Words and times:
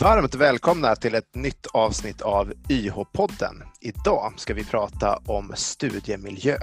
Varmt 0.00 0.34
välkomna 0.34 0.96
till 0.96 1.14
ett 1.14 1.34
nytt 1.34 1.66
avsnitt 1.66 2.20
av 2.20 2.52
YH-podden. 2.68 3.62
Idag 3.80 4.32
ska 4.36 4.54
vi 4.54 4.64
prata 4.64 5.22
om 5.26 5.52
studiemiljö. 5.54 6.56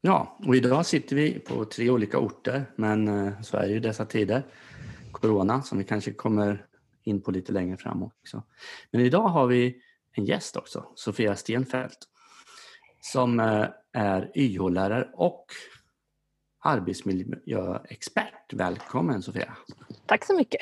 Ja, 0.00 0.38
och 0.46 0.56
idag 0.56 0.86
sitter 0.86 1.16
vi 1.16 1.38
på 1.38 1.64
tre 1.64 1.90
olika 1.90 2.18
orter, 2.18 2.70
men 2.76 3.32
så 3.44 3.56
är 3.56 3.66
det 3.66 3.72
ju 3.72 3.80
dessa 3.80 4.04
tider. 4.04 4.46
Corona 5.12 5.62
som 5.62 5.78
vi 5.78 5.84
kanske 5.84 6.12
kommer 6.12 6.66
in 7.02 7.22
på 7.22 7.30
lite 7.30 7.52
längre 7.52 7.76
fram 7.76 8.02
också. 8.02 8.42
Men 8.90 9.00
idag 9.00 9.28
har 9.28 9.46
vi 9.46 9.76
en 10.12 10.24
gäst 10.24 10.56
också, 10.56 10.84
Sofia 10.94 11.36
Stenfeldt, 11.36 11.98
som 13.00 13.40
eh, 13.40 13.66
är 13.92 14.32
YH-lärare 14.34 15.08
och 15.14 15.46
arbetsmiljöexpert. 16.66 18.52
Välkommen 18.52 19.22
Sofia! 19.22 19.56
Tack 20.06 20.24
så 20.24 20.36
mycket! 20.36 20.60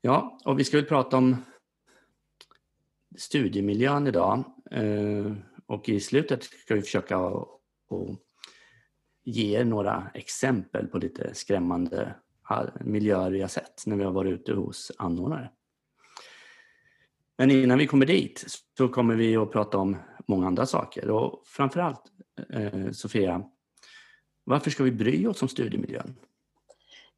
Ja, 0.00 0.38
och 0.44 0.58
vi 0.58 0.64
ska 0.64 0.76
väl 0.76 0.86
prata 0.86 1.16
om 1.16 1.36
studiemiljön 3.16 4.06
idag. 4.06 4.44
Eh, 4.70 5.32
och 5.66 5.88
i 5.88 6.00
slutet 6.00 6.44
ska 6.44 6.74
vi 6.74 6.82
försöka 6.82 7.18
och 7.18 8.16
ge 9.24 9.58
er 9.58 9.64
några 9.64 10.10
exempel 10.14 10.86
på 10.86 10.98
lite 10.98 11.34
skrämmande 11.34 12.14
miljöer 12.80 13.30
vi 13.30 13.40
har 13.40 13.48
sett 13.48 13.86
när 13.86 13.96
vi 13.96 14.04
har 14.04 14.12
varit 14.12 14.32
ute 14.32 14.52
hos 14.52 14.92
anordnare. 14.98 15.50
Men 17.36 17.50
innan 17.50 17.78
vi 17.78 17.86
kommer 17.86 18.06
dit 18.06 18.44
så 18.78 18.88
kommer 18.88 19.14
vi 19.14 19.36
att 19.36 19.52
prata 19.52 19.78
om 19.78 19.96
många 20.26 20.46
andra 20.46 20.66
saker 20.66 21.10
och 21.10 21.42
framförallt 21.46 22.02
eh, 22.52 22.90
Sofia, 22.90 23.44
varför 24.48 24.70
ska 24.70 24.82
vi 24.82 24.90
bry 24.90 25.26
oss 25.26 25.42
om 25.42 25.48
studiemiljön? 25.48 26.14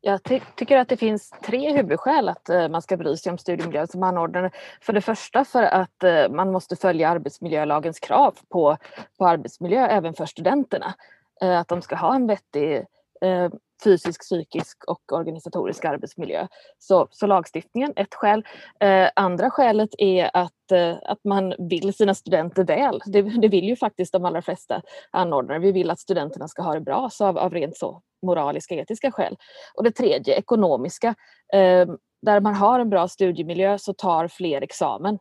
Jag 0.01 0.23
ty 0.23 0.41
tycker 0.57 0.77
att 0.77 0.89
det 0.89 0.97
finns 0.97 1.31
tre 1.45 1.73
huvudskäl 1.73 2.29
att 2.29 2.49
eh, 2.49 2.69
man 2.69 2.83
ska 2.83 2.97
bry 2.97 3.17
sig 3.17 3.33
om 3.33 3.39
studiemiljön 3.39 3.89
som 3.89 4.03
anordnare. 4.03 4.51
För 4.81 4.93
det 4.93 5.01
första 5.01 5.45
för 5.45 5.63
att 5.63 6.05
eh, 6.05 6.29
man 6.29 6.53
måste 6.53 6.77
följa 6.77 7.09
arbetsmiljölagens 7.09 8.01
krav 8.01 8.39
på, 8.49 8.77
på 9.19 9.27
arbetsmiljö 9.27 9.87
även 9.87 10.15
för 10.15 10.27
studenterna. 10.27 10.95
Eh, 11.43 11.59
att 11.59 11.69
de 11.69 11.83
ska 11.83 11.97
ha 11.97 12.15
en 12.15 12.27
vettig 12.27 12.85
Eh, 13.25 13.51
fysisk, 13.85 14.21
psykisk 14.21 14.85
och 14.87 15.13
organisatorisk 15.13 15.85
arbetsmiljö. 15.85 16.47
Så, 16.79 17.09
så 17.11 17.27
lagstiftningen, 17.27 17.93
ett 17.97 18.15
skäl. 18.15 18.45
Eh, 18.81 19.11
andra 19.17 19.51
skälet 19.51 19.91
är 19.99 20.31
att, 20.35 20.73
eh, 20.73 20.97
att 21.05 21.25
man 21.25 21.55
vill 21.59 21.95
sina 21.95 22.15
studenter 22.15 22.65
väl. 22.65 23.01
Det, 23.07 23.23
det, 23.23 23.49
vill 23.49 23.65
ju 23.65 23.77
faktiskt 23.77 24.13
de 24.13 24.25
allra 24.25 24.43
flesta 24.43 24.83
anordnare. 25.11 25.59
Vi 25.59 25.73
vill 25.73 25.91
att 25.91 26.01
studenterna 26.01 26.49
ska 26.49 26.63
ha 26.63 26.75
det 26.75 26.81
bra 26.81 27.11
så 27.13 27.27
av, 27.27 27.39
av 27.39 27.55
rent 27.55 27.77
så 27.77 28.03
moraliska, 28.23 28.75
etiska 28.75 29.13
skäl. 29.13 29.37
Och 29.75 29.85
det 29.85 29.91
tredje, 29.91 30.35
ekonomiska. 30.35 31.15
Eh, 31.53 31.87
där 32.23 32.41
man 32.41 32.55
har 32.55 32.81
en 32.81 32.91
bra 32.91 33.09
studiemiljö 33.09 33.79
så 33.79 33.93
tar 33.93 34.29
fler 34.29 34.63
examen. 34.63 35.19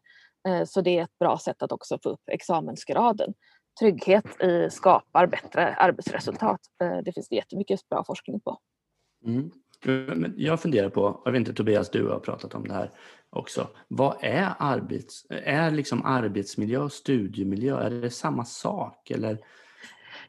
Eh, 0.47 0.65
så 0.65 0.81
det 0.81 0.97
är 0.97 1.03
ett 1.03 1.19
bra 1.19 1.37
sätt 1.37 1.63
att 1.63 1.71
också 1.71 1.99
få 2.03 2.09
upp 2.09 2.29
examensgraden 2.31 3.33
trygghet 3.79 4.41
i, 4.41 4.69
skapar 4.71 5.27
bättre 5.27 5.75
arbetsresultat. 5.75 6.59
Eh, 6.81 6.97
det 6.97 7.11
finns 7.11 7.29
det 7.29 7.35
jättemycket 7.35 7.89
bra 7.89 8.03
forskning 8.03 8.39
på. 8.39 8.57
Mm. 9.25 9.51
Jag 10.37 10.61
funderar 10.61 10.89
på, 10.89 11.21
jag 11.25 11.31
vet 11.31 11.39
inte 11.39 11.53
Tobias, 11.53 11.89
du 11.89 12.07
har 12.07 12.19
pratat 12.19 12.55
om 12.55 12.67
det 12.67 12.73
här 12.73 12.91
också. 13.29 13.67
Vad 13.87 14.17
är, 14.21 14.49
arbets, 14.59 15.25
är 15.29 15.71
liksom 15.71 16.05
arbetsmiljö 16.05 16.79
och 16.79 16.91
studiemiljö? 16.91 17.79
Är 17.79 17.89
det 17.89 18.09
samma 18.09 18.45
sak? 18.45 19.11
Eller? 19.11 19.37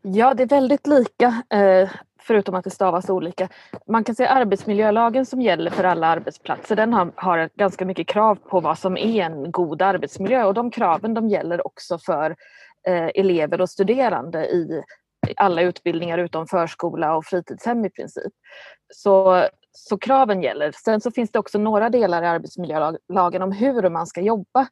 Ja, 0.02 0.34
det 0.34 0.42
är 0.42 0.46
väldigt 0.46 0.86
lika, 0.86 1.42
eh, 1.50 1.90
förutom 2.18 2.54
att 2.54 2.64
det 2.64 2.70
stavas 2.70 3.10
olika. 3.10 3.48
Man 3.86 4.04
kan 4.04 4.14
säga 4.14 4.28
arbetsmiljölagen 4.28 5.26
som 5.26 5.42
gäller 5.42 5.70
för 5.70 5.84
alla 5.84 6.06
arbetsplatser, 6.06 6.76
den 6.76 6.92
har, 6.92 7.12
har 7.16 7.50
ganska 7.54 7.84
mycket 7.84 8.06
krav 8.06 8.34
på 8.34 8.60
vad 8.60 8.78
som 8.78 8.96
är 8.96 9.22
en 9.22 9.52
god 9.52 9.82
arbetsmiljö 9.82 10.44
och 10.44 10.54
de 10.54 10.70
kraven 10.70 11.14
de 11.14 11.28
gäller 11.28 11.66
också 11.66 11.98
för 11.98 12.36
Eh, 12.86 13.10
elever 13.14 13.60
och 13.60 13.70
studerande 13.70 14.46
i 14.46 14.82
alla 15.36 15.62
utbildningar 15.62 16.18
utom 16.18 16.46
förskola 16.46 17.16
och 17.16 17.24
fritidshem 17.24 17.84
i 17.84 17.91
princip. 17.91 18.32
Så, 18.94 19.46
så 19.72 19.98
kraven 19.98 20.42
gäller. 20.42 20.72
Sen 20.72 21.00
så 21.00 21.10
finns 21.10 21.30
det 21.30 21.38
också 21.38 21.58
några 21.58 21.90
delar 21.90 22.22
i 22.22 22.26
arbetsmiljölagen 22.26 23.42
om 23.42 23.52
hur 23.52 23.90
man 23.90 24.06
ska 24.06 24.20
jobba 24.20 24.69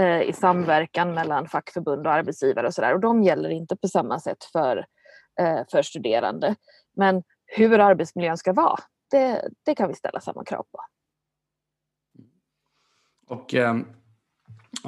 eh, 0.00 0.22
i 0.22 0.32
samverkan 0.32 1.14
mellan 1.14 1.48
fackförbund 1.48 2.06
och 2.06 2.12
arbetsgivare 2.12 2.66
och 2.66 2.74
sådär 2.74 2.94
och 2.94 3.00
de 3.00 3.22
gäller 3.22 3.50
inte 3.50 3.76
på 3.76 3.88
samma 3.88 4.20
sätt 4.20 4.44
för, 4.44 4.86
eh, 5.40 5.60
för 5.70 5.82
studerande. 5.82 6.54
Men 6.96 7.22
hur 7.46 7.78
arbetsmiljön 7.78 8.36
ska 8.36 8.52
vara, 8.52 8.78
det, 9.10 9.48
det 9.64 9.74
kan 9.74 9.88
vi 9.88 9.94
ställa 9.94 10.20
samma 10.20 10.44
krav 10.44 10.66
på. 10.72 10.80
Och 13.34 13.54
eh, 13.54 13.76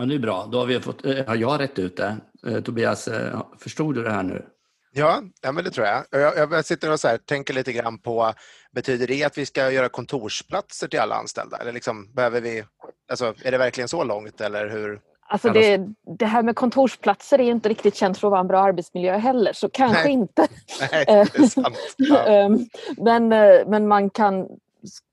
Ja, 0.00 0.06
det 0.06 0.14
är 0.14 0.18
bra. 0.18 0.48
Då 0.52 0.58
har, 0.58 0.66
vi 0.66 0.80
fått, 0.80 1.04
eh, 1.04 1.26
har 1.26 1.36
jag 1.36 1.60
rätt 1.60 1.78
ut 1.78 1.96
det. 1.96 2.16
Eh, 2.46 2.60
Tobias, 2.60 3.08
eh, 3.08 3.42
förstod 3.58 3.94
du 3.94 4.02
det 4.02 4.10
här 4.10 4.22
nu? 4.22 4.46
Ja, 4.92 5.22
ja 5.42 5.52
men 5.52 5.64
det 5.64 5.70
tror 5.70 5.86
jag. 5.86 6.04
Jag, 6.10 6.52
jag 6.52 6.64
sitter 6.64 6.92
och 6.92 7.00
så 7.00 7.08
här, 7.08 7.18
tänker 7.18 7.54
lite 7.54 7.72
grann 7.72 7.98
på, 7.98 8.32
betyder 8.74 9.06
det 9.06 9.24
att 9.24 9.38
vi 9.38 9.46
ska 9.46 9.70
göra 9.70 9.88
kontorsplatser 9.88 10.88
till 10.88 11.00
alla 11.00 11.14
anställda? 11.14 11.56
Eller 11.56 11.72
liksom, 11.72 12.12
behöver 12.12 12.40
vi, 12.40 12.64
alltså, 13.10 13.34
är 13.42 13.50
det 13.50 13.58
verkligen 13.58 13.88
så 13.88 14.04
långt 14.04 14.40
eller 14.40 14.68
hur? 14.68 15.00
Alltså 15.28 15.50
det, 15.50 15.80
det 16.18 16.26
här 16.26 16.42
med 16.42 16.56
kontorsplatser 16.56 17.40
är 17.40 17.50
inte 17.50 17.68
riktigt 17.68 17.96
känt 17.96 18.18
för 18.18 18.28
att 18.28 18.30
vara 18.30 18.40
en 18.40 18.48
bra 18.48 18.60
arbetsmiljö 18.60 19.16
heller, 19.16 19.52
så 19.52 19.68
kanske 19.68 20.02
Nej. 20.02 20.12
inte. 20.12 20.46
Nej, 20.92 21.04
det 21.06 21.12
är 21.12 21.46
sant. 21.46 21.76
Ja. 21.96 22.22
Ehm, 22.26 22.58
men, 22.96 23.28
men 23.70 23.88
man 23.88 24.10
kan 24.10 24.46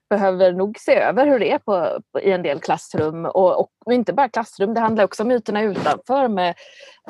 behöver 0.09 0.53
nog 0.53 0.79
se 0.79 0.95
över 0.95 1.27
hur 1.27 1.39
det 1.39 1.51
är 1.51 1.59
på, 1.59 2.01
på 2.11 2.19
i 2.19 2.31
en 2.31 2.43
del 2.43 2.59
klassrum 2.59 3.25
och, 3.25 3.59
och, 3.85 3.93
inte 3.93 4.13
bara 4.13 4.29
klassrum, 4.29 4.73
det 4.73 4.79
handlar 4.79 5.03
också 5.03 5.23
om 5.23 5.31
ytorna 5.31 5.61
utanför 5.61 6.27
med, 6.27 6.55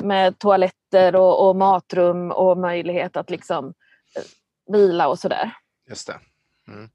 med 0.02 0.38
toaletter 0.38 1.16
och, 1.16 1.48
och 1.48 1.56
matrum 1.56 2.30
och 2.30 2.58
möjlighet 2.58 3.16
att 3.16 3.30
liksom 3.30 3.66
eh, 4.16 4.22
vila 4.72 5.08
och 5.08 5.18
sådär. 5.18 5.52
Just 5.88 6.06
det. 6.06 6.20
Mm. 6.68 6.90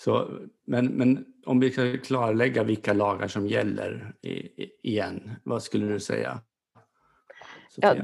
Så, 0.00 0.28
men, 0.66 0.86
men 0.86 1.24
om 1.46 1.60
vi 1.60 1.70
ska 1.70 1.98
klarlägga 1.98 2.62
vilka 2.62 2.92
lagar 2.92 3.28
som 3.28 3.46
gäller 3.46 4.14
i, 4.22 4.30
i, 4.30 4.70
igen, 4.82 5.36
vad 5.44 5.62
skulle 5.62 5.86
du 5.86 6.00
säga? 6.00 6.40
Ja, 7.76 7.94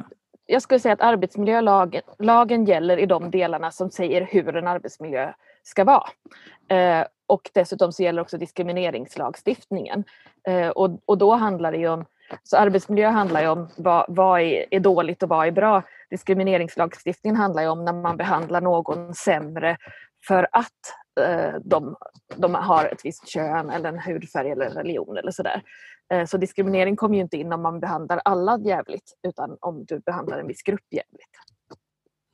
jag 0.46 0.62
skulle 0.62 0.80
säga 0.80 0.94
att 0.94 1.00
arbetsmiljölagen 1.00 2.02
lagen 2.18 2.64
gäller 2.64 2.96
i 2.96 3.06
de 3.06 3.30
delarna 3.30 3.70
som 3.70 3.90
säger 3.90 4.28
hur 4.30 4.56
en 4.56 4.66
arbetsmiljö 4.66 5.32
ska 5.66 5.84
vara. 5.84 6.08
Eh, 6.68 7.06
och 7.26 7.50
dessutom 7.54 7.92
så 7.92 8.02
gäller 8.02 8.22
också 8.22 8.38
diskrimineringslagstiftningen. 8.38 10.04
Eh, 10.48 10.68
och, 10.68 11.00
och 11.04 11.18
då 11.18 11.34
handlar 11.34 11.72
det 11.72 11.78
ju 11.78 11.88
om 11.88 12.04
så 12.42 12.56
arbetsmiljö 12.56 13.08
handlar 13.08 13.40
ju 13.40 13.48
om 13.48 13.68
vad, 13.76 14.04
vad 14.08 14.40
är, 14.40 14.64
är, 14.70 14.80
dåligt 14.80 15.22
och 15.22 15.28
vad 15.28 15.46
är 15.46 15.50
bra. 15.50 15.82
Diskrimineringslagstiftningen 16.10 17.36
handlar 17.36 17.62
ju 17.62 17.68
om 17.68 17.84
när 17.84 17.92
man 17.92 18.16
behandlar 18.16 18.60
någon 18.60 19.14
sämre 19.14 19.76
för 20.26 20.48
att 20.52 20.70
eh, 21.20 21.54
de, 21.64 21.96
de, 22.36 22.54
har 22.54 22.84
ett 22.84 23.04
visst 23.04 23.28
kön 23.28 23.70
eller 23.70 23.88
en 23.88 23.98
hudfärg 23.98 24.50
eller 24.50 24.70
religion 24.70 25.16
eller 25.16 25.30
sådär. 25.30 25.62
Eh, 26.12 26.24
så 26.26 26.36
diskriminering 26.36 26.96
kommer 26.96 27.14
ju 27.14 27.22
inte 27.22 27.36
in 27.36 27.52
om 27.52 27.62
man 27.62 27.80
behandlar 27.80 28.20
alla 28.24 28.58
jävligt 28.58 29.18
utan 29.22 29.56
om 29.60 29.84
du 29.84 29.98
behandlar 29.98 30.38
en 30.38 30.46
viss 30.46 30.62
grupp 30.62 30.86
jävligt. 30.90 31.30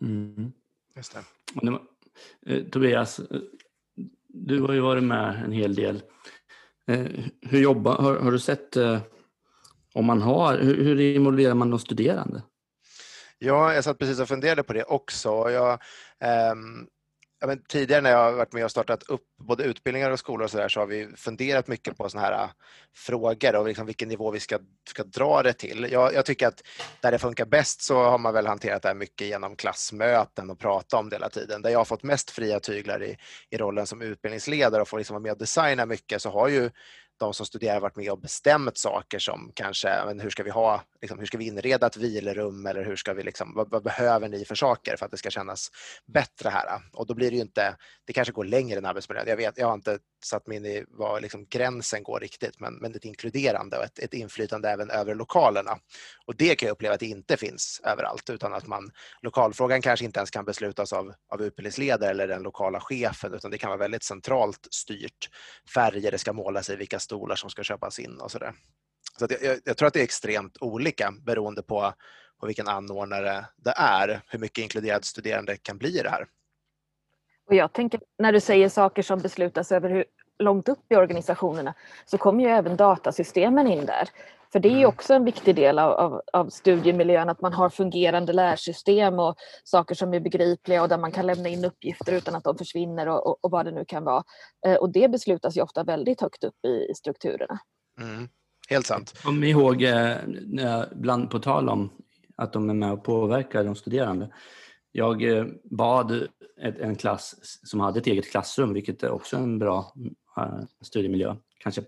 Mm. 0.00 0.52
Just 0.96 1.14
det. 1.14 1.20
Eh, 2.46 2.64
Tobias, 2.64 3.18
eh, 3.18 3.40
du 4.28 4.60
har 4.60 4.72
ju 4.72 4.80
varit 4.80 5.04
med 5.04 5.42
en 5.44 5.52
hel 5.52 5.74
del. 5.74 6.02
Eh, 6.88 7.06
hur 7.40 7.60
jobbar, 7.60 7.96
har, 7.96 8.16
har 8.16 8.32
du 8.32 8.38
sett 8.38 8.76
eh, 8.76 9.00
om 9.94 10.04
man 10.04 10.22
har, 10.22 10.58
hur, 10.58 10.84
hur 10.84 11.00
involverar 11.00 11.54
man 11.54 11.70
de 11.70 11.78
studerande? 11.78 12.42
Ja, 13.38 13.74
jag 13.74 13.84
satt 13.84 13.98
precis 13.98 14.20
och 14.20 14.28
funderade 14.28 14.62
på 14.62 14.72
det 14.72 14.84
också. 14.84 15.28
Jag, 15.50 15.78
um 16.52 16.88
men, 17.46 17.62
tidigare 17.68 18.00
när 18.00 18.10
jag 18.10 18.18
har 18.18 18.32
varit 18.32 18.52
med 18.52 18.64
och 18.64 18.70
startat 18.70 19.02
upp 19.02 19.22
både 19.38 19.64
utbildningar 19.64 20.10
och 20.10 20.18
skolor 20.18 20.44
och 20.44 20.50
så, 20.50 20.56
där, 20.56 20.68
så 20.68 20.80
har 20.80 20.86
vi 20.86 21.08
funderat 21.16 21.68
mycket 21.68 21.96
på 21.96 22.08
sådana 22.08 22.26
här 22.26 22.44
äh, 22.44 22.50
frågor 22.94 23.56
och 23.56 23.66
liksom 23.66 23.86
vilken 23.86 24.08
nivå 24.08 24.30
vi 24.30 24.40
ska, 24.40 24.58
ska 24.88 25.04
dra 25.04 25.42
det 25.42 25.52
till. 25.52 25.88
Jag, 25.90 26.14
jag, 26.14 26.26
tycker 26.26 26.46
att 26.46 26.62
där 27.00 27.12
det 27.12 27.18
funkar 27.18 27.44
bäst 27.44 27.82
så 27.82 28.04
har 28.04 28.18
man 28.18 28.34
väl 28.34 28.46
hanterat 28.46 28.82
det 28.82 28.88
här 28.88 28.94
mycket 28.94 29.26
genom 29.26 29.56
klassmöten 29.56 30.50
och 30.50 30.58
prata 30.58 30.96
om 30.96 31.08
det 31.08 31.16
hela 31.16 31.28
tiden. 31.28 31.62
Där 31.62 31.70
jag 31.70 31.80
har 31.80 31.84
fått 31.84 32.02
mest 32.02 32.30
fria 32.30 32.60
tyglar 32.60 33.02
i, 33.02 33.16
i 33.50 33.56
rollen 33.56 33.86
som 33.86 34.02
utbildningsledare 34.02 34.82
och 34.82 34.88
får 34.88 34.98
liksom 34.98 35.14
vara 35.14 35.22
med 35.22 35.32
och 35.32 35.38
designa 35.38 35.86
mycket 35.86 36.22
så 36.22 36.30
har 36.30 36.48
ju 36.48 36.70
de 37.18 37.34
som 37.34 37.46
studerar 37.46 37.80
varit 37.80 37.96
med 37.96 38.10
och 38.10 38.20
bestämt 38.20 38.78
saker 38.78 39.18
som 39.18 39.52
kanske, 39.54 40.02
men 40.06 40.20
hur 40.20 40.30
ska 40.30 40.42
vi 40.42 40.50
ha 40.50 40.82
liksom, 41.00 41.18
hur 41.18 41.26
ska 41.26 41.38
vi 41.38 41.46
inreda 41.46 41.86
ett 41.86 41.96
vilorum 41.96 42.66
eller 42.66 42.84
hur 42.84 42.96
ska 42.96 43.14
vi 43.14 43.22
liksom, 43.22 43.52
vad, 43.54 43.70
vad, 43.70 43.82
behöver 43.82 44.28
ni 44.28 44.44
för 44.44 44.54
saker 44.54 44.96
för 44.96 45.04
att 45.04 45.10
det 45.10 45.18
ska 45.18 45.30
kännas 45.30 45.70
bättre 46.06 46.48
här? 46.48 46.80
Och 46.92 47.06
då 47.06 47.14
blir 47.14 47.30
det 47.30 47.36
ju 47.36 47.42
inte, 47.42 47.76
det 48.04 48.12
kanske 48.12 48.32
går 48.32 48.44
längre 48.44 48.78
än 48.78 48.86
arbetsmiljön. 48.86 49.26
Jag 49.28 49.36
vet, 49.36 49.58
jag 49.58 49.66
har 49.66 49.74
inte 49.74 49.98
satt 50.24 50.46
mig 50.46 50.56
in 50.56 50.66
i 50.66 50.84
var 50.88 51.20
liksom 51.20 51.46
gränsen 51.50 52.02
går 52.02 52.20
riktigt, 52.20 52.60
men, 52.60 52.74
men 52.74 52.94
ett 52.94 53.04
inkluderande 53.04 53.78
och 53.78 53.84
ett, 53.84 53.98
ett 53.98 54.14
inflytande 54.14 54.68
även 54.68 54.90
över 54.90 55.14
lokalerna. 55.14 55.78
Och 56.26 56.36
det 56.36 56.54
kan 56.54 56.66
jag 56.66 56.72
uppleva 56.74 56.94
att 56.94 57.00
det 57.00 57.06
inte 57.06 57.36
finns 57.36 57.80
överallt, 57.84 58.30
utan 58.30 58.54
att 58.54 58.66
man, 58.66 58.90
lokalfrågan 59.22 59.82
kanske 59.82 60.04
inte 60.04 60.18
ens 60.18 60.30
kan 60.30 60.44
beslutas 60.44 60.92
av, 60.92 61.14
av 61.28 61.42
utbildningsledare 61.42 62.10
eller 62.10 62.28
den 62.28 62.42
lokala 62.42 62.80
chefen, 62.80 63.34
utan 63.34 63.50
det 63.50 63.58
kan 63.58 63.70
vara 63.70 63.78
väldigt 63.78 64.02
centralt 64.02 64.68
styrt. 64.70 65.28
Färger 65.74 66.10
det 66.10 66.18
ska 66.18 66.32
målas 66.32 66.70
i, 66.70 66.76
vilka 66.76 66.98
stolar 67.02 67.36
som 67.36 67.50
ska 67.50 67.62
köpas 67.62 67.98
in 67.98 68.20
och 68.20 68.30
sådär. 68.30 68.54
Så 69.18 69.26
jag, 69.42 69.58
jag, 69.64 69.76
tror 69.76 69.86
att 69.86 69.94
det 69.94 70.00
är 70.00 70.04
extremt 70.04 70.56
olika 70.60 71.14
beroende 71.22 71.62
på, 71.62 71.92
på 72.40 72.46
vilken 72.46 72.68
anordnare 72.68 73.44
det 73.56 73.74
är, 73.76 74.20
hur 74.28 74.38
mycket 74.38 74.62
inkluderad 74.62 75.04
studerande 75.04 75.56
kan 75.56 75.78
bli 75.78 75.98
i 75.98 76.02
det 76.02 76.10
här. 76.10 76.26
Och 77.46 77.54
jag 77.54 77.72
tänker, 77.72 78.00
när 78.18 78.32
du 78.32 78.40
säger 78.40 78.68
saker 78.68 79.02
som 79.02 79.18
beslutas 79.18 79.72
över 79.72 79.90
hur 79.90 80.04
långt 80.38 80.68
upp 80.68 80.92
i 80.92 80.96
organisationerna 80.96 81.74
så 82.04 82.18
kommer 82.18 82.44
ju 82.44 82.50
även 82.50 82.76
datasystemen 82.76 83.66
in 83.66 83.86
där. 83.86 84.08
För 84.52 84.60
det 84.60 84.68
är 84.68 84.72
mm. 84.72 84.88
också 84.88 85.14
en 85.14 85.24
viktig 85.24 85.54
del 85.54 85.78
av, 85.78 85.92
av, 85.92 86.22
av, 86.32 86.48
studiemiljön 86.48 87.28
att 87.28 87.40
man 87.40 87.52
har 87.52 87.70
fungerande 87.70 88.32
lärsystem 88.32 89.18
och 89.18 89.34
saker 89.64 89.94
som 89.94 90.14
är 90.14 90.20
begripliga 90.20 90.82
och 90.82 90.88
där 90.88 90.98
man 90.98 91.12
kan 91.12 91.26
lämna 91.26 91.48
in 91.48 91.64
uppgifter 91.64 92.12
utan 92.12 92.34
att 92.34 92.44
de 92.44 92.58
försvinner 92.58 93.08
och, 93.08 93.26
och, 93.26 93.38
och 93.44 93.50
vad 93.50 93.66
det 93.66 93.72
nu 93.72 93.84
kan 93.84 94.04
vara. 94.04 94.24
Eh, 94.66 94.74
och 94.74 94.92
det 94.92 95.08
beslutas 95.08 95.56
ju 95.56 95.62
ofta 95.62 95.84
väldigt 95.84 96.20
högt 96.20 96.44
upp 96.44 96.64
i, 96.66 96.90
i 96.90 96.94
strukturerna. 96.94 97.58
Mm. 98.00 98.28
Helt 98.68 98.86
sant. 98.86 99.22
Kom 99.22 99.44
ihåg, 99.44 99.82
eh, 99.82 100.16
bland 100.92 101.30
på 101.30 101.38
tal 101.38 101.68
om 101.68 101.90
att 102.36 102.52
de 102.52 102.70
är 102.70 102.74
med 102.74 102.92
och 102.92 103.04
påverkar 103.04 103.64
de 103.64 103.74
studerande. 103.74 104.32
Jag 104.92 105.22
eh, 105.22 105.44
bad 105.64 106.28
en 106.60 106.96
klass 106.96 107.34
som 107.64 107.80
hade 107.80 108.00
ett 108.00 108.06
eget 108.06 108.30
klassrum, 108.30 108.72
vilket 108.72 109.02
är 109.02 109.10
också 109.10 109.36
en 109.36 109.58
bra 109.58 109.92
studiemiljö, 110.82 111.36
kanske, 111.62 111.82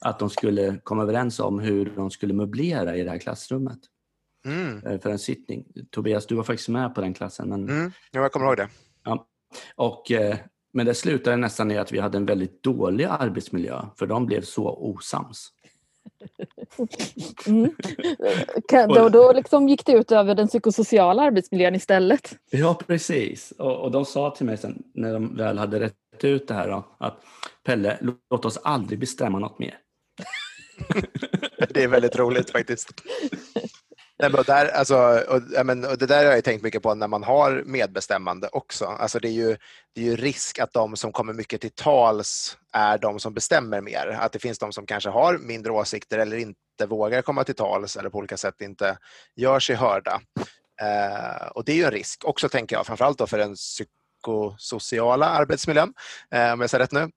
att 0.00 0.18
de 0.18 0.30
skulle 0.30 0.80
komma 0.82 1.02
överens 1.02 1.40
om 1.40 1.58
hur 1.58 1.92
de 1.96 2.10
skulle 2.10 2.34
möblera 2.34 2.96
i 2.96 3.02
det 3.02 3.10
här 3.10 3.18
klassrummet 3.18 3.78
mm. 4.44 5.00
för 5.00 5.10
en 5.10 5.18
sittning. 5.18 5.64
Tobias, 5.90 6.26
du 6.26 6.34
var 6.34 6.44
faktiskt 6.44 6.68
med 6.68 6.94
på 6.94 7.00
den 7.00 7.14
klassen. 7.14 7.48
Men... 7.48 7.68
Mm, 7.68 7.92
jag 8.10 8.32
kommer 8.32 8.46
ihåg 8.46 8.56
det. 8.56 8.68
Ja. 9.04 9.26
Och, 9.74 10.12
men 10.72 10.86
det 10.86 10.94
slutade 10.94 11.36
nästan 11.36 11.70
i 11.70 11.78
att 11.78 11.92
vi 11.92 11.98
hade 11.98 12.18
en 12.18 12.26
väldigt 12.26 12.62
dålig 12.62 13.04
arbetsmiljö, 13.04 13.86
för 13.98 14.06
de 14.06 14.26
blev 14.26 14.42
så 14.42 14.68
osams. 14.68 15.50
Mm. 17.46 17.74
Då, 18.88 19.08
då 19.08 19.32
liksom 19.32 19.68
gick 19.68 19.86
det 19.86 19.92
ut 19.92 20.12
över 20.12 20.34
den 20.34 20.48
psykosociala 20.48 21.22
arbetsmiljön 21.22 21.74
istället. 21.74 22.36
Ja, 22.50 22.80
precis. 22.86 23.50
Och, 23.58 23.80
och 23.80 23.90
de 23.90 24.04
sa 24.04 24.30
till 24.30 24.46
mig 24.46 24.58
sen 24.58 24.82
när 24.94 25.12
de 25.12 25.36
väl 25.36 25.58
hade 25.58 25.80
rätt 25.80 25.94
ut 26.22 26.48
det 26.48 26.54
här 26.54 26.68
då, 26.68 26.84
att 26.98 27.24
Pelle, 27.64 27.98
låt 28.30 28.44
oss 28.44 28.58
aldrig 28.64 28.98
bestämma 28.98 29.38
något 29.38 29.58
mer. 29.58 29.78
det 31.70 31.82
är 31.82 31.88
väldigt 31.88 32.16
roligt 32.16 32.50
faktiskt. 32.50 32.92
Nej, 34.18 34.30
men 34.30 34.44
där, 34.46 34.68
alltså, 34.68 34.96
och, 35.28 35.66
men, 35.66 35.84
och 35.84 35.98
det 35.98 36.06
där 36.06 36.26
har 36.26 36.32
jag 36.32 36.44
tänkt 36.44 36.62
mycket 36.62 36.82
på 36.82 36.94
när 36.94 37.08
man 37.08 37.22
har 37.22 37.62
medbestämmande 37.66 38.48
också. 38.52 38.84
Alltså, 38.84 39.18
det, 39.18 39.28
är 39.28 39.32
ju, 39.32 39.56
det 39.94 40.00
är 40.00 40.04
ju 40.04 40.16
risk 40.16 40.58
att 40.58 40.72
de 40.72 40.96
som 40.96 41.12
kommer 41.12 41.32
mycket 41.32 41.60
till 41.60 41.70
tals 41.70 42.58
är 42.72 42.98
de 42.98 43.20
som 43.20 43.34
bestämmer 43.34 43.80
mer. 43.80 44.18
Att 44.20 44.32
det 44.32 44.38
finns 44.38 44.58
de 44.58 44.72
som 44.72 44.86
kanske 44.86 45.10
har 45.10 45.38
mindre 45.38 45.72
åsikter 45.72 46.18
eller 46.18 46.36
inte 46.36 46.86
vågar 46.88 47.22
komma 47.22 47.44
till 47.44 47.54
tals 47.54 47.96
eller 47.96 48.10
på 48.10 48.18
olika 48.18 48.36
sätt 48.36 48.60
inte 48.60 48.98
gör 49.36 49.60
sig 49.60 49.76
hörda. 49.76 50.20
Eh, 50.82 51.46
och 51.46 51.64
det 51.64 51.72
är 51.72 51.76
ju 51.76 51.84
en 51.84 51.90
risk 51.90 52.24
också, 52.24 52.48
tänker 52.48 52.76
jag, 52.76 52.86
framförallt 52.86 53.18
då 53.18 53.26
för 53.26 53.38
den 53.38 53.56
psykosociala 54.24 55.26
arbetsmiljön, 55.26 55.94
eh, 56.30 56.52
om 56.52 56.60
jag 56.60 56.70
säger 56.70 56.84
rätt 56.84 56.92
nu. 56.92 57.10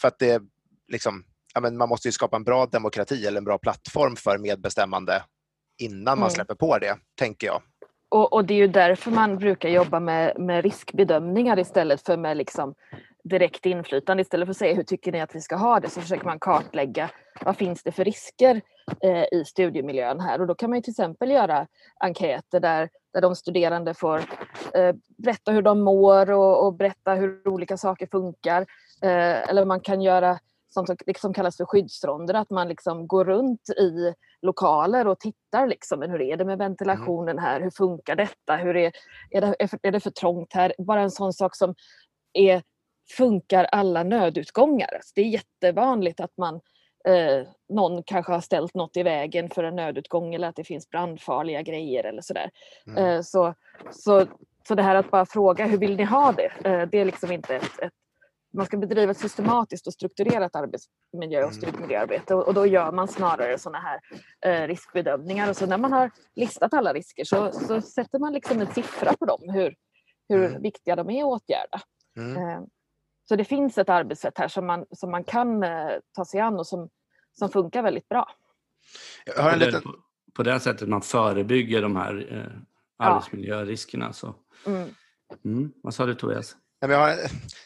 För 0.00 0.08
att 0.08 0.18
det 0.18 0.42
liksom, 0.88 1.24
ja, 1.54 1.60
men 1.60 1.76
man 1.76 1.88
måste 1.88 2.08
ju 2.08 2.12
skapa 2.12 2.36
en 2.36 2.44
bra 2.44 2.66
demokrati 2.66 3.26
eller 3.26 3.38
en 3.38 3.44
bra 3.44 3.58
plattform 3.58 4.16
för 4.16 4.38
medbestämmande 4.38 5.22
innan 5.78 6.18
man 6.18 6.28
mm. 6.28 6.30
släpper 6.30 6.54
på 6.54 6.78
det, 6.78 6.96
tänker 7.18 7.46
jag. 7.46 7.62
Och, 8.08 8.32
och, 8.32 8.44
det 8.44 8.54
är 8.54 8.58
ju 8.58 8.66
därför 8.66 9.10
man 9.10 9.38
brukar 9.38 9.68
jobba 9.68 10.00
med, 10.00 10.40
med 10.40 10.64
riskbedömningar 10.64 11.58
istället 11.58 12.02
för 12.02 12.16
med 12.16 12.36
liksom 12.36 12.74
direkt 13.24 13.66
inflytande. 13.66 14.20
Istället 14.20 14.46
för 14.46 14.50
att 14.50 14.56
säga 14.56 14.74
hur 14.74 14.82
tycker 14.82 15.12
ni 15.12 15.20
att 15.20 15.34
vi 15.34 15.40
ska 15.40 15.56
ha 15.56 15.80
det 15.80 15.90
så 15.90 16.00
försöker 16.00 16.24
man 16.24 16.38
kartlägga 16.38 17.10
vad 17.44 17.56
finns 17.56 17.82
det 17.82 17.92
för 17.92 18.04
risker 18.04 18.54
eh, 18.56 18.62
i 19.32 19.44
studiemiljön 19.44 20.20
här 20.20 20.40
och 20.40 20.46
då 20.46 20.54
kan 20.54 20.70
man 20.70 20.82
till 20.82 20.90
exempel 20.90 21.30
göra 21.30 21.66
enkäter 22.00 22.60
där, 22.60 22.88
där 23.12 23.20
de 23.20 23.36
studerande 23.36 23.94
får 23.94 24.18
eh, 24.74 24.94
berätta 25.18 25.52
hur 25.52 25.62
de 25.62 25.80
mår 25.80 26.30
och, 26.30 26.66
och, 26.66 26.74
berätta 26.74 27.14
hur 27.14 27.48
olika 27.48 27.76
saker 27.76 28.06
funkar. 28.06 28.60
Eh, 29.02 29.48
eller 29.48 29.64
man 29.64 29.80
kan 29.80 30.02
göra 30.02 30.38
som, 30.68 30.86
som 31.16 31.34
kallas 31.34 31.56
för 31.56 31.64
skyddsronder, 31.64 32.34
att 32.34 32.50
man 32.50 32.68
liksom 32.68 33.06
går 33.06 33.24
runt 33.24 33.68
i 33.68 34.14
lokaler 34.42 35.06
och 35.06 35.20
tittar 35.20 35.66
liksom, 35.66 35.98
men 35.98 36.10
hur 36.10 36.20
är 36.20 36.36
det 36.36 36.44
med 36.44 36.58
ventilationen 36.58 37.38
här, 37.38 37.60
hur 37.60 37.70
funkar 37.70 38.16
detta, 38.16 38.56
hur 38.56 38.76
är, 38.76 38.92
är, 39.30 39.40
det, 39.40 39.78
är 39.82 39.92
det 39.92 40.00
för 40.00 40.10
trångt 40.10 40.52
här? 40.52 40.74
Bara 40.78 41.00
en 41.00 41.10
sån 41.10 41.32
sak 41.32 41.56
som 41.56 41.74
är, 42.32 42.62
funkar 43.16 43.64
alla 43.64 44.02
nödutgångar? 44.02 44.94
Alltså 44.94 45.12
det 45.14 45.20
är 45.20 45.28
jättevanligt 45.28 46.20
att 46.20 46.36
man 46.36 46.60
eh, 47.04 47.46
någon 47.68 48.02
kanske 48.02 48.32
har 48.32 48.40
ställt 48.40 48.74
något 48.74 48.96
i 48.96 49.02
vägen 49.02 49.50
för 49.50 49.64
en 49.64 49.76
nödutgång 49.76 50.34
eller 50.34 50.48
att 50.48 50.56
det 50.56 50.64
finns 50.64 50.90
brandfarliga 50.90 51.62
grejer 51.62 52.04
eller 52.04 52.22
sådär. 52.22 52.50
Mm. 52.86 53.04
Eh, 53.04 53.22
så, 53.22 53.54
så, 53.90 54.26
så 54.68 54.74
det 54.74 54.82
här 54.82 54.94
att 54.94 55.10
bara 55.10 55.26
fråga 55.26 55.66
hur 55.66 55.78
vill 55.78 55.96
ni 55.96 56.04
ha 56.04 56.32
det? 56.32 56.68
Eh, 56.68 56.88
det 56.88 56.98
är 56.98 57.04
liksom 57.04 57.32
inte 57.32 57.56
ett, 57.56 57.78
ett 57.78 57.92
man 58.54 58.66
ska 58.66 58.76
bedriva 58.76 59.10
ett 59.10 59.18
systematiskt 59.18 59.86
och 59.86 59.92
strukturerat 59.92 60.56
arbetsmiljö 60.56 61.38
och 61.44 61.52
mm. 61.52 61.54
studiemiljöarbete 61.54 62.34
och, 62.34 62.48
och 62.48 62.54
då 62.54 62.66
gör 62.66 62.92
man 62.92 63.08
snarare 63.08 63.58
sådana 63.58 63.78
här 63.78 64.00
eh, 64.46 64.68
riskbedömningar 64.68 65.50
och 65.50 65.56
så 65.56 65.66
när 65.66 65.78
man 65.78 65.92
har 65.92 66.10
listat 66.34 66.74
alla 66.74 66.92
risker 66.92 67.24
så, 67.24 67.52
så 67.52 67.80
sätter 67.80 68.18
man 68.18 68.32
liksom 68.32 68.60
en 68.60 68.66
siffra 68.66 69.12
på 69.12 69.26
dem, 69.26 69.40
hur, 69.48 69.74
hur 70.28 70.46
mm. 70.46 70.62
viktiga 70.62 70.96
de 70.96 71.10
är 71.10 71.22
att 71.22 71.42
åtgärda. 71.42 71.80
Mm. 72.16 72.66
Så 73.24 73.36
det 73.36 73.44
finns 73.44 73.78
ett 73.78 73.88
arbetssätt 73.88 74.38
här 74.38 74.48
som 74.48 74.66
man, 74.66 74.86
som 74.90 75.10
man 75.10 75.24
kan 75.24 75.62
eh, 75.62 75.90
ta 76.12 76.24
sig 76.24 76.40
an 76.40 76.58
och 76.58 76.66
som, 76.66 76.88
som 77.32 77.48
funkar 77.48 77.82
väldigt 77.82 78.08
bra. 78.08 78.30
Jag 79.24 79.42
har 79.42 79.50
en 79.50 79.58
liten... 79.58 79.82
på, 79.82 79.94
på 80.32 80.42
det 80.42 80.60
sättet 80.60 80.88
man 80.88 81.02
förebygger 81.02 81.82
de 81.82 81.96
här 81.96 82.26
eh, 82.30 83.06
arbetsmiljöriskerna. 83.06 84.12
Så. 84.12 84.34
Mm. 84.66 84.88
Mm. 85.44 85.72
Vad 85.82 85.94
sa 85.94 86.06
du 86.06 86.14
Tobias? 86.14 86.56
Jag 86.90 86.98
har, 86.98 87.16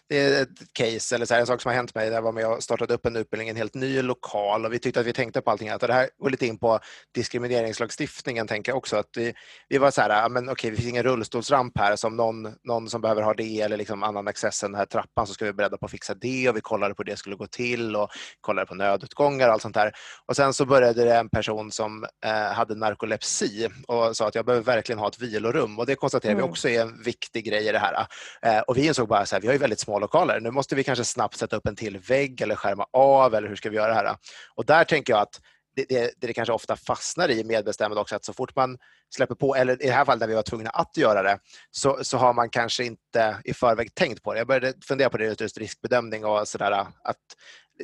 det 0.08 0.18
är 0.18 0.42
ett 0.42 0.72
case, 0.72 1.14
eller 1.14 1.26
så 1.26 1.34
här, 1.34 1.40
en 1.40 1.46
sak 1.46 1.60
som 1.60 1.68
har 1.68 1.76
hänt 1.76 1.94
mig. 1.94 2.08
Jag 2.08 2.22
var 2.22 2.32
med 2.32 2.46
och 2.46 2.62
startade 2.62 2.94
upp 2.94 3.06
en 3.06 3.16
utbildning, 3.16 3.48
en 3.48 3.56
helt 3.56 3.74
ny 3.74 4.02
lokal 4.02 4.64
och 4.64 4.72
vi 4.72 4.78
tyckte 4.78 5.00
att 5.00 5.06
vi 5.06 5.12
tänkte 5.12 5.40
på 5.40 5.50
allting 5.50 5.68
annat. 5.68 5.82
Och 5.82 5.88
det 5.88 5.94
här 5.94 6.08
går 6.18 6.30
lite 6.30 6.46
in 6.46 6.58
på 6.58 6.80
diskrimineringslagstiftningen, 7.14 8.46
tänker 8.46 8.72
jag 8.72 8.76
också. 8.76 8.96
Att 8.96 9.10
vi, 9.16 9.34
vi 9.68 9.78
var 9.78 9.90
så 9.90 10.00
här, 10.00 10.28
men 10.28 10.48
okej, 10.48 10.70
vi 10.70 10.76
finns 10.76 10.88
ingen 10.88 11.02
rullstolsramp 11.02 11.78
här, 11.78 11.96
så 11.96 12.06
om 12.06 12.16
någon, 12.16 12.54
någon 12.64 12.88
som 12.88 13.00
behöver 13.00 13.22
ha 13.22 13.34
det 13.34 13.60
eller 13.60 13.76
liksom 13.76 14.02
annan 14.02 14.28
access 14.28 14.62
än 14.62 14.72
den 14.72 14.78
här 14.78 14.86
trappan 14.86 15.26
så 15.26 15.34
ska 15.34 15.44
vi 15.44 15.50
vara 15.50 15.56
beredda 15.56 15.78
på 15.78 15.86
att 15.86 15.92
fixa 15.92 16.14
det 16.14 16.48
och 16.48 16.56
vi 16.56 16.60
kollade 16.60 16.94
på 16.94 17.02
hur 17.02 17.10
det 17.10 17.16
skulle 17.16 17.36
gå 17.36 17.46
till 17.46 17.96
och 17.96 18.10
kollade 18.40 18.66
på 18.66 18.74
nödutgångar 18.74 19.46
och 19.48 19.52
allt 19.52 19.62
sånt 19.62 19.74
där. 19.74 19.92
Och 20.26 20.36
sen 20.36 20.54
så 20.54 20.66
började 20.66 21.04
det 21.04 21.16
en 21.16 21.28
person 21.28 21.72
som 21.72 22.06
eh, 22.24 22.52
hade 22.52 22.74
narkolepsi 22.74 23.68
och 23.86 24.16
sa 24.16 24.28
att 24.28 24.34
jag 24.34 24.44
behöver 24.44 24.64
verkligen 24.64 24.98
ha 24.98 25.08
ett 25.08 25.18
vilorum 25.18 25.78
och 25.78 25.86
det 25.86 25.94
konstaterar 25.94 26.32
mm. 26.32 26.44
vi 26.44 26.50
också 26.50 26.68
är 26.68 26.82
en 26.82 27.02
viktig 27.02 27.44
grej 27.44 27.68
i 27.68 27.72
det 27.72 27.78
här. 27.78 28.06
Eh, 28.42 28.60
och 28.60 28.76
vi 28.76 28.86
insåg 28.86 29.05
insåg 29.06 29.08
bara 29.08 29.26
så 29.26 29.36
här, 29.36 29.40
vi 29.40 29.46
har 29.46 29.54
ju 29.54 29.58
väldigt 29.58 29.80
små 29.80 29.98
lokaler. 29.98 30.40
Nu 30.40 30.50
måste 30.50 30.74
vi 30.74 30.84
kanske 30.84 31.04
snabbt 31.04 31.36
sätta 31.36 31.56
upp 31.56 31.66
en 31.66 31.76
till 31.76 31.98
vägg 31.98 32.40
eller 32.40 32.56
skärma 32.56 32.86
av 32.92 33.34
eller 33.34 33.48
hur 33.48 33.56
ska 33.56 33.70
vi 33.70 33.76
göra 33.76 33.88
det 33.88 33.94
här? 33.94 34.16
Och 34.56 34.66
där 34.66 34.84
tänker 34.84 35.12
jag 35.12 35.22
att 35.22 35.40
det, 35.76 35.86
det, 35.88 36.14
det 36.20 36.32
kanske 36.32 36.52
ofta 36.52 36.76
fastnar 36.76 37.30
i 37.30 37.44
medbestämmande 37.44 38.00
också, 38.00 38.16
att 38.16 38.24
så 38.24 38.32
fort 38.32 38.56
man 38.56 38.78
släpper 39.14 39.34
på, 39.34 39.56
eller 39.56 39.82
i 39.82 39.86
det 39.86 39.92
här 39.92 40.04
fallet 40.04 40.20
när 40.20 40.28
vi 40.28 40.34
var 40.34 40.42
tvungna 40.42 40.70
att 40.70 40.96
göra 40.96 41.22
det, 41.22 41.38
så, 41.70 41.98
så 42.02 42.18
har 42.18 42.32
man 42.32 42.50
kanske 42.50 42.84
inte 42.84 43.36
i 43.44 43.54
förväg 43.54 43.94
tänkt 43.94 44.22
på 44.22 44.32
det. 44.32 44.38
Jag 44.38 44.46
började 44.46 44.72
fundera 44.84 45.10
på 45.10 45.18
det 45.18 45.40
just 45.40 45.58
riskbedömning 45.58 46.24
och 46.24 46.48
sådär, 46.48 46.86
att 47.04 47.16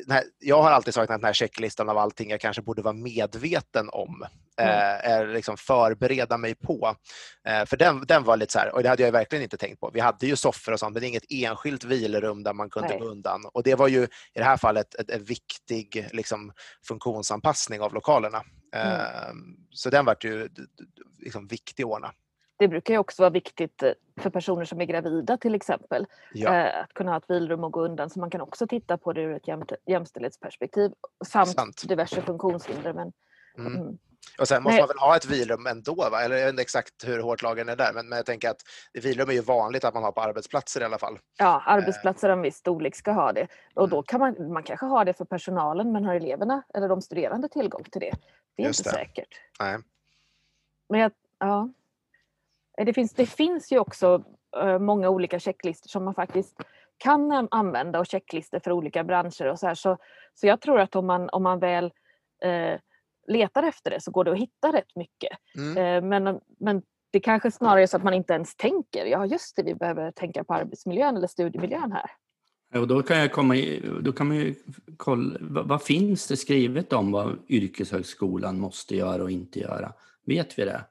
här, 0.09 0.23
jag 0.39 0.61
har 0.61 0.71
alltid 0.71 0.93
saknat 0.93 1.19
den 1.19 1.25
här 1.25 1.33
checklistan 1.33 1.89
av 1.89 1.97
allting 1.97 2.29
jag 2.29 2.41
kanske 2.41 2.61
borde 2.61 2.81
vara 2.81 2.93
medveten 2.93 3.89
om. 3.89 4.25
Mm. 4.57 5.27
Eh, 5.27 5.33
liksom 5.33 5.57
förbereda 5.57 6.37
mig 6.37 6.55
på. 6.55 6.95
Eh, 7.47 7.65
för 7.65 7.77
den, 7.77 8.05
den 8.05 8.23
var 8.23 8.37
lite 8.37 8.53
så 8.53 8.59
här, 8.59 8.75
och 8.75 8.83
det 8.83 8.89
hade 8.89 9.03
jag 9.03 9.11
verkligen 9.11 9.43
inte 9.43 9.57
tänkt 9.57 9.79
på. 9.79 9.91
Vi 9.93 9.99
hade 9.99 10.27
ju 10.27 10.35
soffor 10.35 10.71
och 10.71 10.79
sånt, 10.79 10.93
men 10.93 11.03
inget 11.03 11.23
enskilt 11.29 11.83
vilorum 11.83 12.43
där 12.43 12.53
man 12.53 12.69
kunde 12.69 12.89
Nej. 12.89 12.99
gå 12.99 13.05
undan. 13.05 13.45
Och 13.53 13.63
det 13.63 13.75
var 13.75 13.87
ju 13.87 14.03
i 14.03 14.09
det 14.39 14.43
här 14.43 14.57
fallet 14.57 14.95
en, 14.95 15.05
en 15.09 15.23
viktig 15.23 16.07
liksom, 16.11 16.53
funktionsanpassning 16.87 17.81
av 17.81 17.93
lokalerna. 17.93 18.43
Mm. 18.73 18.91
Eh, 18.91 19.33
så 19.71 19.89
den 19.89 20.05
var 20.05 20.17
ju 20.21 20.49
liksom, 21.19 21.47
viktig 21.47 21.83
att 21.83 21.89
ordna. 21.89 22.13
Det 22.57 22.67
brukar 22.67 22.93
ju 22.93 22.97
också 22.97 23.21
vara 23.21 23.29
viktigt 23.29 23.83
eh, 23.83 23.91
för 24.19 24.29
personer 24.29 24.65
som 24.65 24.81
är 24.81 24.85
gravida 24.85 25.37
till 25.37 25.55
exempel. 25.55 26.05
Ja. 26.33 26.55
Eh, 26.55 26.81
att 26.81 26.93
kunna 26.93 27.11
ha 27.11 27.17
ett 27.17 27.29
vilrum 27.29 27.63
och 27.63 27.71
gå 27.71 27.85
undan. 27.85 28.09
Så 28.09 28.19
man 28.19 28.29
kan 28.29 28.41
också 28.41 28.67
titta 28.67 28.97
på 28.97 29.13
det 29.13 29.21
ur 29.21 29.35
ett 29.35 29.67
jämställdhetsperspektiv. 29.85 30.91
Samt 31.25 31.49
Sant. 31.49 31.87
diverse 31.87 32.21
funktionshinder. 32.21 32.93
Men, 32.93 33.11
mm. 33.57 33.81
Mm. 33.81 33.97
Och 34.39 34.47
sen 34.47 34.63
måste 34.63 34.73
Nej. 34.73 34.81
man 34.81 34.87
väl 34.87 34.97
ha 34.97 35.15
ett 35.15 35.25
vilrum 35.25 35.67
ändå, 35.67 35.95
va? 35.95 36.21
eller 36.21 36.35
jag 36.35 36.45
vet 36.45 36.53
inte 36.53 36.61
exakt 36.61 37.07
hur 37.07 37.19
hårt 37.19 37.41
lagen 37.41 37.69
är 37.69 37.75
där, 37.75 37.93
men, 37.93 38.09
men 38.09 38.15
jag 38.15 38.25
tänker 38.25 38.49
att 38.49 38.61
vilrum 38.93 39.29
är 39.29 39.33
ju 39.33 39.41
vanligt 39.41 39.83
att 39.83 39.93
man 39.93 40.03
har 40.03 40.11
på 40.11 40.21
arbetsplatser 40.21 40.81
i 40.81 40.83
alla 40.83 40.97
fall. 40.97 41.19
Ja, 41.37 41.63
arbetsplatser 41.65 42.29
av 42.29 42.37
en 42.37 42.41
viss 42.41 42.55
storlek 42.55 42.95
ska 42.95 43.11
ha 43.11 43.33
det. 43.33 43.47
Och 43.73 43.89
då 43.89 43.95
mm. 43.95 44.03
kan 44.03 44.19
man, 44.19 44.53
man 44.53 44.63
kanske 44.63 44.85
ha 44.85 45.05
det 45.05 45.13
för 45.13 45.25
personalen, 45.25 45.91
men 45.91 46.05
har 46.05 46.15
eleverna 46.15 46.63
eller 46.73 46.89
de 46.89 47.01
studerande 47.01 47.49
tillgång 47.49 47.83
till 47.83 48.01
det? 48.01 48.13
Det 48.55 48.63
är 48.63 48.67
Just 48.67 48.79
inte 48.79 48.89
det. 48.89 48.95
säkert. 48.95 49.39
Nej. 49.59 49.77
Men 50.89 50.99
jag, 50.99 51.11
ja. 51.39 51.69
det, 52.77 52.93
finns, 52.93 53.13
det 53.13 53.25
finns 53.25 53.71
ju 53.71 53.79
också 53.79 54.23
uh, 54.63 54.79
många 54.79 55.09
olika 55.09 55.39
checklistor 55.39 55.89
som 55.89 56.05
man 56.05 56.15
faktiskt 56.15 56.57
kan 56.97 57.47
använda 57.51 57.99
och 57.99 58.05
checklistor 58.05 58.59
för 58.59 58.71
olika 58.71 59.03
branscher 59.03 59.45
och 59.45 59.59
så 59.59 59.67
här. 59.67 59.75
Så, 59.75 59.97
så 60.33 60.47
jag 60.47 60.61
tror 60.61 60.79
att 60.79 60.95
om 60.95 61.05
man, 61.05 61.29
om 61.29 61.43
man 61.43 61.59
väl 61.59 61.85
uh, 62.45 62.79
letar 63.27 63.63
efter 63.63 63.91
det 63.91 64.01
så 64.01 64.11
går 64.11 64.23
det 64.23 64.31
att 64.31 64.37
hitta 64.37 64.73
rätt 64.73 64.95
mycket. 64.95 65.37
Mm. 65.55 65.77
Uh, 65.77 66.09
men, 66.09 66.41
men 66.59 66.81
det 67.11 67.19
kanske 67.19 67.51
snarare 67.51 67.83
är 67.83 67.87
så 67.87 67.97
att 67.97 68.03
man 68.03 68.13
inte 68.13 68.33
ens 68.33 68.55
tänker, 68.55 69.05
ja 69.05 69.25
just 69.25 69.55
det, 69.55 69.63
vi 69.63 69.75
behöver 69.75 70.11
tänka 70.11 70.43
på 70.43 70.53
arbetsmiljön 70.53 71.17
eller 71.17 71.27
studiemiljön 71.27 71.91
här. 71.91 72.11
Och 72.73 72.87
då 72.87 73.03
kan, 73.03 73.17
jag 73.17 73.31
komma 73.31 73.55
i, 73.55 73.83
då 74.01 74.11
kan 74.11 74.27
man 74.27 74.37
ju 74.37 74.55
kolla, 74.97 75.37
vad, 75.41 75.67
vad, 75.67 75.83
finns 75.83 76.27
det 76.27 76.37
skrivet 76.37 76.93
om 76.93 77.11
vad 77.11 77.37
yrkeshögskolan 77.49 78.59
måste 78.59 78.95
göra 78.95 79.23
och 79.23 79.31
inte 79.31 79.59
göra? 79.59 79.93
Vet 80.25 80.59
vi 80.59 80.65
det? 80.65 80.85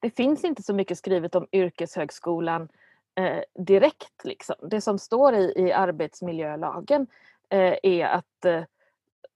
Det 0.00 0.10
finns 0.10 0.44
inte 0.44 0.62
så 0.62 0.74
mycket 0.74 0.98
skrivet 0.98 1.34
om 1.34 1.46
yrkeshögskolan 1.52 2.68
eh, 3.14 3.64
direkt. 3.64 4.24
Liksom. 4.24 4.54
Det 4.70 4.80
som 4.80 4.98
står 4.98 5.34
i, 5.34 5.52
i 5.56 5.72
arbetsmiljölagen 5.72 7.06
eh, 7.50 7.74
är 7.82 8.06
att 8.06 8.44
eh, 8.44 8.62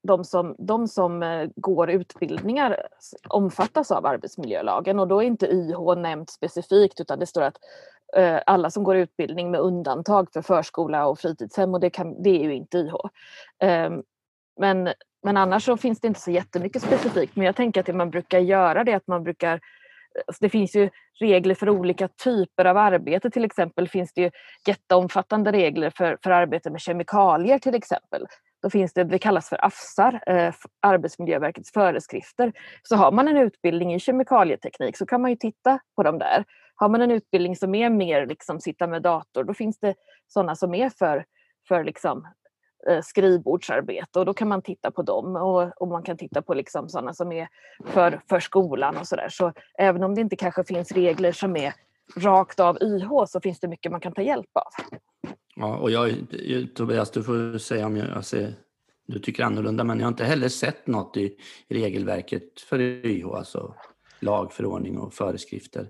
de 0.03 0.25
som, 0.25 0.55
de 0.59 0.89
som 0.89 1.23
eh, 1.23 1.49
går 1.57 1.91
utbildningar 1.91 2.77
omfattas 3.29 3.91
av 3.91 4.07
arbetsmiljölagen 4.07 4.99
och 4.99 5.09
då 5.09 5.23
är 5.23 5.27
inte 5.27 5.47
YH 5.47 5.95
nämnt 5.97 6.31
specifikt 6.31 7.01
utan 7.01 7.19
det 7.19 7.27
står 7.27 7.43
att 7.43 7.57
eh, 8.17 8.39
alla 8.47 8.71
som 8.71 8.85
går 8.85 8.97
utbildning 8.97 9.51
med 9.51 9.61
undantag 9.61 10.33
för 10.33 10.43
förskola 10.43 11.07
och 11.07 11.19
fritidshem 11.19 11.75
och 11.75 11.81
det, 11.81 11.91
kan, 11.91 12.23
det 12.23 12.31
är 12.31 12.45
ju 12.45 12.55
inte 12.55 12.79
YH. 12.79 12.95
Ehm, 13.59 14.03
men, 14.61 14.89
men 15.23 15.37
annars 15.37 15.65
så 15.65 15.77
finns 15.77 16.01
det 16.01 16.09
inte 16.09 16.21
så 16.21 16.31
jättemycket 16.31 16.83
specifikt 16.83 17.37
men 17.37 17.47
jag 17.47 17.57
tänker 17.57 17.81
att 17.81 17.87
det 17.87 17.93
man 17.93 18.11
brukar 18.11 18.39
göra 18.39 18.85
det 18.85 18.93
är 18.93 18.97
att 18.97 19.07
man 19.07 19.25
brukar 19.25 19.55
eh, 19.55 20.35
det 20.41 20.49
finns 20.49 20.77
ju 20.77 20.91
regler 21.21 21.55
för 21.55 21.69
olika 21.69 22.09
typer 22.09 22.65
av 22.65 22.77
arbete. 22.77 23.31
Till 23.31 23.45
exempel 23.45 23.89
finns 23.89 24.13
det 24.13 24.21
ju 24.21 24.31
jätteomfattande 24.67 25.53
regler 25.53 25.91
för, 25.91 26.19
för 26.23 26.31
arbete 26.31 26.71
med 26.71 26.81
kemikalier 26.81 27.59
till 27.59 27.75
exempel. 27.75 28.27
Då 28.63 28.71
finns 28.71 28.93
det, 28.93 29.05
det 29.05 29.19
kallas 29.19 29.49
för 29.49 29.65
AFSar, 29.65 30.23
eh, 30.27 30.55
Arbetsmiljöverkets 30.81 31.73
föreskrifter. 31.73 32.53
Så 32.83 32.97
har 32.97 33.13
man 33.13 33.29
en 33.29 33.37
utbildning 33.37 33.95
i 33.95 34.01
kemikalieteknik 34.01 34.97
så 34.97 35.07
kan 35.07 35.23
man 35.23 35.31
ju 35.31 35.37
titta 35.37 35.79
på 35.97 36.03
dem 36.03 36.19
där. 36.19 36.45
Har 36.75 36.89
man 36.89 37.03
en 37.03 37.11
utbildning 37.11 37.57
som 37.57 37.75
är 37.75 37.91
mer 37.91 38.27
liksom 38.27 38.61
sitta 38.61 38.87
med 38.87 39.03
dator, 39.03 39.45
då 39.45 39.55
finns 39.55 39.79
det 39.79 39.95
sådana 40.29 40.57
som 40.57 40.75
är 40.75 40.89
för, 40.89 41.25
för 41.69 41.85
liksom 41.85 42.27
Eh, 42.89 43.01
skrivbordsarbete 43.03 44.19
och 44.19 44.27
då 44.27 44.35
kan 44.35 44.49
man 44.49 44.63
titta 44.63 44.91
på 44.91 45.03
dem 45.03 45.37
och, 45.37 45.83
och 45.83 45.89
man 45.89 46.03
kan 46.03 46.17
titta 46.17 46.43
på 46.43 46.55
liksom 46.55 46.89
sådana 46.89 47.15
som 47.15 47.33
är 47.33 47.49
för, 47.87 48.21
för 48.29 48.41
skolan 48.41 48.97
och 48.97 49.07
sådär. 49.07 49.29
Så 49.29 49.53
även 49.79 50.03
om 50.03 50.15
det 50.15 50.21
inte 50.21 50.37
kanske 50.37 50.65
finns 50.65 50.93
regler 50.93 51.33
som 51.33 51.57
är 51.57 51.75
rakt 52.17 52.61
av 52.61 52.79
YH 52.83 53.25
så 53.27 53.41
finns 53.41 53.61
det 53.61 53.69
mycket 53.69 53.93
man 53.93 54.01
kan 54.01 54.13
ta 54.13 54.23
hjälp 54.23 54.51
av. 54.53 54.99
Ja, 55.61 55.77
och 55.77 55.91
jag, 55.91 56.27
Tobias, 56.75 57.11
du 57.11 57.23
får 57.23 57.59
säga 57.59 57.87
om 57.87 57.97
jag, 57.97 58.25
ser, 58.25 58.55
du 59.07 59.19
tycker 59.19 59.45
annorlunda, 59.45 59.85
men 59.85 59.99
jag 59.99 60.07
har 60.07 60.13
inte 60.13 60.25
heller 60.25 60.49
sett 60.49 60.87
något 60.87 61.17
i 61.17 61.37
regelverket 61.69 62.61
för 62.61 62.81
YH, 62.81 63.27
alltså 63.27 63.75
lagförordning 64.21 64.99
och 64.99 65.15
föreskrifter. 65.15 65.89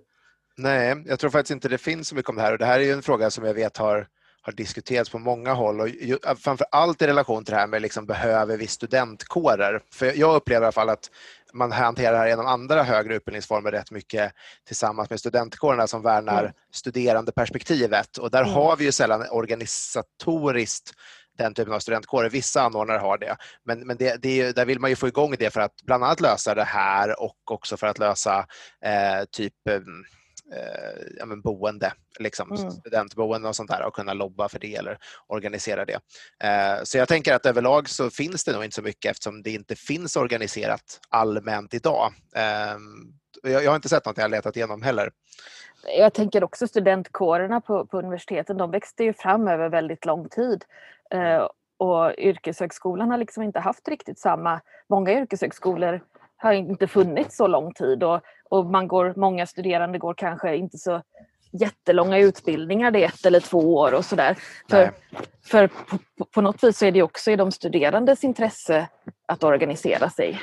Nej, 0.56 1.04
jag 1.06 1.18
tror 1.18 1.30
faktiskt 1.30 1.50
inte 1.50 1.68
det 1.68 1.78
finns 1.78 2.08
så 2.08 2.14
mycket 2.14 2.28
om 2.28 2.36
det 2.36 2.42
här 2.42 2.52
och 2.52 2.58
det 2.58 2.64
här 2.64 2.80
är 2.80 2.84
ju 2.84 2.92
en 2.92 3.02
fråga 3.02 3.30
som 3.30 3.44
jag 3.44 3.54
vet 3.54 3.76
har 3.76 4.06
har 4.42 4.52
diskuterats 4.52 5.10
på 5.10 5.18
många 5.18 5.52
håll 5.52 5.80
och 5.80 5.88
framför 6.38 6.66
allt 6.70 7.02
i 7.02 7.06
relation 7.06 7.44
till 7.44 7.54
det 7.54 7.60
här 7.60 7.66
med 7.66 7.82
liksom 7.82 8.06
behöver 8.06 8.56
vi 8.56 8.66
studentkårer? 8.66 9.82
För 9.92 10.18
jag 10.18 10.36
upplever 10.36 10.62
i 10.62 10.64
alla 10.64 10.72
fall 10.72 10.88
att 10.88 11.10
man 11.52 11.72
hanterar 11.72 12.12
det 12.12 12.18
här 12.18 12.28
genom 12.28 12.46
andra 12.46 12.82
högre 12.82 13.14
utbildningsformer 13.14 13.70
rätt 13.70 13.90
mycket 13.90 14.32
tillsammans 14.66 15.10
med 15.10 15.20
studentkårerna 15.20 15.86
som 15.86 16.02
värnar 16.02 16.42
mm. 16.42 16.52
studerandeperspektivet 16.72 18.16
och 18.16 18.30
där 18.30 18.42
mm. 18.42 18.54
har 18.54 18.76
vi 18.76 18.84
ju 18.84 18.92
sällan 18.92 19.26
organisatoriskt 19.30 20.92
den 21.38 21.54
typen 21.54 21.74
av 21.74 21.78
studentkårer. 21.78 22.30
Vissa 22.30 22.62
anordnare 22.62 22.98
har 22.98 23.18
det, 23.18 23.36
men, 23.64 23.86
men 23.86 23.96
det, 23.96 24.22
det, 24.22 24.52
där 24.52 24.64
vill 24.64 24.80
man 24.80 24.90
ju 24.90 24.96
få 24.96 25.08
igång 25.08 25.34
det 25.38 25.50
för 25.50 25.60
att 25.60 25.82
bland 25.84 26.04
annat 26.04 26.20
lösa 26.20 26.54
det 26.54 26.64
här 26.64 27.22
och 27.22 27.36
också 27.50 27.76
för 27.76 27.86
att 27.86 27.98
lösa 27.98 28.46
eh, 28.84 29.24
typ 29.32 29.54
mm, 29.68 30.04
eh, 30.52 31.02
ja, 31.18 31.26
men 31.26 31.40
boende, 31.40 31.92
liksom, 32.18 32.52
mm. 32.52 32.70
studentboende 32.70 33.48
och 33.48 33.56
sånt 33.56 33.70
där 33.70 33.84
och 33.86 33.94
kunna 33.94 34.14
lobba 34.14 34.48
för 34.48 34.58
det 34.58 34.76
eller 34.76 34.98
organisera 35.26 35.84
det. 35.84 36.00
Eh, 36.44 36.82
så 36.82 36.98
jag 36.98 37.08
tänker 37.08 37.34
att 37.34 37.46
överlag 37.46 37.88
så 37.88 38.10
finns 38.10 38.44
det 38.44 38.52
nog 38.52 38.64
inte 38.64 38.74
så 38.74 38.82
mycket 38.82 39.10
eftersom 39.10 39.42
det 39.42 39.50
inte 39.50 39.76
finns 39.76 40.16
organiserat 40.16 41.00
allmänt 41.08 41.74
idag. 41.74 42.12
Eh, 42.36 42.76
jag, 43.42 43.64
jag 43.64 43.70
har 43.70 43.76
inte 43.76 43.88
sett 43.88 44.06
något 44.06 44.16
jag 44.16 44.24
har 44.24 44.28
letat 44.28 44.56
igenom 44.56 44.82
heller. 44.82 45.10
Jag 45.98 46.14
tänker 46.14 46.44
också 46.44 46.66
studentkårerna 46.66 47.60
på, 47.60 47.86
på 47.86 47.98
universiteten, 47.98 48.56
de 48.56 48.70
växte 48.70 49.04
ju 49.04 49.12
fram 49.12 49.48
över 49.48 49.68
väldigt 49.68 50.04
lång 50.04 50.28
tid. 50.28 50.64
Eh, 51.10 51.46
och 51.76 52.14
yrkeshögskolan 52.18 53.10
har 53.10 53.18
liksom 53.18 53.42
inte 53.42 53.60
haft 53.60 53.88
riktigt 53.88 54.18
samma, 54.18 54.60
många 54.88 55.12
yrkeshögskolor 55.12 56.00
har 56.36 56.52
inte 56.52 56.86
funnits 56.86 57.36
så 57.36 57.46
lång 57.46 57.74
tid 57.74 58.02
och, 58.02 58.20
och 58.50 58.66
man 58.66 58.88
går, 58.88 59.14
många 59.16 59.46
studerande 59.46 59.98
går 59.98 60.14
kanske 60.14 60.56
inte 60.56 60.78
så 60.78 61.02
jättelånga 61.52 62.18
utbildningar, 62.18 62.90
det 62.90 63.04
är 63.04 63.08
ett 63.08 63.26
eller 63.26 63.40
två 63.40 63.74
år 63.76 63.94
och 63.94 64.04
sådär. 64.04 64.38
För, 64.70 64.90
för 65.42 65.66
på, 65.66 66.24
på, 66.24 66.40
något 66.40 66.64
vis 66.64 66.78
så 66.78 66.86
är 66.86 66.92
det 66.92 67.02
också 67.02 67.30
i 67.30 67.36
de 67.36 67.52
studerandes 67.52 68.24
intresse 68.24 68.88
att 69.26 69.44
organisera 69.44 70.10
sig. 70.10 70.40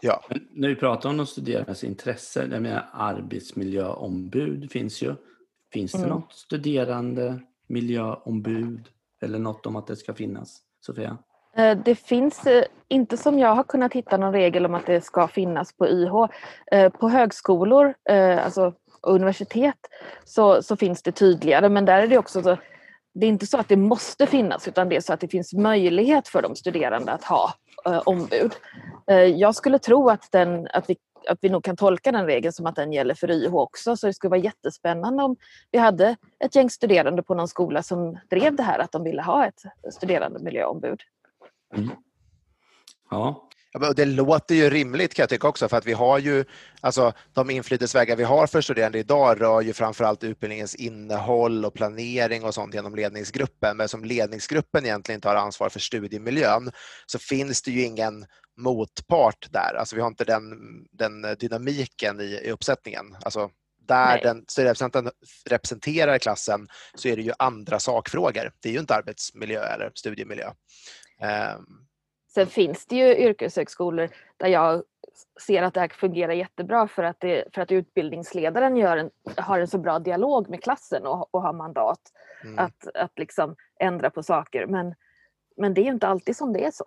Ja. 0.00 0.24
Men 0.28 0.48
när 0.50 0.68
vi 0.68 0.76
pratar 0.76 1.08
om 1.08 1.16
de 1.16 1.26
studerandes 1.26 1.84
intresse, 1.84 2.48
jag 2.50 2.62
menar 2.62 2.90
arbetsmiljöombud 2.92 4.70
finns 4.70 5.02
ju. 5.02 5.14
Finns 5.72 5.92
det 5.92 5.98
mm. 5.98 6.10
något 6.10 6.32
studerande 6.32 7.40
miljöombud 7.66 8.88
eller 9.22 9.38
något 9.38 9.66
om 9.66 9.76
att 9.76 9.86
det 9.86 9.96
ska 9.96 10.14
finnas? 10.14 10.60
Sofia? 10.80 11.18
Eh, 11.58 11.78
det 11.84 11.94
finns 11.94 12.46
eh, 12.46 12.64
inte 12.88 13.16
som 13.16 13.38
jag 13.38 13.54
har 13.54 13.64
kunnat 13.64 13.92
hitta 13.92 14.16
någon 14.16 14.32
regel 14.32 14.66
om 14.66 14.74
att 14.74 14.86
det 14.86 15.00
ska 15.00 15.28
finnas 15.28 15.72
på 15.72 15.88
YH. 15.88 16.14
Eh, 16.72 16.92
på 16.92 17.08
högskolor, 17.08 17.94
alltså 18.44 18.72
universitet, 19.02 19.78
så, 20.24 20.62
så 20.62 20.76
finns 20.76 21.02
det 21.02 21.12
tydligare 21.12 21.68
men 21.68 21.84
där 21.84 22.02
är 22.02 22.06
det 22.06 22.18
också 22.18 22.42
så 22.42 22.56
det 23.14 23.26
är 23.26 23.28
inte 23.30 23.46
så 23.46 23.58
att 23.58 23.68
det 23.68 23.76
måste 23.76 24.26
finnas 24.26 24.68
utan 24.68 24.88
det 24.88 24.96
är 24.96 25.00
så 25.00 25.12
att 25.12 25.20
det 25.20 25.28
finns 25.28 25.52
möjlighet 25.52 26.28
för 26.28 26.42
de 26.42 26.56
studerande 26.56 27.12
att 27.12 27.24
ha 27.24 27.54
eh, 27.86 28.02
ombud. 28.04 28.52
Eh, 29.10 29.16
jag 29.16 29.54
skulle 29.54 29.78
tro 29.78 30.08
att, 30.08 30.32
den, 30.32 30.68
att, 30.72 30.90
vi, 30.90 30.96
att 31.28 31.38
vi 31.40 31.48
nog 31.48 31.64
kan 31.64 31.76
tolka 31.76 32.12
den 32.12 32.26
regeln 32.26 32.52
som 32.52 32.66
att 32.66 32.76
den 32.76 32.92
gäller 32.92 33.14
för 33.14 33.30
YH 33.30 33.54
också 33.54 33.96
så 33.96 34.06
det 34.06 34.14
skulle 34.14 34.30
vara 34.30 34.40
jättespännande 34.40 35.22
om 35.22 35.36
vi 35.70 35.78
hade 35.78 36.16
ett 36.44 36.56
gäng 36.56 36.70
studerande 36.70 37.22
på 37.22 37.34
någon 37.34 37.48
skola 37.48 37.82
som 37.82 38.18
drev 38.30 38.56
det 38.56 38.62
här 38.62 38.78
att 38.78 38.92
de 38.92 39.04
ville 39.04 39.22
ha 39.22 39.46
ett 39.46 39.62
studerande 39.92 40.38
miljöombud. 40.38 41.00
Mm. 41.74 41.90
Ja. 43.10 43.48
Ja, 43.72 43.92
det 43.92 44.04
låter 44.04 44.54
ju 44.54 44.70
rimligt 44.70 45.14
kan 45.14 45.22
jag 45.22 45.30
tycka 45.30 45.48
också 45.48 45.68
för 45.68 45.76
att 45.76 45.86
vi 45.86 45.92
har 45.92 46.18
ju, 46.18 46.44
alltså 46.80 47.12
de 47.32 47.50
inflytelsevägar 47.50 48.16
vi 48.16 48.24
har 48.24 48.46
för 48.46 48.60
studerande 48.60 48.98
idag 48.98 49.40
rör 49.40 49.60
ju 49.60 49.72
framförallt 49.72 50.24
utbildningens 50.24 50.74
innehåll 50.74 51.64
och 51.64 51.74
planering 51.74 52.44
och 52.44 52.54
sånt 52.54 52.74
genom 52.74 52.94
ledningsgruppen. 52.94 53.76
Men 53.76 53.88
som 53.88 54.04
ledningsgruppen 54.04 54.84
egentligen 54.84 55.20
tar 55.20 55.34
ansvar 55.34 55.68
för 55.68 55.80
studiemiljön 55.80 56.70
så 57.06 57.18
finns 57.18 57.62
det 57.62 57.70
ju 57.70 57.82
ingen 57.82 58.26
motpart 58.56 59.46
där. 59.50 59.74
Alltså 59.78 59.96
vi 59.96 60.02
har 60.02 60.08
inte 60.08 60.24
den, 60.24 60.42
den 60.92 61.36
dynamiken 61.38 62.20
i, 62.20 62.24
i 62.24 62.50
uppsättningen. 62.50 63.16
Alltså 63.24 63.50
där 63.88 64.06
Nej. 64.06 64.20
den 64.22 64.44
styrelserepresentanten 64.48 65.12
representerar 65.46 66.18
klassen 66.18 66.68
så 66.94 67.08
är 67.08 67.16
det 67.16 67.22
ju 67.22 67.32
andra 67.38 67.80
sakfrågor. 67.80 68.52
Det 68.62 68.68
är 68.68 68.72
ju 68.72 68.80
inte 68.80 68.94
arbetsmiljö 68.94 69.60
eller 69.60 69.92
studiemiljö. 69.94 70.52
Um, 71.22 71.88
Sen 72.34 72.46
finns 72.46 72.86
det 72.86 72.96
ju 72.96 73.16
yrkeshögskolor 73.16 74.08
där 74.36 74.48
jag 74.48 74.82
ser 75.46 75.62
att 75.62 75.74
det 75.74 75.80
här 75.80 75.88
fungerar 75.88 76.32
jättebra 76.32 76.88
för 76.88 77.02
att, 77.02 77.20
det, 77.20 77.44
för 77.54 77.62
att 77.62 77.72
utbildningsledaren 77.72 78.76
gör 78.76 78.96
en, 78.96 79.10
har 79.36 79.58
en 79.58 79.68
så 79.68 79.78
bra 79.78 79.98
dialog 79.98 80.48
med 80.48 80.62
klassen 80.62 81.06
och, 81.06 81.34
och 81.34 81.42
har 81.42 81.52
mandat 81.52 82.00
mm. 82.44 82.58
att, 82.58 82.88
att 82.94 83.18
liksom 83.18 83.56
ändra 83.80 84.10
på 84.10 84.22
saker. 84.22 84.66
Men, 84.66 84.94
men 85.56 85.74
det 85.74 85.80
är 85.80 85.92
inte 85.92 86.08
alltid 86.08 86.36
som 86.36 86.52
det 86.52 86.64
är 86.64 86.70
så. 86.70 86.84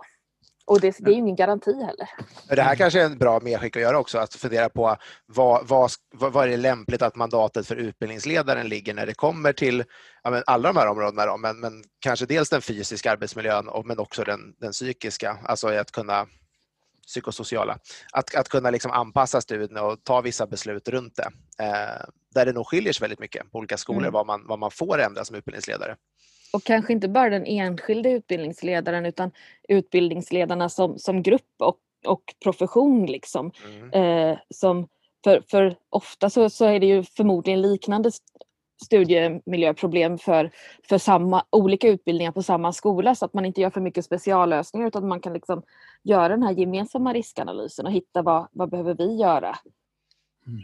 Och 0.65 0.82
det, 0.82 0.96
det 1.00 1.12
är 1.12 1.13
ju 1.13 1.20
ingen 1.20 1.36
garanti 1.36 1.74
heller. 1.74 2.10
Det 2.50 2.62
här 2.62 2.75
kanske 2.75 3.01
är 3.01 3.06
en 3.06 3.18
bra 3.18 3.39
medskick 3.39 3.75
att 3.75 3.82
göra 3.82 4.00
också, 4.00 4.18
att 4.18 4.34
fundera 4.34 4.70
på 4.70 4.98
vad, 5.25 5.68
vad, 5.68 5.91
vad 6.12 6.44
är 6.44 6.50
det 6.50 6.58
lämpligt 6.58 7.01
att 7.01 7.15
mandatet 7.15 7.68
för 7.68 7.75
utbildningsledaren 7.75 8.68
ligger 8.68 8.94
när 8.94 9.06
det 9.06 9.13
kommer 9.13 9.53
till 9.53 9.84
ja, 10.24 10.44
alla 10.46 10.74
de 10.74 10.80
här 10.80 10.88
områdena. 10.88 11.25
Då, 11.25 11.38
men, 11.38 11.60
men 11.60 11.84
kanske 12.00 12.25
dels 12.25 12.50
den 12.50 12.62
fysiska 12.62 13.12
arbetsmiljön 13.12 13.68
och, 13.68 13.86
men 13.86 14.00
också 14.00 14.24
den, 14.24 14.39
den 14.60 14.72
psykiska, 14.72 15.38
alltså 15.44 15.68
att 15.68 15.91
kunna 15.91 16.27
psykosociala. 17.08 17.77
Att, 18.12 18.36
att 18.36 18.50
kunna 18.50 18.70
liksom 18.70 18.91
anpassa 18.91 19.41
studierna 19.41 19.84
och 19.84 20.03
ta 20.03 20.22
vissa 20.22 20.48
beslut 20.48 20.88
runt 20.88 21.15
det. 21.15 21.30
Eh, 21.63 22.06
där 22.34 22.46
det 22.46 22.53
nog 22.53 22.68
skiljer 22.68 22.94
sig 22.94 23.03
väldigt 23.03 23.20
mycket 23.20 23.51
på 23.51 23.58
olika 23.58 23.77
skolor 23.77 24.01
Mm. 24.01 24.13
vad, 24.13 24.27
man, 24.27 24.48
vad 24.48 24.60
man 24.60 24.72
får 24.72 25.01
ändra 25.01 25.25
som 25.25 25.36
utbildningsledare. 25.36 25.96
Och 26.53 26.63
kanske 26.63 26.93
inte 26.93 27.08
bara 27.08 27.29
den 27.29 27.46
enskilde 27.46 28.12
utbildningsledaren 28.12 29.05
utan 29.05 29.31
utbildningsledarna 29.67 30.70
som, 30.70 31.00
som 31.00 31.24
grupp 31.24 31.55
och, 31.58 31.77
och 32.05 32.24
profession. 32.43 33.05
Liksom. 33.05 33.51
Mm. 33.65 33.93
Eh, 33.93 34.38
som 34.50 34.88
för, 35.24 35.43
för 35.48 35.75
ofta 35.89 36.29
så, 36.29 36.50
så 36.50 36.65
är 36.65 36.79
det 36.79 36.86
ju 36.86 37.03
förmodligen 37.03 37.62
liknande 37.62 38.10
st- 38.10 38.25
studiemiljöproblem 38.86 40.17
för, 40.17 40.51
för 40.89 40.98
samma, 40.98 41.46
olika 41.50 41.88
utbildningar 41.88 42.31
på 42.31 42.43
samma 42.43 42.74
skola 42.74 43.15
så 43.15 43.25
att 43.25 43.34
man 43.34 43.46
inte 43.46 43.62
gör 43.62 43.70
för 43.70 43.81
mycket 43.81 44.05
speciallösningar 44.05 44.88
utan 44.88 45.08
man 45.08 45.22
kan 45.22 45.34
liksom 45.34 45.63
göra 46.03 46.29
den 46.29 46.43
här 46.43 46.51
gemensamma 46.51 47.13
riskanalysen 47.13 47.86
och 47.86 47.91
hitta 47.91 48.22
vad, 48.22 48.48
vad 48.51 48.70
behöver 48.70 48.93
vi 48.93 49.15
göra 49.15 49.58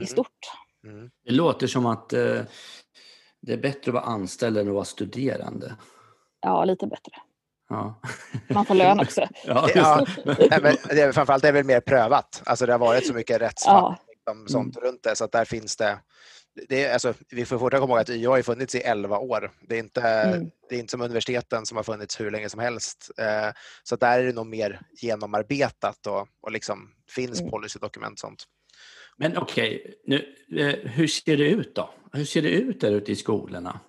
i 0.01 0.05
stort. 0.05 0.39
Mm. 0.83 1.11
Det 1.25 1.31
låter 1.31 1.67
som 1.67 1.85
att 1.85 2.13
eh, 2.13 2.41
det 3.41 3.53
är 3.53 3.57
bättre 3.57 3.89
att 3.89 3.93
vara 3.93 4.03
anställd 4.03 4.57
än 4.57 4.67
att 4.67 4.73
vara 4.73 4.85
studerande. 4.85 5.75
Ja, 6.41 6.65
lite 6.65 6.87
bättre. 6.87 7.11
Ja. 7.69 8.01
Man 8.49 8.65
får 8.65 8.75
lön 8.75 8.99
också. 8.99 9.21
ja, 9.45 9.69
Ja, 9.75 10.05
men 10.61 10.75
det 10.89 11.01
är, 11.01 11.11
framförallt 11.11 11.43
är 11.43 11.47
det 11.47 11.51
väl 11.51 11.65
mer 11.65 11.79
prövat. 11.79 12.41
Alltså 12.45 12.65
det 12.65 12.71
har 12.71 12.79
varit 12.79 13.07
så 13.07 13.13
mycket 13.13 13.41
rättsfall 13.41 13.73
Ja. 13.75 13.97
liksom, 14.09 14.47
sånt 14.47 14.77
runt 14.77 15.03
det 15.03 15.15
så 15.15 15.23
att 15.23 15.31
där 15.31 15.45
finns 15.45 15.75
det 15.77 15.99
det 16.69 16.83
är, 16.85 16.93
alltså, 16.93 17.13
vi 17.29 17.45
får 17.45 17.57
fortfarande 17.59 17.79
komma 17.87 17.93
ihåg 17.93 18.01
att 18.01 18.09
YA 18.09 18.29
har 18.29 18.41
funnits 18.41 18.75
i 18.75 18.79
11 18.81 19.17
år. 19.17 19.51
Det 19.61 19.75
är, 19.75 19.79
inte, 19.79 20.01
Mm. 20.01 20.49
det 20.69 20.75
är 20.75 20.79
inte 20.79 20.91
som 20.91 21.01
universiteten 21.01 21.65
som 21.65 21.75
har 21.77 21.83
funnits 21.83 22.19
hur 22.19 22.31
länge 22.31 22.49
som 22.49 22.59
helst. 22.59 23.11
Eh, 23.17 23.49
så 23.83 23.95
där 23.95 24.19
är 24.19 24.23
det 24.23 24.33
nog 24.33 24.47
mer 24.47 24.81
genomarbetat 25.01 26.07
och, 26.07 26.27
och 26.41 26.51
liksom 26.51 26.89
finns 27.15 27.39
Mm. 27.39 27.51
policydokument 27.51 28.13
och 28.13 28.19
sånt. 28.19 28.43
Men 29.17 29.37
okej, 29.37 29.93
nu, 30.05 30.15
eh, 30.57 30.75
hur 30.91 31.07
ser 31.07 31.37
det 31.37 31.49
ut 31.49 31.75
då? 31.75 31.89
Hur 32.11 32.25
ser 32.25 32.41
det 32.41 32.49
ut 32.49 32.81
där 32.81 32.91
ute 32.91 33.11
i 33.11 33.15
skolorna? 33.15 33.79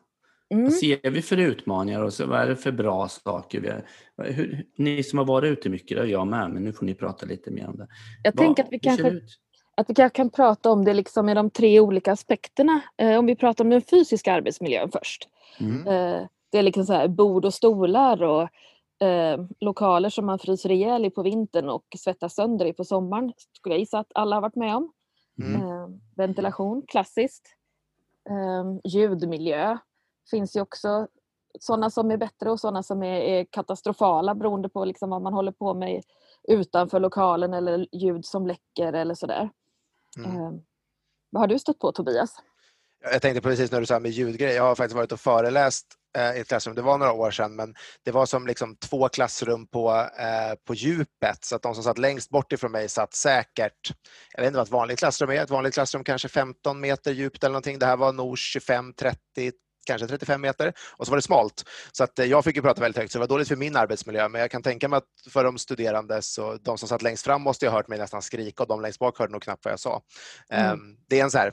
Mm. 0.51 0.65
Vad 0.65 0.73
ser 0.73 1.11
vi 1.11 1.23
för 1.23 1.37
utmaningar 1.37 2.03
och 2.03 2.13
så, 2.13 2.27
vad 2.27 2.41
är 2.41 2.47
det 2.47 2.57
för 2.57 2.73
bra 2.73 3.09
saker? 3.09 3.61
Vi 3.61 3.69
har, 3.69 3.85
hur, 4.33 4.65
ni 4.77 5.03
som 5.03 5.19
har 5.19 5.27
varit 5.27 5.53
ute 5.53 5.69
mycket, 5.69 5.99
det 5.99 6.07
jag 6.07 6.27
med, 6.27 6.51
men 6.51 6.65
nu 6.65 6.73
får 6.73 6.87
ni 6.87 6.95
prata 6.95 7.27
lite 7.27 7.51
mer 7.51 7.69
om 7.69 7.77
det. 7.77 7.89
Jag 8.23 8.33
Vad- 8.33 8.45
tänker 8.45 8.63
att 8.65 8.73
vi 8.73 8.79
kanske 8.79 9.21
att 9.77 9.91
vi 9.91 9.95
kanske 9.95 10.17
kan 10.17 10.31
prata 10.31 10.71
om 10.71 10.85
det 10.85 10.95
liksom 10.95 11.29
i 11.29 11.35
de 11.35 11.51
tre 11.51 11.81
olika 11.81 12.13
aspekterna. 12.13 12.81
Eh, 12.97 13.19
om 13.19 13.27
vi 13.27 13.37
pratar 13.37 13.65
om 13.65 13.71
den 13.71 13.83
fysiska 13.83 14.33
arbetsmiljön 14.33 14.91
först. 14.91 15.29
Mm. 15.61 15.87
Eh, 15.87 16.27
det 16.53 16.59
är 16.59 16.63
liksom 16.63 16.85
så 16.85 16.93
här 16.93 17.09
bord 17.09 17.45
och 17.45 17.55
stolar 17.55 18.23
och 18.23 18.43
eh, 19.07 19.41
lokaler 19.61 20.11
som 20.11 20.27
man 20.27 20.39
fryser 20.39 20.71
ihjäl 20.71 21.05
i 21.05 21.11
på 21.11 21.23
vintern 21.23 21.69
och 21.69 21.85
svettas 21.99 22.35
sönder 22.35 22.67
i 22.67 22.73
på 22.73 22.85
sommaren. 22.85 23.33
Skulle 23.57 23.75
jag 23.75 23.81
gissa 23.81 23.99
att 23.99 24.13
alla 24.15 24.37
har 24.37 24.41
varit 24.41 24.57
med 24.57 24.77
om. 24.77 24.93
Mm. 25.39 25.63
Eh, 25.63 25.89
ventilation, 26.17 26.83
klassiskt. 26.89 27.55
Eh, 28.31 28.91
ljudmiljö 28.93 29.79
finns 30.31 30.57
ju 30.57 30.61
också 30.61 31.09
sådana 31.61 31.91
som 31.91 32.11
är 32.11 32.17
bättre 32.17 32.51
och 32.51 32.61
sådana 32.61 32.83
som 32.83 33.03
är, 33.03 33.21
är 33.21 33.45
katastrofala 33.45 34.35
beroende 34.35 34.69
på 34.69 34.85
liksom 34.85 35.11
vad 35.11 35.23
man 35.23 35.33
håller 35.33 35.53
på 35.53 35.75
med 35.75 36.03
utanför 36.49 37.01
lokalen 37.01 37.55
eller 37.55 37.87
ljud 37.93 38.25
som 38.25 38.47
läcker 38.47 38.93
eller 38.93 39.15
sådär. 39.15 39.51
Mm. 40.19 40.37
Eh, 40.37 40.53
vad 41.31 41.43
har 41.43 41.47
du 41.47 41.59
stött 41.59 41.79
på 41.79 41.93
Tobias? 41.93 42.43
Jag 43.01 43.23
tänkte 43.23 43.41
precis 43.41 43.73
när 43.73 43.81
du 43.81 43.87
sa 43.87 44.01
med 44.01 44.11
ljudgrej. 44.11 44.55
Jag 44.55 44.63
har 44.63 44.75
faktiskt 44.75 44.97
varit 44.97 45.13
och 45.13 45.21
föreläst 45.21 45.87
eh, 46.17 46.37
i 46.37 46.41
ett 46.41 46.49
klassrum. 46.49 46.75
Det 46.75 46.83
var 46.83 46.99
några 46.99 47.13
år 47.13 47.31
sedan, 47.31 47.57
men 47.57 47.75
det 48.05 48.11
var 48.11 48.27
som 48.27 48.47
liksom 48.47 48.77
två 48.77 49.09
klassrum 49.09 49.67
på, 49.67 49.91
eh, 50.19 50.55
på 50.67 50.75
djupet. 50.75 51.45
Så 51.45 51.57
att 51.57 51.63
de 51.63 51.75
som 51.75 51.85
satt 51.85 51.99
längst 51.99 52.31
bort 52.31 52.53
ifrån 52.53 52.73
mig 52.73 52.89
satt 52.89 53.15
säkert, 53.15 53.93
jag 54.35 54.43
vet 54.43 54.47
inte 54.47 54.57
vad 54.57 54.67
ett 54.67 54.73
vanligt 54.73 54.99
klassrum 54.99 55.31
är. 55.31 55.35
Ett 55.35 55.51
vanligt 55.51 55.75
klassrum 55.75 56.05
kanske 56.05 56.29
15 56.29 56.81
meter 56.81 57.13
djupt 57.13 57.45
eller 57.45 57.53
någonting. 57.53 57.79
Det 57.79 57.87
här 57.87 57.97
var 57.97 58.13
nog 58.13 58.39
25, 58.39 58.93
30, 58.95 59.19
kanske 59.87 60.07
35 60.07 60.41
meter. 60.41 60.73
Och 60.97 61.07
så 61.07 61.11
var 61.11 61.17
det 61.17 61.23
smalt. 61.23 61.65
Så 61.93 62.05
att 62.05 62.19
eh, 62.19 62.27
jag 62.27 62.45
fick 62.45 62.57
ju 62.57 62.63
prata 62.63 62.81
väldigt 62.81 62.99
högt, 62.99 63.13
så 63.13 63.19
det 63.19 63.21
var 63.21 63.29
dåligt 63.29 63.49
för 63.49 63.57
min 63.57 63.77
arbetsmiljö. 63.77 64.29
Men 64.29 64.41
jag 64.41 64.51
kan 64.51 64.63
tänka 64.63 64.89
mig 64.89 64.97
att 64.97 65.33
för 65.33 65.45
de 65.45 65.59
studerande, 65.59 66.23
så 66.23 66.57
de 66.57 66.79
som 66.79 66.89
satt 66.89 67.03
längst 67.03 67.25
fram 67.25 67.43
måste 67.43 67.65
ju 67.65 67.71
ha 67.71 67.79
hört 67.79 67.89
mig 67.89 67.99
nästan 67.99 68.23
skrika 68.23 68.63
och 68.63 68.69
de 68.69 68.81
längst 68.81 68.99
bak 68.99 69.19
hörde 69.19 69.33
nog 69.33 69.43
knappt 69.43 69.65
vad 69.65 69.73
jag 69.73 69.81
sa. 69.81 70.03
Mm. 70.51 70.73
Ehm, 70.73 70.97
Det 71.09 71.21
är 71.21 71.25
en 71.25 71.31
så 71.31 71.39
här 71.39 71.53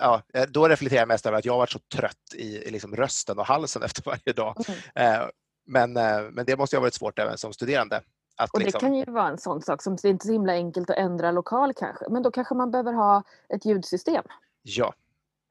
ja, 0.00 0.22
då 0.48 0.68
reflekterar 0.68 1.00
jag 1.00 1.08
mest 1.08 1.26
över 1.26 1.38
att 1.38 1.44
jag 1.44 1.52
har 1.52 1.58
varit 1.58 1.70
så 1.70 1.78
trött 1.78 2.34
i, 2.34 2.56
i 2.58 2.70
liksom 2.70 2.96
rösten 2.96 3.38
och 3.38 3.46
halsen 3.46 3.82
efter 3.82 4.02
varje 4.04 4.32
dag. 4.32 4.56
Mm. 4.94 5.20
Eh, 5.22 5.28
Men, 5.66 5.96
eh, 5.96 6.20
men 6.30 6.44
det 6.46 6.56
måste 6.56 6.76
ju 6.76 6.78
ha 6.78 6.82
varit 6.82 6.94
svårt 6.94 7.18
även 7.18 7.38
som 7.38 7.52
studerande. 7.52 8.02
Att 8.36 8.50
Och 8.50 8.58
det 8.58 8.64
liksom, 8.64 8.80
kan 8.80 8.94
ju 8.94 9.04
vara 9.04 9.28
en 9.28 9.38
sån 9.38 9.62
sak 9.62 9.82
som 9.82 9.96
det 9.96 10.08
är 10.08 10.10
inte 10.10 10.26
så 10.26 10.32
himla 10.32 10.52
enkelt 10.52 10.90
att 10.90 10.96
ändra 10.96 11.30
lokal 11.30 11.72
kanske. 11.74 12.04
Men 12.10 12.22
då 12.22 12.30
kanske 12.30 12.54
man 12.54 12.70
behöver 12.70 12.92
ha 12.92 13.22
ett 13.48 13.64
ljudsystem. 13.64 14.24
Ja, 14.62 14.94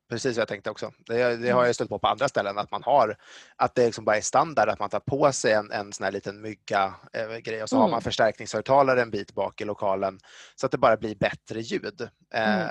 precis 0.10 0.38
vad 0.38 0.42
jag 0.42 0.48
tänkte 0.48 0.70
också. 0.70 0.92
Det, 1.06 1.14
det 1.16 1.34
Mm. 1.34 1.56
har 1.56 1.66
jag 1.66 1.76
stött 1.76 1.90
på 1.90 2.00
på 2.00 2.08
andra 2.08 2.28
ställen, 2.28 2.58
att 2.58 2.72
man 2.72 2.84
har, 2.84 3.18
att 3.56 3.76
det 3.76 3.86
liksom 3.86 4.06
bara 4.06 4.18
är 4.18 4.22
standard 4.22 4.70
att 4.70 4.80
man 4.80 4.90
tar 4.90 5.00
på 5.00 5.32
sig 5.32 5.54
en, 5.54 5.72
en 5.72 5.94
sån 5.94 6.04
här 6.04 6.12
liten 6.12 6.42
mygga 6.42 6.94
eh, 7.14 7.38
grej 7.38 7.64
och 7.64 7.70
så 7.70 7.76
har 7.76 7.84
Mm. 7.84 7.92
man 7.92 8.02
förstärkningshögtalare 8.02 9.02
en 9.02 9.12
bit 9.12 9.34
bak 9.34 9.62
i 9.62 9.66
lokalen 9.66 10.20
så 10.56 10.66
att 10.66 10.72
det 10.72 10.78
bara 10.78 10.98
blir 10.98 11.16
bättre 11.16 11.60
ljud. 11.62 12.10
Mm. 12.34 12.68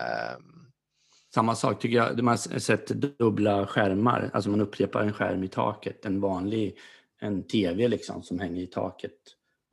Samma 1.34 1.54
sak 1.54 1.80
tycker 1.80 1.96
jag, 1.96 2.22
man 2.22 2.38
har 2.52 2.58
sett 2.58 2.86
dubbla 2.86 3.66
skärmar, 3.66 4.30
alltså 4.32 4.50
man 4.50 4.60
upprepar 4.60 5.00
en 5.02 5.12
skärm 5.12 5.44
i 5.44 5.48
taket, 5.48 6.04
en 6.04 6.20
vanlig 6.20 6.78
en 7.20 7.42
tv 7.46 7.88
liksom 7.88 8.22
som 8.22 8.38
hänger 8.38 8.62
i 8.62 8.66
taket 8.66 9.12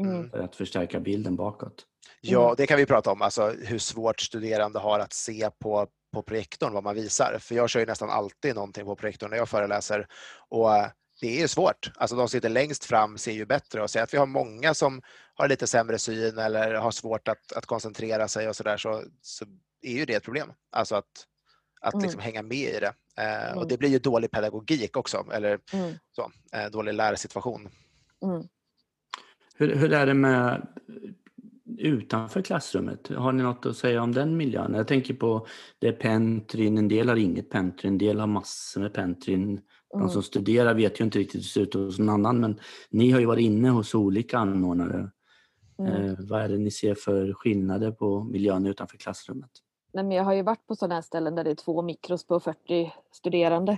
Mm. 0.03 0.29
för 0.29 0.39
att 0.39 0.55
förstärka 0.55 0.99
bilden 0.99 1.35
bakåt. 1.35 1.85
Ja, 2.21 2.43
Mm. 2.43 2.55
det 2.57 2.67
kan 2.67 2.77
vi 2.77 2.85
prata 2.85 3.11
om, 3.11 3.21
alltså 3.21 3.49
hur 3.49 3.79
svårt 3.79 4.19
studerande 4.21 4.79
har 4.79 4.99
att 4.99 5.13
se 5.13 5.49
på, 5.59 5.87
på 6.13 6.21
projektorn 6.21 6.73
vad 6.73 6.83
man 6.83 6.95
visar. 6.95 7.37
För 7.39 7.55
jag 7.55 7.69
kör 7.69 7.79
ju 7.79 7.85
nästan 7.85 8.09
alltid 8.09 8.55
någonting 8.55 8.85
på 8.85 8.95
projektorn 8.95 9.29
när 9.29 9.37
jag 9.37 9.49
föreläser. 9.49 10.07
Och 10.49 10.75
eh, 10.77 10.87
det 11.21 11.37
är 11.37 11.41
ju 11.41 11.47
svårt. 11.47 11.91
Alltså 11.95 12.15
de 12.15 12.21
som 12.21 12.29
sitter 12.29 12.49
längst 12.49 12.85
fram 12.85 13.17
ser 13.17 13.31
ju 13.31 13.45
bättre 13.45 13.81
och 13.83 13.89
säger 13.89 14.03
att 14.03 14.13
vi 14.13 14.17
har 14.17 14.25
många 14.25 14.73
som 14.73 15.01
har 15.33 15.47
lite 15.47 15.67
sämre 15.67 15.99
syn 15.99 16.37
eller 16.37 16.73
har 16.73 16.91
svårt 16.91 17.27
att, 17.27 17.51
att 17.53 17.65
koncentrera 17.65 18.27
sig 18.27 18.49
och 18.49 18.55
sådär 18.55 18.77
så, 18.77 19.03
så 19.21 19.45
är 19.81 19.93
ju 19.93 20.05
det 20.05 20.13
ett 20.13 20.23
problem. 20.23 20.51
Alltså 20.71 20.95
att, 20.95 21.25
att 21.81 21.93
Mm. 21.93 22.03
liksom 22.03 22.21
hänga 22.21 22.41
med 22.41 22.57
i 22.57 22.79
det. 22.79 22.93
Eh, 23.23 23.51
och 23.51 23.57
Mm. 23.57 23.67
det 23.67 23.77
blir 23.77 23.89
ju 23.89 23.99
dålig 23.99 24.31
pedagogik 24.31 24.97
också, 24.97 25.25
eller 25.33 25.59
Mm. 25.73 25.93
så, 26.11 26.31
eh, 26.53 26.71
dålig 26.71 26.93
lärsituation. 26.93 27.69
Mm. 28.25 28.43
Hur, 29.55 29.75
hur 29.75 29.93
är 29.93 30.05
det 30.05 30.13
med 30.13 30.67
utanför 31.77 32.41
klassrummet? 32.41 33.07
Har 33.07 33.31
ni 33.31 33.43
något 33.43 33.65
att 33.65 33.77
säga 33.77 34.01
om 34.03 34.11
den 34.11 34.37
miljön? 34.37 34.73
Jag 34.73 34.87
tänker 34.87 35.13
på 35.13 35.47
det 35.79 35.87
är 35.87 35.91
pentryn, 35.93 36.77
en 36.77 36.87
del 36.87 37.09
har 37.09 37.15
inget 37.15 37.49
pentryn, 37.49 37.91
en 37.93 37.97
del 37.97 38.19
har 38.19 38.27
massor 38.27 38.81
med 38.81 38.93
pentryn. 38.93 39.61
De 39.91 39.99
Mm. 39.99 40.09
som 40.09 40.23
studerar 40.23 40.73
vet 40.73 40.99
ju 40.99 41.03
inte 41.03 41.19
riktigt 41.19 41.35
hur 41.35 41.41
det 41.41 41.47
ser 41.49 41.61
ut 41.61 41.73
hos 41.73 41.99
någon 41.99 42.09
annan 42.09 42.39
men 42.39 42.59
ni 42.89 43.11
har 43.11 43.19
ju 43.19 43.25
varit 43.25 43.43
inne 43.43 43.69
hos 43.69 43.95
olika 43.95 44.37
anordnare. 44.37 45.11
Mm. 45.79 45.91
Eh, 45.93 46.15
vad 46.19 46.41
är 46.41 46.49
det 46.49 46.57
ni 46.57 46.71
ser 46.71 46.95
för 46.95 47.33
skillnader 47.33 47.91
på 47.91 48.23
miljön 48.23 48.65
utanför 48.65 48.97
klassrummet? 48.97 49.49
Nej, 49.91 50.03
men 50.03 50.11
jag 50.11 50.23
har 50.23 50.33
ju 50.33 50.41
varit 50.41 50.67
på 50.67 50.75
sådana 50.75 50.95
här 50.95 51.01
ställen 51.01 51.35
där 51.35 51.43
det 51.43 51.49
är 51.51 51.55
två 51.55 51.81
mikros 51.81 52.23
på 52.23 52.39
40 52.39 52.93
studerande. 53.11 53.77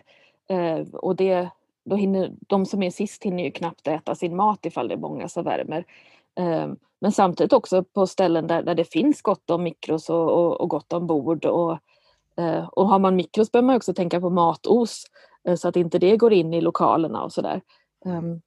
Eh, 0.49 0.79
och 0.93 1.15
det, 1.15 1.49
då 1.83 1.95
hinner, 1.95 2.31
de 2.47 2.65
som 2.65 2.83
är 2.83 2.91
sist 2.91 3.23
hinner 3.23 3.43
ju 3.43 3.51
knappt 3.51 3.87
äta 3.87 4.15
sin 4.15 4.35
mat 4.35 4.65
ifall 4.65 4.87
det 4.87 4.93
är 4.93 4.97
många 4.97 5.29
som 5.29 5.43
värmer. 5.43 5.85
Eh, 6.35 6.67
men 6.99 7.11
samtidigt 7.11 7.53
också 7.53 7.83
på 7.83 8.07
ställen 8.07 8.47
där, 8.47 8.63
där 8.63 8.75
det 8.75 8.83
finns 8.83 9.21
gott 9.21 9.49
om 9.49 9.63
mikros 9.63 10.09
och, 10.09 10.31
och, 10.31 10.61
och 10.61 10.69
gott 10.69 10.93
om 10.93 11.07
bord. 11.07 11.45
Och, 11.45 11.77
eh, 12.37 12.67
och 12.67 12.87
har 12.87 12.99
man 12.99 13.15
mikros 13.15 13.51
behöver 13.51 13.67
man 13.67 13.75
också 13.75 13.93
tänka 13.93 14.21
på 14.21 14.29
matos 14.29 15.05
eh, 15.47 15.55
så 15.55 15.67
att 15.67 15.75
inte 15.75 15.99
det 15.99 16.17
går 16.17 16.33
in 16.33 16.53
i 16.53 16.61
lokalerna 16.61 17.23
och 17.23 17.33
sådär. 17.33 17.61
Um, 18.05 18.41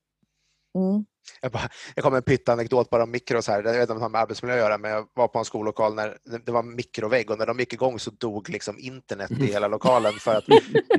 mm, 0.75 1.07
jag, 1.41 1.53
bara, 1.53 1.69
jag 1.95 2.03
kommer 2.03 2.17
en 2.17 2.23
pyttanekdot 2.23 2.91
bara 2.91 3.03
om 3.03 3.11
mikros 3.11 3.49
här. 3.49 3.63
Jag 3.63 3.73
vet 3.73 3.81
inte 3.81 3.93
om 3.93 3.99
det 3.99 4.05
har 4.05 4.09
med 4.09 4.21
arbetsmiljö 4.21 4.55
att 4.57 4.61
göra, 4.63 4.79
men 4.79 4.91
jag 4.91 5.07
var 5.15 5.29
på 5.29 5.39
en 5.39 5.45
skollokal 5.45 5.95
när 5.95 6.17
det 6.45 6.53
var 6.53 6.63
mikrovägg 6.63 7.31
och 7.31 7.39
när 7.39 7.47
de 7.47 7.59
gick 7.59 7.73
igång 7.73 7.99
så 7.99 8.11
dog 8.11 8.49
liksom 8.49 8.79
internet 8.79 9.31
i 9.31 9.47
hela 9.47 9.69
lokalen 9.69 10.13
för 10.13 10.35
att, 10.35 10.45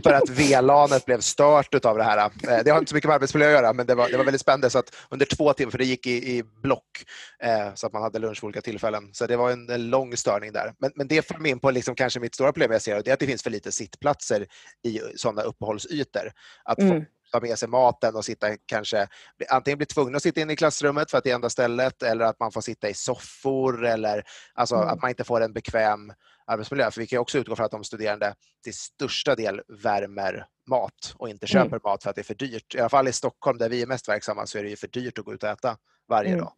för 0.04 0.14
att 0.14 0.30
VLANet 0.30 1.06
blev 1.06 1.20
stört 1.20 1.86
av 1.86 1.98
det 1.98 2.04
här. 2.04 2.18
Eh, 2.18 2.64
Det 2.66 2.72
har 2.72 2.80
inte 2.80 2.90
så 2.90 2.96
mycket 2.96 3.08
med 3.08 3.16
arbetsmiljö 3.16 3.48
att 3.48 3.54
göra, 3.54 3.74
men 3.74 3.86
det 3.86 3.96
var, 3.96 4.10
det 4.10 4.18
var 4.18 4.24
väldigt 4.26 4.42
spännande. 4.42 4.70
Så 4.70 4.80
att 4.80 4.96
under 5.10 5.26
två 5.26 5.54
timmar, 5.54 5.72
för 5.72 5.78
det 5.78 5.86
gick 5.86 6.08
i, 6.08 6.38
i 6.38 6.44
block, 6.44 7.04
eh, 7.40 7.74
så 7.76 7.88
att 7.88 7.94
man 7.94 8.02
hade 8.02 8.20
lunch 8.20 8.42
på 8.42 8.48
olika 8.48 8.62
tillfällen. 8.62 9.10
Så 9.14 9.26
det 9.28 9.38
var 9.38 9.52
en, 9.52 9.70
en 9.70 9.90
lång 9.90 10.18
störning 10.18 10.52
där. 10.54 10.74
Men, 10.80 10.92
men 10.96 11.08
det 11.08 11.28
för 11.28 11.38
mig 11.38 11.52
in 11.52 11.60
på 11.60 11.72
liksom 11.72 11.96
kanske 11.96 12.20
mitt 12.20 12.36
stora 12.36 12.52
problem 12.54 12.72
jag 12.72 12.82
ser, 12.82 13.02
det 13.04 13.10
är 13.10 13.14
att 13.14 13.20
det 13.20 13.28
finns 13.28 13.44
för 13.44 13.50
lite 13.50 13.72
sittplatser 13.72 14.48
i 14.84 15.02
sådana 15.16 15.42
uppehållsytor. 15.42 16.32
Att 16.64 16.80
Mm. 16.80 16.92
folk 16.92 17.10
ta 17.32 17.40
med 17.42 17.60
sig 17.60 17.70
maten 17.70 18.16
och 18.16 18.26
sitta 18.26 18.48
kanske, 18.66 19.08
antingen 19.50 19.78
bli 19.78 19.86
tvungna 19.86 20.16
att 20.16 20.24
sitta 20.24 20.42
inne 20.42 20.54
i 20.54 20.56
klassrummet 20.56 21.12
för 21.12 21.18
att 21.18 21.24
det 21.24 21.32
är 21.32 21.36
enda 21.36 21.50
stället 21.50 22.04
eller 22.04 22.26
att 22.26 22.40
man 22.40 22.52
får 22.52 22.62
sitta 22.62 22.90
i 22.90 22.94
soffor 22.94 23.86
eller 23.86 24.24
alltså 24.54 24.76
Mm. 24.76 24.88
att 24.88 25.02
man 25.02 25.10
inte 25.10 25.24
får 25.24 25.42
en 25.42 25.54
bekväm 25.54 26.14
arbetsmiljö. 26.48 26.92
För 26.92 27.02
vi 27.02 27.08
kan 27.08 27.20
också 27.20 27.38
utgå 27.38 27.56
från 27.56 27.66
att 27.66 27.72
de 27.72 27.84
studerande 27.84 28.36
till 28.64 28.74
största 28.74 29.36
del 29.36 29.62
värmer 29.68 30.46
mat 30.70 31.14
och 31.18 31.30
inte 31.30 31.46
Mm. 31.54 31.64
köper 31.64 31.80
mat 31.90 32.04
för 32.04 32.10
att 32.10 32.16
det 32.16 32.22
är 32.22 32.24
för 32.24 32.36
dyrt. 32.36 32.76
I 32.76 32.80
alla 32.80 32.90
fall 32.90 33.08
i 33.08 33.14
Stockholm 33.14 33.58
där 33.58 33.70
vi 33.70 33.82
är 33.82 33.88
mest 33.88 34.10
verksamma 34.10 34.46
så 34.46 34.58
är 34.58 34.64
det 34.64 34.70
ju 34.70 34.76
för 34.76 34.88
dyrt 34.88 35.20
att 35.20 35.26
gå 35.26 35.34
ut 35.34 35.44
och 35.44 35.50
äta 35.50 35.78
varje 36.10 36.30
Mm. 36.32 36.40
dag. 36.40 36.54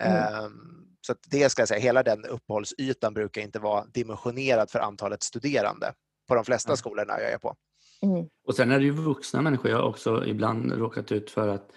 Mm. 0.00 0.16
Ehm, 0.44 0.52
Så 1.00 1.14
det 1.26 1.50
ska 1.50 1.62
jag 1.62 1.68
säga, 1.68 1.80
hela 1.80 2.02
den 2.02 2.24
uppehållsytan 2.24 3.14
brukar 3.14 3.42
inte 3.42 3.58
vara 3.58 3.84
dimensionerad 3.86 4.70
för 4.70 4.78
antalet 4.78 5.22
studerande 5.22 5.92
på 6.28 6.34
de 6.34 6.44
flesta 6.44 6.76
skolorna 6.76 7.20
jag 7.20 7.30
är 7.32 7.38
på. 7.38 7.56
Mm. 8.02 8.26
Och 8.46 8.54
sen 8.54 8.70
är 8.72 8.78
det 8.78 8.84
ju 8.84 8.90
vuxna 8.90 9.42
människor. 9.42 9.70
Jag 9.70 9.78
har 9.78 9.88
också 9.88 10.26
ibland 10.26 10.72
råkat 10.72 11.12
ut 11.12 11.30
för 11.30 11.48
att 11.48 11.70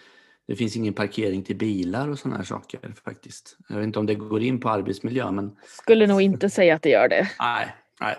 det 0.48 0.56
finns 0.56 0.76
ingen 0.76 0.94
parkering 0.94 1.44
till 1.44 1.58
bilar 1.58 2.08
och 2.10 2.20
sådana 2.20 2.38
här 2.38 2.44
saker 2.44 2.94
faktiskt. 3.06 3.58
Jag 3.70 3.76
vet 3.78 3.84
inte 3.86 4.00
om 4.00 4.06
det 4.06 4.16
går 4.16 4.42
in 4.42 4.60
på 4.60 4.70
arbetsmiljö 4.70 5.32
men 5.32 5.56
Skulle 5.68 6.08
nog 6.08 6.22
inte 6.22 6.50
säga 6.50 6.76
att 6.76 6.82
det 6.82 6.90
gör 6.90 7.08
det. 7.10 7.28
nej, 7.40 7.76
nej. 8.02 8.16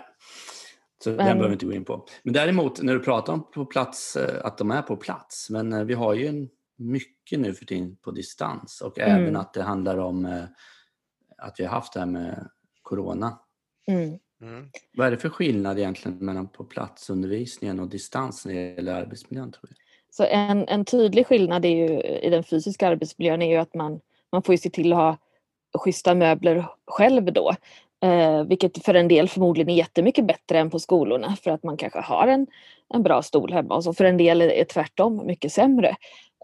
Så 1.03 1.09
den 1.09 1.17
Men- 1.17 1.25
behöver 1.25 1.47
vi 1.47 1.53
inte 1.53 1.65
gå 1.65 1.73
in 1.73 1.85
på. 1.85 2.05
Men 2.23 2.33
däremot 2.33 2.81
när 2.81 2.93
du 2.93 2.99
pratar 2.99 3.33
om 3.33 3.51
på 3.51 3.65
plats, 3.65 4.15
eh, 4.15 4.45
att 4.45 4.57
de 4.57 4.71
är 4.71 4.81
på 4.81 4.97
plats. 4.97 5.49
Men 5.49 5.73
eh, 5.73 5.83
vi 5.83 5.93
har 5.93 6.13
ju 6.13 6.27
en, 6.27 6.49
mycket 6.77 7.39
nu 7.39 7.53
för 7.53 7.65
tiden 7.65 7.95
på 7.95 8.11
distans 8.11 8.81
och 8.81 8.99
Mm. 8.99 9.21
även 9.23 9.35
att 9.35 9.53
det 9.53 9.63
handlar 9.63 9.97
om 9.97 10.25
eh, 10.25 10.43
att 11.37 11.59
vi 11.59 11.63
har 11.65 11.71
haft 11.71 11.93
det 11.93 11.99
här 11.99 12.07
med 12.07 12.49
corona. 12.81 13.39
Mm. 13.87 14.19
Mm. 14.43 14.69
Vad 14.97 15.07
är 15.07 15.11
det 15.11 15.17
för 15.17 15.29
skillnad 15.29 15.79
egentligen 15.79 16.17
mellan 16.17 16.47
på 16.47 16.63
platsundervisningen 16.63 17.79
och 17.79 17.87
distans 17.87 18.45
när 18.45 18.53
det 18.53 18.59
gäller 18.61 18.93
arbetsmiljön? 18.93 19.51
Tror 19.51 19.69
jag? 19.69 19.77
Så 20.09 20.23
en, 20.23 20.67
en 20.67 20.85
tydlig 20.85 21.27
skillnad 21.27 21.65
är 21.65 21.69
ju, 21.69 22.01
i 22.01 22.29
den 22.29 22.43
fysiska 22.43 22.87
arbetsmiljön 22.87 23.41
är 23.41 23.49
ju 23.49 23.57
att 23.57 23.73
man, 23.73 23.99
man 24.31 24.43
får 24.43 24.53
ju 24.53 24.57
se 24.57 24.69
till 24.69 24.93
att 24.93 24.99
ha 24.99 25.17
schyssta 25.77 26.15
möbler 26.15 26.65
själv 26.87 27.33
då. 27.33 27.55
Eh, 28.03 28.43
vilket 28.43 28.85
för 28.85 28.93
en 28.93 29.07
del 29.07 29.29
förmodligen 29.29 29.69
är 29.69 29.75
jättemycket 29.75 30.27
bättre 30.27 30.59
än 30.59 30.69
på 30.69 30.79
skolorna 30.79 31.35
för 31.43 31.51
att 31.51 31.63
man 31.63 31.77
kanske 31.77 31.99
har 31.99 32.27
en, 32.27 32.47
en 32.93 33.03
bra 33.03 33.21
stol 33.21 33.53
hemma 33.53 33.75
och 33.75 33.83
så 33.83 33.93
för 33.93 34.05
en 34.05 34.17
del 34.17 34.41
är 34.41 34.47
det 34.47 34.65
tvärtom 34.65 35.25
mycket 35.25 35.51
sämre. 35.51 35.95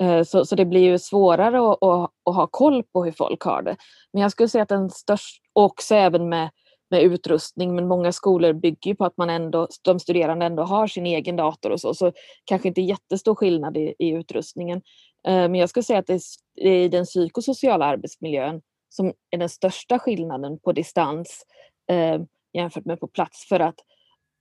Eh, 0.01 0.23
så, 0.23 0.45
så 0.45 0.55
det 0.55 0.65
blir 0.65 0.81
ju 0.81 0.99
svårare 0.99 1.71
att, 1.71 1.83
att, 1.83 2.11
att 2.29 2.35
ha 2.35 2.47
koll 2.47 2.83
på 2.83 3.05
hur 3.05 3.11
folk 3.11 3.41
har 3.41 3.61
det. 3.61 3.75
Men 4.13 4.21
jag 4.21 4.31
skulle 4.31 4.49
säga 4.49 4.61
att 4.61 4.69
den 4.69 4.89
största, 4.89 5.41
också 5.53 5.95
även 5.95 6.29
med, 6.29 6.49
med 6.89 7.01
utrustning, 7.01 7.75
men 7.75 7.87
många 7.87 8.11
skolor 8.11 8.53
bygger 8.53 8.91
ju 8.91 8.95
på 8.95 9.05
att 9.05 9.17
man 9.17 9.29
ändå, 9.29 9.67
de 9.81 9.99
studerande 9.99 10.45
ändå 10.45 10.63
har 10.63 10.87
sin 10.87 11.05
egen 11.05 11.35
dator 11.35 11.71
och 11.71 11.81
så, 11.81 11.93
så 11.93 12.11
kanske 12.45 12.67
inte 12.67 12.81
jättestor 12.81 13.35
skillnad 13.35 13.77
i, 13.77 13.95
i 13.99 14.09
utrustningen. 14.09 14.81
Eh, 15.27 15.33
men 15.33 15.55
jag 15.55 15.69
skulle 15.69 15.83
säga 15.83 15.99
att 15.99 16.07
det 16.07 16.21
är 16.55 16.71
i 16.71 16.87
den 16.87 17.05
psykosociala 17.05 17.85
arbetsmiljön 17.85 18.61
som 18.89 19.13
är 19.31 19.37
den 19.37 19.49
största 19.49 19.99
skillnaden 19.99 20.59
på 20.59 20.71
distans 20.71 21.43
eh, 21.91 22.21
jämfört 22.53 22.85
med 22.85 22.99
på 22.99 23.07
plats 23.07 23.47
för 23.49 23.59
att 23.59 23.79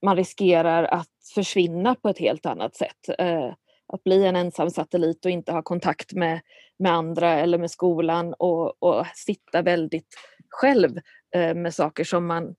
man 0.02 0.16
riskerar 0.16 0.84
att 0.84 1.08
försvinna 1.34 1.94
på 1.94 2.08
ett 2.08 2.18
helt 2.18 2.46
annat 2.46 2.76
sätt. 2.76 3.18
Eh, 3.18 3.52
att 3.92 4.04
bli 4.04 4.26
en 4.26 4.36
ensam 4.36 4.70
satellit 4.70 5.24
och 5.24 5.30
inte 5.30 5.52
ha 5.52 5.62
kontakt 5.62 6.12
med, 6.12 6.40
med 6.78 6.92
andra 6.92 7.34
eller 7.34 7.58
med 7.58 7.70
skolan 7.70 8.34
och, 8.34 8.82
och 8.82 9.06
sitta 9.14 9.62
väldigt 9.62 10.14
själv 10.58 10.98
eh, 11.34 11.54
med 11.54 11.74
saker 11.74 12.04
som 12.04 12.26
man 12.26 12.54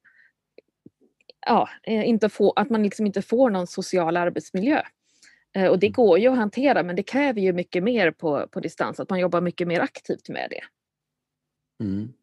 ja, 1.46 1.70
eh, 1.84 2.10
inte 2.10 2.30
får, 2.30 2.54
att 2.56 2.70
man 2.70 2.84
liksom 2.84 3.06
inte 3.06 3.22
får 3.22 3.50
någon 3.50 3.68
social 3.68 4.18
arbetsmiljö. 4.18 4.82
Eh, 5.56 5.68
Och 5.68 5.80
det 5.80 5.90
går 5.90 6.20
ju 6.20 6.28
att 6.28 6.38
hantera 6.38 6.84
men 6.84 6.96
det 6.96 7.04
kräver 7.04 7.42
ju 7.42 7.54
mycket 7.54 7.84
mer 7.84 8.12
på, 8.12 8.48
på 8.48 8.60
distans, 8.60 9.00
att 9.00 9.10
man 9.10 9.20
jobbar 9.20 9.42
mycket 9.42 9.68
mer 9.68 9.80
aktivt 9.80 10.30
med 10.30 10.48
det. 10.50 10.64
Mm. 11.84 12.14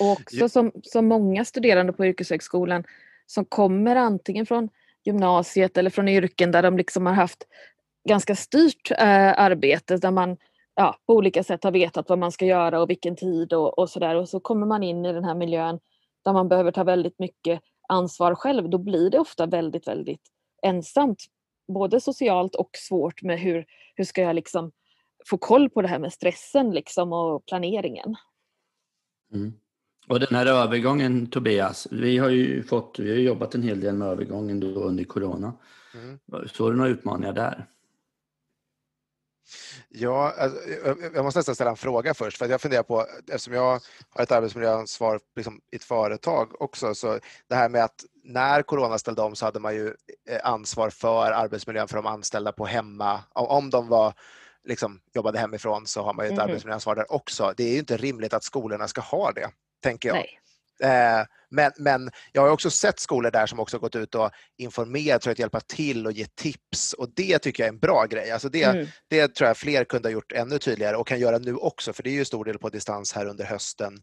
Och 0.00 0.10
också 0.12 0.48
som, 0.48 0.72
som 0.82 1.06
många 1.06 1.44
studerande 1.44 1.92
på 1.92 2.06
yrkeshögskolan 2.06 2.84
som 3.26 3.44
kommer 3.44 3.96
antingen 3.96 4.46
från 4.46 4.68
gymnasiet 5.04 5.76
eller 5.76 5.90
från 5.90 6.08
yrken 6.08 6.52
där 6.52 6.62
de 6.62 6.76
liksom 6.76 7.06
har 7.06 7.14
haft 7.14 7.46
ganska 8.08 8.36
styrt 8.36 8.90
eh, 8.90 9.38
arbete 9.40 9.96
där 9.96 10.10
man 10.10 10.36
ja, 10.74 10.96
på 11.06 11.14
olika 11.14 11.44
sätt 11.44 11.64
har 11.64 11.70
vetat 11.70 12.08
vad 12.08 12.18
man 12.18 12.32
ska 12.32 12.46
göra 12.46 12.82
och 12.82 12.90
vilken 12.90 13.16
tid 13.16 13.52
och, 13.52 13.78
och 13.78 13.90
sådär. 13.90 14.14
Och 14.14 14.28
så 14.28 14.40
kommer 14.40 14.66
man 14.66 14.82
in 14.82 15.04
i 15.04 15.12
den 15.12 15.24
här 15.24 15.34
miljön 15.34 15.80
där 16.24 16.32
man 16.32 16.48
behöver 16.48 16.72
ta 16.72 16.84
väldigt 16.84 17.18
mycket 17.18 17.60
ansvar 17.88 18.34
själv. 18.34 18.70
Då 18.70 18.78
blir 18.78 19.10
det 19.10 19.18
ofta 19.18 19.46
väldigt, 19.46 19.88
väldigt 19.88 20.22
ensamt. 20.62 21.18
Både 21.72 22.00
socialt 22.00 22.54
och 22.54 22.70
svårt 22.72 23.22
med 23.22 23.40
hur, 23.40 23.66
hur 23.94 24.04
ska 24.04 24.22
jag 24.22 24.34
liksom 24.34 24.72
få 25.26 25.38
koll 25.38 25.70
på 25.70 25.82
det 25.82 25.88
här 25.88 25.98
med 25.98 26.12
stressen 26.12 26.70
liksom 26.70 27.12
och 27.12 27.46
planeringen. 27.46 28.16
Mm. 29.34 29.52
Och 30.08 30.20
den 30.20 30.34
här 30.34 30.46
övergången 30.46 31.26
Tobias, 31.26 31.88
vi 31.90 32.18
har 32.18 32.28
ju 32.28 32.62
fått, 32.62 32.98
vi 32.98 33.10
har 33.10 33.18
jobbat 33.18 33.54
en 33.54 33.62
hel 33.62 33.80
del 33.80 33.94
med 33.94 34.08
övergången 34.08 34.60
då 34.60 34.66
under 34.66 35.04
corona. 35.04 35.52
Mm. 35.94 36.48
Såg 36.48 36.72
du 36.72 36.76
några 36.76 36.90
utmaningar 36.90 37.32
där? 37.32 37.66
Ja, 39.94 40.32
alltså, 40.38 40.58
jag- 41.14 41.24
måste 41.24 41.38
nästan 41.38 41.54
ställa 41.54 41.70
en 41.70 41.76
fråga 41.76 42.14
först. 42.14 42.38
För 42.38 42.44
att 42.44 42.50
jag 42.50 42.60
funderar 42.60 42.82
på, 42.82 43.06
eftersom 43.28 43.54
jag 43.54 43.80
har 44.10 44.22
ett 44.22 44.32
arbetsmiljöansvar 44.32 45.20
liksom, 45.36 45.60
i 45.72 45.76
ett 45.76 45.84
företag 45.84 46.62
också, 46.62 46.94
så 46.94 47.18
det 47.48 47.54
här 47.54 47.68
med 47.68 47.84
att 47.84 48.04
när 48.24 48.62
corona 48.62 48.98
ställde 48.98 49.22
om 49.22 49.36
så 49.36 49.44
hade 49.44 49.60
man 49.60 49.74
ju 49.74 49.86
eh, 50.28 50.40
ansvar 50.44 50.90
för 50.90 51.30
arbetsmiljön 51.32 51.88
för 51.88 51.96
de 51.96 52.06
anställda 52.06 52.52
på 52.52 52.66
hemma. 52.66 53.20
Om- 53.32 53.70
de 53.70 53.88
var, 53.88 54.14
liksom, 54.64 55.00
jobbade 55.14 55.38
hemifrån 55.38 55.86
så 55.86 56.02
har 56.02 56.14
man 56.14 56.24
ju 56.26 56.28
ett 56.32 56.38
Mhm. 56.38 56.44
arbetsmiljöansvar 56.48 56.94
där 56.94 57.12
också. 57.12 57.54
Det 57.56 57.64
är 57.64 57.72
ju 57.72 57.78
inte 57.78 57.96
rimligt 57.96 58.34
att 58.34 58.44
skolorna 58.44 58.88
ska 58.88 59.00
ha 59.00 59.32
det, 59.32 59.50
tänker 59.82 60.08
jag. 60.08 60.14
Nej. 60.16 60.38
Eh, 60.82 61.24
Men, 61.54 61.72
men 61.78 62.10
jag 62.32 62.42
har 62.42 62.48
också 62.48 62.70
sett 62.70 63.00
skolor 63.00 63.30
där 63.30 63.46
som 63.46 63.60
också 63.60 63.78
gått 63.78 63.96
ut 63.96 64.14
och 64.14 64.30
informerat 64.58 65.24
för 65.24 65.30
att 65.30 65.38
hjälpa 65.38 65.60
till 65.60 66.06
och 66.06 66.12
ge 66.12 66.26
tips 66.26 66.92
och 66.92 67.08
det 67.16 67.38
tycker 67.38 67.62
jag 67.62 67.68
är 67.68 67.72
en 67.72 67.78
bra 67.78 68.06
grej. 68.06 68.30
Alltså 68.30 68.48
det, 68.48 68.62
Mm. 68.64 68.86
det 69.10 69.28
tror 69.34 69.48
jag 69.48 69.56
fler 69.56 69.84
kunde 69.84 70.08
ha 70.08 70.12
gjort 70.12 70.32
ännu 70.32 70.58
tydligare 70.58 70.96
och 70.96 71.06
kan 71.06 71.20
göra 71.20 71.38
nu 71.38 71.54
också 71.54 71.92
för 71.92 72.02
det 72.02 72.10
är 72.10 72.14
ju 72.14 72.24
stor 72.24 72.44
del 72.44 72.58
på 72.58 72.68
distans 72.68 73.12
här 73.12 73.26
under 73.26 73.44
hösten 73.44 74.02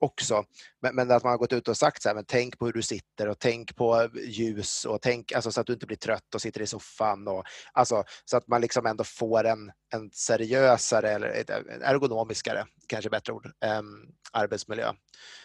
också. 0.00 0.44
Men, 0.82 0.94
men 0.94 1.10
att 1.10 1.22
man 1.22 1.30
har 1.30 1.38
gått 1.38 1.52
ut 1.52 1.68
och 1.68 1.76
sagt 1.76 2.02
så 2.02 2.08
här, 2.08 2.14
men 2.16 2.24
tänk 2.24 2.58
på 2.58 2.66
hur 2.66 2.72
du 2.72 2.82
sitter 2.82 3.28
och 3.28 3.38
tänk 3.38 3.76
på 3.76 4.08
ljus 4.26 4.84
och 4.84 5.02
tänk 5.02 5.32
alltså, 5.32 5.52
så 5.52 5.60
att 5.60 5.66
du 5.66 5.72
inte 5.72 5.86
blir 5.86 5.96
trött 5.96 6.34
och 6.34 6.42
sitter 6.42 6.60
i 6.60 6.66
soffan. 6.66 7.28
Och, 7.28 7.44
alltså, 7.72 8.04
så 8.24 8.36
att 8.36 8.48
man 8.48 8.60
liksom 8.60 8.86
ändå 8.86 9.04
får 9.04 9.44
en, 9.44 9.72
en 9.94 10.10
seriösare 10.12 11.10
eller 11.10 11.28
en 11.70 11.82
ergonomiskare, 11.82 12.66
kanske 12.88 13.10
bättre 13.10 13.32
ord, 13.32 13.50
em, 13.64 14.06
arbetsmiljö. 14.32 14.92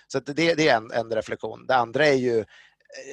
Så 0.07 0.19
det, 0.19 0.33
det 0.33 0.69
är 0.69 0.77
en, 0.77 0.91
en 0.91 1.11
reflektion. 1.11 1.65
Det 1.67 1.75
andra 1.75 2.07
är 2.07 2.13
ju 2.13 2.45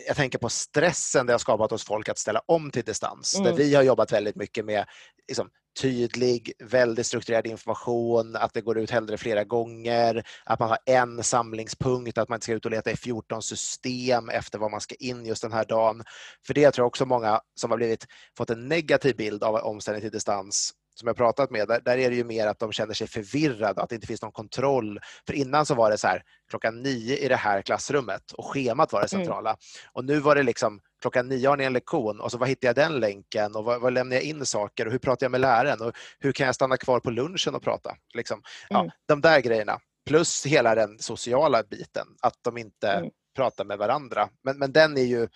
jag 0.07 0.16
tänker 0.16 0.38
på 0.38 0.48
stressen 0.48 1.26
det 1.26 1.33
har 1.33 1.38
skapat 1.38 1.70
hos 1.70 1.85
folk 1.85 2.09
att 2.09 2.18
ställa 2.18 2.42
om 2.46 2.70
till 2.70 2.85
distans. 2.85 3.33
Där 3.33 3.40
Mm. 3.40 3.57
vi 3.57 3.74
har 3.74 3.83
jobbat 3.83 4.12
väldigt 4.12 4.37
mycket 4.37 4.64
med 4.64 4.85
liksom, 5.29 5.50
tydlig, 5.78 6.52
väldigt 6.59 7.06
strukturerad 7.06 7.46
information, 7.46 8.37
att 8.37 8.54
det 8.54 8.61
går 8.61 8.78
ut 8.78 8.90
hellre 8.90 9.18
flera 9.18 9.44
gånger, 9.44 10.26
att 10.44 10.61
man 10.61 10.68
har 10.68 10.78
en 10.87 11.22
samlingspunkt, 11.22 12.18
att 12.18 12.28
man 12.28 12.37
inte 12.37 12.44
ska 12.44 12.52
ut 12.52 12.64
och 12.64 12.70
leta 12.70 12.90
i 12.90 12.96
14 12.96 13.42
system 13.42 14.28
efter 14.28 14.59
vad 14.59 14.70
man 14.70 14.80
ska 14.80 14.94
in 14.94 15.26
just 15.26 15.42
den 15.42 15.52
här 15.52 15.64
dagen. 15.64 16.04
För 16.46 16.54
det 16.54 16.70
tror 16.70 16.83
jag 16.83 16.88
också 16.88 17.06
många 17.06 17.40
som 17.54 17.70
har 17.70 17.78
blivit, 17.78 18.06
fått 18.37 18.50
en 18.50 18.68
negativ 18.68 19.16
bild 19.16 19.44
av 19.44 19.54
omställning 19.54 20.02
till 20.02 20.11
distans 20.11 20.74
som 20.94 21.07
jag 21.07 21.16
pratat 21.16 21.50
med, 21.50 21.68
där, 21.68 21.81
där 21.81 21.98
är 21.98 22.11
det 22.11 22.16
ju 22.16 22.24
mer 22.24 22.46
att 22.46 22.59
de 22.59 22.72
känner 22.72 22.94
sig 22.94 23.07
förvirrade, 23.07 23.83
att 23.83 23.88
det 23.88 23.94
inte 23.94 24.07
finns 24.07 24.22
någon 24.22 24.33
kontroll. 24.33 25.00
För 25.26 25.33
innan 25.35 25.66
så 25.66 25.74
var 25.74 25.90
det 25.90 25.98
så 25.98 26.07
här, 26.09 26.22
klockan 26.50 26.83
nio 26.83 27.16
i 27.16 27.29
det 27.29 27.37
här 27.37 27.62
klassrummet 27.62 28.33
och 28.33 28.46
schemat 28.46 28.92
var 28.92 29.00
det 29.00 29.12
Mm. 29.12 29.24
centrala. 29.26 29.57
Och 29.92 30.05
nu 30.05 30.20
var 30.20 30.35
det 30.35 30.42
liksom, 30.42 30.81
klockan 31.00 31.29
nio 31.29 31.48
har 31.48 31.57
ni 31.57 31.64
en 31.64 31.72
lektion 31.72 32.20
och 32.20 32.31
så 32.31 32.38
var 32.38 32.46
hittar 32.46 32.68
jag 32.68 32.76
den 32.76 33.00
länken 33.00 33.57
och 33.57 33.64
var, 33.64 33.79
var 33.79 33.90
lämnar 33.90 34.16
jag 34.16 34.22
in 34.24 34.46
saker 34.46 34.87
och 34.87 34.92
hur 34.92 34.98
pratar 34.98 35.24
jag 35.24 35.31
med 35.31 35.40
läraren 35.40 35.81
och 35.83 35.92
hur 36.18 36.33
kan 36.33 36.46
jag 36.46 36.55
stanna 36.55 36.76
kvar 36.76 37.00
på 37.00 37.11
lunchen 37.11 37.55
och 37.55 37.62
prata? 37.62 37.96
Liksom. 38.14 38.42
Ja, 38.68 38.81
Mm. 38.81 38.90
De 39.09 39.20
där 39.20 39.40
grejerna. 39.40 39.79
Plus 40.07 40.46
hela 40.46 40.74
den 40.74 40.98
sociala 40.98 41.62
biten, 41.62 42.07
att 42.20 42.35
de 42.42 42.59
inte 42.59 42.88
Mm. 42.90 43.11
pratar 43.37 43.64
med 43.64 43.79
varandra. 43.79 44.29
Men, 44.44 44.59
men 44.59 44.72
den 44.72 44.96
är 44.98 45.03
ju 45.03 45.29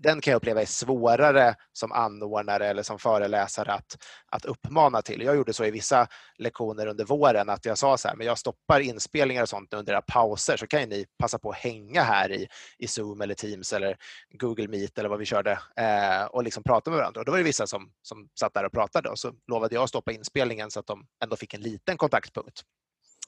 den 0.00 0.20
kan 0.20 0.30
jag 0.30 0.36
uppleva 0.36 0.62
är 0.62 0.66
svårare 0.66 1.54
som 1.72 1.92
anordnare 1.92 2.66
eller 2.66 2.82
som 2.82 2.98
föreläsare 2.98 3.72
att, 3.72 3.98
att 4.26 4.44
uppmana 4.44 5.02
till. 5.02 5.22
Jag 5.22 5.36
gjorde 5.36 5.52
så 5.52 5.64
i 5.64 5.70
vissa 5.70 6.06
lektioner 6.38 6.86
under 6.86 7.04
våren 7.04 7.48
att 7.48 7.64
jag 7.64 7.78
sa 7.78 7.96
så 7.96 8.08
här, 8.08 8.16
men 8.16 8.26
jag 8.26 8.38
stoppar 8.38 8.80
inspelningar 8.80 9.42
och 9.42 9.48
sånt 9.48 9.74
under 9.74 9.92
era 9.92 10.02
pauser 10.02 10.56
så 10.56 10.66
kan 10.66 10.80
ju 10.80 10.86
ni 10.86 11.06
passa 11.18 11.38
på 11.38 11.50
att 11.50 11.56
hänga 11.56 12.02
här 12.02 12.32
i, 12.32 12.48
i 12.78 12.86
Zoom 12.86 13.20
eller 13.20 13.34
Teams 13.34 13.72
eller 13.72 13.96
Google 14.30 14.68
Meet 14.68 14.98
eller 14.98 15.08
vad 15.08 15.18
vi 15.18 15.24
körde 15.24 15.58
eh, 15.76 16.24
och 16.24 16.44
liksom 16.44 16.62
prata 16.62 16.90
med 16.90 16.98
varandra. 16.98 17.20
Och 17.20 17.24
då 17.24 17.32
var 17.32 17.38
det 17.38 17.44
vissa 17.44 17.66
som, 17.66 17.92
som 18.02 18.28
satt 18.40 18.54
där 18.54 18.64
och 18.64 18.72
pratade 18.72 19.08
och 19.08 19.18
så 19.18 19.32
lovade 19.48 19.74
jag 19.74 19.82
att 19.82 19.88
stoppa 19.88 20.12
inspelningen 20.12 20.70
så 20.70 20.80
att 20.80 20.86
de 20.86 21.06
ändå 21.22 21.36
fick 21.36 21.54
en 21.54 21.60
liten 21.60 21.96
kontaktpunkt. 21.96 22.62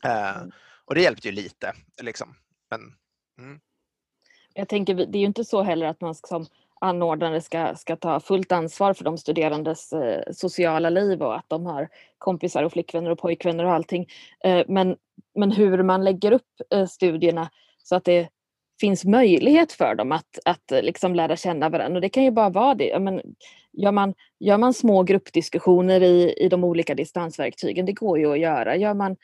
Eh, 0.05 0.37
Mm. 0.37 0.51
och 0.85 0.95
det 0.95 1.01
hjälpte 1.03 1.29
ju 1.29 1.35
lite. 1.35 1.73
Liksom. 2.03 2.35
Men, 2.71 2.81
mm. 3.39 3.61
Jag 4.55 4.69
tänker, 4.69 4.95
det 4.95 5.19
är 5.19 5.21
ju 5.21 5.27
inte 5.27 5.45
så 5.45 5.63
heller 5.63 5.87
att 5.87 6.01
man 6.01 6.15
som 6.15 6.47
anordnare 6.81 7.41
ska, 7.41 7.75
ska 7.75 7.97
ta 7.97 8.21
fullt 8.21 8.53
ansvar 8.53 8.95
för 8.95 9.05
de 9.05 9.19
studerandes 9.19 9.93
eh, 9.93 10.23
sociala 10.33 10.91
liv 10.91 11.23
och 11.23 11.37
att 11.37 11.49
de 11.49 11.67
har 11.67 11.89
kompisar 12.19 12.63
och 12.63 12.73
flickvänner 12.73 13.11
och 13.11 13.19
pojkvänner 13.19 13.65
och 13.65 13.73
allting. 13.73 14.07
Eh, 14.45 14.65
men, 14.69 14.97
men 15.35 15.53
hur 15.53 15.83
man 15.83 16.05
lägger 16.05 16.33
upp 16.33 16.47
eh, 16.75 16.87
studierna 16.87 17.51
så 17.83 17.97
att 17.97 18.05
det 18.05 18.29
finns 18.81 19.05
möjlighet 19.05 19.73
för 19.73 19.95
dem 19.95 20.13
att, 20.13 20.39
att 20.45 20.73
eh, 20.73 20.83
liksom 20.83 21.15
lära 21.15 21.37
känna 21.37 21.69
varandra. 21.69 21.97
Och 21.97 22.01
det 22.01 22.09
kan 22.09 22.25
ju 22.25 22.31
bara 22.31 22.51
vara 22.51 22.75
det. 22.75 22.99
Men, 22.99 23.23
gör 23.73 23.93
man, 23.93 24.15
gör 24.39 24.59
man 24.59 24.75
små 24.75 25.03
gruppdiskussioner 25.03 26.03
i, 26.03 26.35
i 26.37 26.49
de 26.49 26.65
olika 26.65 26.95
distansverktygen, 26.95 27.87
det 27.87 27.93
går 27.93 28.19
ju 28.19 28.33
att 28.33 28.39
göra. 28.39 28.77
Gör 28.77 28.95
man, 28.95 29.17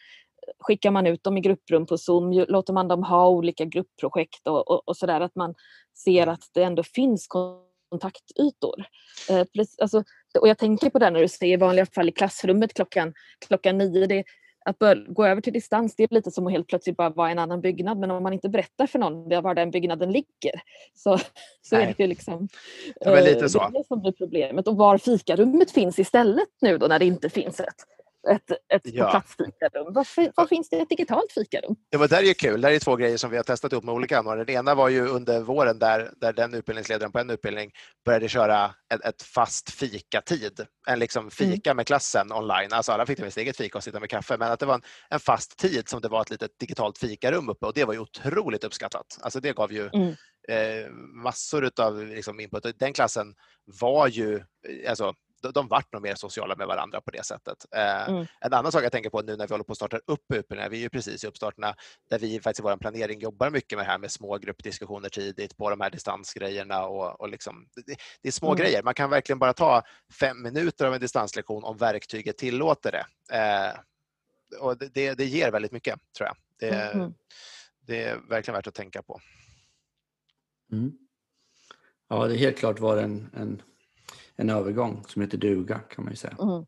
skickar 0.59 0.91
man 0.91 1.07
ut 1.07 1.25
dem 1.25 1.39
i 1.39 1.41
grupprum 1.41 1.87
på 1.87 1.99
Zoom, 1.99 2.33
låter 2.33 2.73
man 2.73 2.89
dem 2.89 3.03
ha 3.03 3.29
olika 3.29 3.65
gruppprojekt 3.65 4.47
och, 4.47 4.71
och, 4.71 4.89
och 4.89 4.97
sådär, 4.97 5.21
att 5.21 5.35
man 5.35 5.55
ser 6.05 6.27
att 6.27 6.51
det 6.55 6.63
ändå 6.63 6.83
finns 6.83 7.27
kontaktytor. 7.91 8.85
Eh, 9.31 9.45
alltså, 9.83 10.05
och 10.41 10.49
jag 10.49 10.59
tänker 10.59 10.91
på 10.91 10.99
det 10.99 11.11
när 11.11 11.21
du 11.21 11.29
säger 11.29 11.55
i 11.55 11.57
vanliga 11.57 11.87
fall 11.87 12.09
i 12.09 12.13
klassrummet 12.13 12.75
klockan, 12.75 13.15
klockan 13.47 13.79
nio. 13.79 14.07
Det, 14.07 14.25
att 14.65 14.79
börja, 14.79 15.05
gå 15.09 15.27
över 15.27 15.41
till 15.41 15.53
distans 15.53 15.97
det 15.97 16.03
är 16.03 16.15
lite 16.15 16.31
som 16.31 16.47
att 16.47 16.53
helt 16.53 16.67
plötsligt 16.67 16.97
bara 16.97 17.11
vara 17.11 17.29
i 17.29 17.33
en 17.33 17.39
annan 17.39 17.61
byggnad 17.61 17.99
men 17.99 18.11
om 18.11 18.23
man 18.23 18.33
inte 18.33 18.49
berättar 18.49 18.87
för 18.87 18.99
någon 18.99 19.43
var 19.43 19.55
den 19.55 19.71
byggnaden 19.71 20.13
ligger 20.13 20.63
så, 20.95 21.19
så 21.63 21.77
är 21.77 21.87
det 21.87 21.99
ju 21.99 22.07
liksom 22.07 22.49
ja, 23.01 23.21
lite 23.21 23.49
så. 23.49 23.69
det 23.69 23.87
som 23.87 24.01
blir 24.01 24.13
problemet. 24.13 24.69
Och 24.69 24.77
var 24.77 24.99
fikarummet 24.99 25.71
finns 25.71 25.99
istället 25.99 26.49
nu 26.61 26.79
då 26.79 26.87
när 26.87 26.99
det 26.99 27.05
inte 27.05 27.31
finns 27.31 27.61
ett 27.61 27.85
ett, 28.29 28.51
ett 28.51 28.83
ja. 28.85 29.05
på 29.05 29.11
plats 29.11 29.37
fikarum. 29.37 29.93
Var, 29.93 30.37
var 30.37 30.47
finns 30.47 30.69
det 30.69 30.77
ett 30.77 30.89
digitalt 30.89 31.33
fikarum? 31.33 31.77
Ja, 31.91 31.99
men 31.99 32.09
där 32.09 32.23
är 32.23 32.33
kul. 32.33 32.61
Det 32.61 32.75
är 32.75 32.79
två 32.79 32.97
grejer 32.97 33.17
som 33.17 33.31
vi 33.31 33.37
har 33.37 33.45
testat 33.45 33.73
upp 33.73 33.85
med 33.85 33.95
olika 33.95 34.19
anordnare. 34.19 34.45
Det 34.45 34.53
ena 34.53 34.75
var 34.75 34.89
ju 34.89 35.09
under 35.09 35.41
våren 35.41 35.79
där, 35.79 36.13
där 36.17 36.33
den 36.33 36.55
utbildningsledaren 36.55 37.13
på 37.13 37.19
en 37.19 37.31
utbildning 37.31 37.71
började 38.05 38.29
köra 38.29 38.75
ett, 38.95 39.05
ett 39.05 39.23
fast 39.23 39.71
fikatid. 39.71 40.67
En 40.87 40.99
liksom 40.99 41.21
mm. 41.21 41.31
fika 41.31 41.71
mm. 41.71 41.77
med 41.77 41.87
klassen 41.87 42.33
online. 42.33 42.73
Alltså 42.73 42.93
alla 42.93 43.07
fick 43.07 43.19
sitt 43.19 43.37
eget 43.37 43.57
fika 43.57 43.79
och 43.79 43.85
sitta 43.85 44.01
med 44.01 44.11
kaffe, 44.11 44.37
men 44.37 44.53
att 44.53 44.61
det 44.61 44.67
var 44.67 44.75
en, 44.75 44.83
en, 45.11 45.21
fast 45.21 45.57
tid 45.59 45.89
som 45.89 46.01
det 46.01 46.09
var 46.09 46.23
ett 46.23 46.31
litet 46.31 46.59
digitalt 46.61 46.99
fikarum 46.99 47.49
uppe 47.49 47.67
och 47.67 47.75
det 47.75 47.85
var 47.85 47.95
ju 47.95 48.01
otroligt 48.01 48.65
uppskattat. 48.65 49.19
Alltså 49.21 49.41
det 49.41 49.57
gav 49.57 49.73
ju 49.73 49.91
mm. 49.93 50.09
eh, 50.49 50.91
massor 51.23 51.71
av 51.81 52.07
liksom 52.07 52.41
input. 52.41 52.79
Den 52.79 52.93
klassen 52.93 53.35
var 53.81 54.09
ju, 54.09 54.43
alltså 54.89 55.15
de, 55.43 55.53
de 55.53 55.69
vart 55.69 55.93
nog 55.93 56.03
mer 56.03 56.15
sociala 56.15 56.57
med 56.57 56.67
varandra 56.67 57.01
på 57.01 57.11
det 57.11 57.27
sättet. 57.27 57.67
Eh, 57.77 58.09
mm. 58.09 58.27
En 58.41 58.53
annan 58.53 58.73
sak 58.73 58.85
jag 58.85 58.93
tänker 58.93 59.11
på 59.11 59.23
nu 59.23 59.37
när 59.37 59.47
vi 59.47 59.53
håller 59.53 59.65
på 59.65 59.73
att 59.73 59.77
starta 59.77 59.99
upp 60.07 60.33
utbildningar, 60.35 60.71
vi 60.71 60.77
är 60.77 60.81
ju 60.81 60.91
precis 60.91 61.25
i 61.25 61.27
uppstarterna 61.27 61.75
där 62.11 62.19
vi 62.19 62.41
faktiskt 62.41 62.61
i 62.61 62.63
vår 62.63 62.77
planering 62.77 63.21
jobbar 63.21 63.51
mycket 63.51 63.79
med 63.79 63.87
det 63.87 63.91
här 63.91 63.99
med 63.99 64.13
små 64.13 64.39
gruppdiskussioner 64.39 65.09
tidigt 65.09 65.57
på 65.57 65.71
de 65.71 65.81
här 65.81 65.91
distansgrejerna 65.91 66.87
och, 66.87 67.21
och 67.21 67.29
liksom, 67.29 67.69
det, 67.87 67.97
det 68.23 68.29
är 68.29 68.33
små 68.33 68.49
mm. 68.49 68.59
grejer. 68.59 68.83
Man 68.83 68.95
kan 68.95 69.11
verkligen 69.11 69.39
bara 69.39 69.53
ta 69.53 69.83
fem 70.21 70.43
minuter 70.43 70.87
av 70.87 70.95
en 70.95 71.01
distanslektion 71.01 71.65
om 71.65 71.77
verktyget 71.77 72.39
tillåter 72.39 72.93
det. 72.93 73.37
Eh, 73.37 73.81
och 74.61 74.79
det, 74.79 75.15
det 75.15 75.25
ger 75.25 75.53
väldigt 75.53 75.73
mycket 75.73 75.99
tror 76.17 76.27
jag. 76.29 76.37
Det, 76.59 76.77
mm. 76.77 77.15
det 77.87 78.05
är 78.05 78.17
verkligen 78.17 78.55
värt 78.55 78.67
att 78.67 78.75
tänka 78.75 79.03
på. 79.03 79.21
Mm. 80.73 80.93
Ja, 82.09 82.27
det 82.27 82.35
är 82.35 82.39
helt 82.39 82.59
klart 82.59 82.81
var 82.81 82.97
en, 82.97 83.31
en 83.37 83.63
en 84.39 84.51
övergång 84.51 85.05
som 85.09 85.23
heter 85.23 85.39
duga 85.39 85.79
kan 85.79 86.05
man 86.05 86.13
ju 86.13 86.17
säga. 86.17 86.37
Mm. 86.41 86.65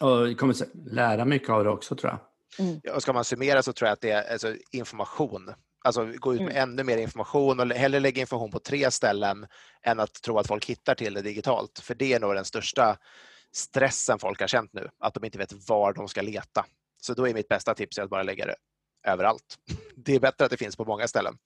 Och 0.00 0.26
vi 0.26 0.34
kommer 0.34 0.56
lära 0.90 1.24
mycket 1.24 1.48
av 1.48 1.64
det 1.64 1.70
också 1.70 1.96
tror 1.96 2.12
jag. 2.12 2.20
Mm. 2.66 2.80
Ja, 2.82 3.00
ska 3.00 3.12
man 3.12 3.24
summera 3.24 3.62
så 3.62 3.72
tror 3.72 3.86
jag 3.86 3.92
att 3.92 4.00
det 4.00 4.10
är 4.10 4.32
alltså, 4.32 4.56
information. 4.72 5.54
Alltså 5.84 6.04
gå 6.04 6.34
ut 6.34 6.40
med 6.40 6.50
mm. 6.50 6.62
ännu 6.62 6.84
mer 6.84 6.98
information 6.98 7.60
och 7.60 7.66
hellre 7.66 8.00
lägga 8.00 8.20
information 8.20 8.50
på 8.50 8.58
tre 8.58 8.90
ställen 8.90 9.46
än 9.82 10.00
att 10.00 10.14
tro 10.14 10.38
att 10.38 10.46
folk 10.46 10.66
hittar 10.66 10.94
till 10.94 11.14
det 11.14 11.22
digitalt. 11.22 11.78
För 11.78 11.94
det 11.94 12.12
är 12.12 12.20
nog 12.20 12.34
den 12.34 12.44
största 12.44 12.96
stressen 13.52 14.18
folk 14.18 14.40
har 14.40 14.46
känt 14.46 14.72
nu, 14.72 14.88
att 14.98 15.14
de 15.14 15.24
inte 15.24 15.38
vet 15.38 15.68
var 15.68 15.92
de 15.92 16.08
ska 16.08 16.22
leta. 16.22 16.66
Så 17.02 17.14
då 17.14 17.28
är 17.28 17.34
mitt 17.34 17.48
bästa 17.48 17.74
tips 17.74 17.98
att 17.98 18.10
bara 18.10 18.22
lägga 18.22 18.46
det 18.46 18.56
överallt. 19.06 19.58
Det 19.96 20.14
är 20.14 20.20
bättre 20.20 20.44
att 20.44 20.50
det 20.50 20.56
finns 20.56 20.76
på 20.76 20.84
många 20.84 21.08
ställen. 21.08 21.38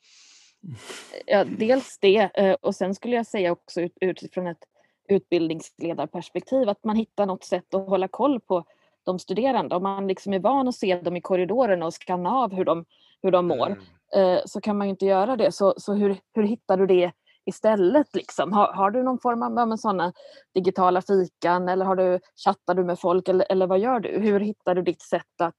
Ja, 1.27 1.45
dels 1.45 1.99
det 2.01 2.31
eh, 2.35 2.53
och 2.53 2.75
sen 2.75 2.95
skulle 2.95 3.17
jag 3.17 3.27
säga 3.27 3.53
också 3.53 3.81
utifrån 4.01 4.47
ett 4.47 4.65
utbildningsledarperspektiv, 5.09 6.69
att 6.69 6.85
man 6.85 6.97
hittar 6.97 7.27
något 7.27 7.45
sätt 7.45 7.75
att 7.75 7.89
hålla 7.89 8.09
koll 8.09 8.41
på 8.41 8.65
de 9.05 9.19
studerande. 9.19 9.77
Om 9.77 9.83
man 9.83 10.09
liksom 10.09 10.33
är 10.33 10.39
van 10.39 10.69
att 10.69 10.75
se 10.75 11.01
dem 11.01 11.17
i 11.17 11.21
korridorerna 11.21 11.87
och 11.87 11.95
skanna 11.95 12.31
av 12.31 12.55
hur 12.55 12.65
de, 12.65 12.85
hur 13.23 13.31
de 13.31 13.47
mår 13.47 13.67
mm. 13.67 13.83
Eh, 14.17 14.41
så 14.47 14.61
kan 14.61 14.79
man 14.79 14.87
ju 14.87 14.91
inte 14.91 15.07
göra 15.07 15.37
det. 15.37 15.53
Så, 15.53 15.75
så 15.77 15.95
hur, 15.95 16.17
hur 16.35 16.43
hittar 16.43 16.77
du 16.77 16.87
det 16.87 17.13
istället? 17.45 18.15
Liksom? 18.15 18.53
Har, 18.53 18.73
har 18.73 18.91
du 18.91 19.03
någon 19.03 19.19
form 19.19 19.43
av 19.43 19.77
sådana 19.77 20.13
digitala 20.55 21.03
fikan 21.03 21.69
eller 21.69 21.85
har 21.85 21.97
du, 21.97 22.21
chattar 22.45 22.75
du 22.75 22.85
med 22.85 22.99
folk 22.99 23.29
eller, 23.29 23.47
eller 23.51 23.67
vad 23.67 23.79
gör 23.79 24.01
du? 24.01 24.19
Hur 24.19 24.41
hittar 24.41 24.75
du 24.75 24.83
ditt 24.83 25.03
sätt 25.03 25.41
att 25.41 25.57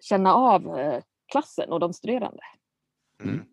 känna 0.00 0.34
av 0.34 0.78
eh, 0.78 1.02
klassen 1.32 1.72
och 1.72 1.80
de 1.80 1.92
studerande? 1.92 2.42
Mm. 3.24 3.44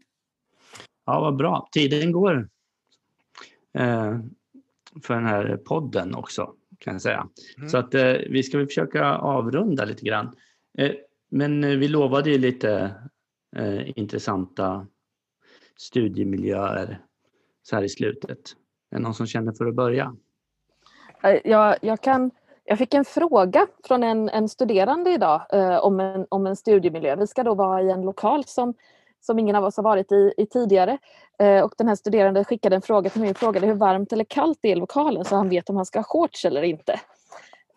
Ja, 1.05 1.19
vad 1.19 1.35
bra. 1.35 1.69
Tiden 1.71 2.11
går. 2.11 2.49
Eh, 3.73 4.17
för 5.03 5.13
den 5.13 5.25
här 5.25 5.57
podden 5.57 6.15
också 6.15 6.53
kan 6.79 6.93
jag 6.93 7.01
säga. 7.01 7.27
Mm. 7.57 7.69
Så 7.69 7.77
att 7.77 7.93
eh, 7.93 8.13
vi 8.29 8.43
ska 8.43 8.57
väl 8.57 8.67
försöka 8.67 9.05
avrunda 9.15 9.85
lite 9.85 10.05
grann. 10.05 10.35
Eh, 10.77 10.91
men 11.29 11.63
eh, 11.63 11.69
vi 11.69 11.87
lovade 11.87 12.29
ju 12.29 12.37
lite 12.37 12.95
eh, 13.55 13.99
intressanta 13.99 14.87
studiemiljöer 15.77 16.99
så 17.63 17.75
här 17.75 17.83
i 17.83 17.89
slutet. 17.89 18.55
Är 18.91 18.95
det 18.95 18.99
någon 18.99 19.13
som 19.13 19.27
känner 19.27 19.51
för 19.51 19.65
att 19.65 19.75
börja? 19.75 20.15
Eh, 21.23 21.39
jag, 21.43 21.77
jag, 21.81 22.01
kan, 22.01 22.31
jag 22.63 22.77
fick 22.77 22.93
en 22.93 23.05
fråga 23.05 23.67
från 23.83 24.03
en, 24.03 24.29
en 24.29 24.49
studerande 24.49 25.11
idag 25.11 25.41
eh, 25.53 25.77
om, 25.77 25.99
en, 25.99 26.25
om 26.29 26.47
en 26.47 26.55
studiemiljö. 26.55 27.15
Vi 27.15 27.27
ska 27.27 27.43
då 27.43 27.55
vara 27.55 27.81
i 27.81 27.89
en 27.89 28.01
lokal 28.01 28.43
som 28.45 28.73
som 29.21 29.39
ingen 29.39 29.55
av 29.55 29.63
oss 29.63 29.77
har 29.77 29.83
varit 29.83 30.11
i, 30.11 30.33
i 30.37 30.45
tidigare. 30.45 30.97
Eh, 31.39 31.63
och 31.63 31.73
den 31.77 31.87
här 31.87 31.95
studerande 31.95 32.43
skickade 32.43 32.75
en 32.75 32.81
fråga 32.81 33.09
till 33.09 33.21
mig 33.21 33.31
och 33.31 33.37
frågade 33.37 33.67
hur 33.67 33.73
varmt 33.73 34.13
eller 34.13 34.23
kallt 34.23 34.59
det 34.61 34.67
är 34.67 34.71
i 34.71 34.79
lokalen 34.79 35.25
så 35.25 35.35
han 35.35 35.49
vet 35.49 35.69
om 35.69 35.75
han 35.75 35.85
ska 35.85 35.99
ha 35.99 36.03
shorts 36.03 36.45
eller 36.45 36.61
inte. 36.61 36.93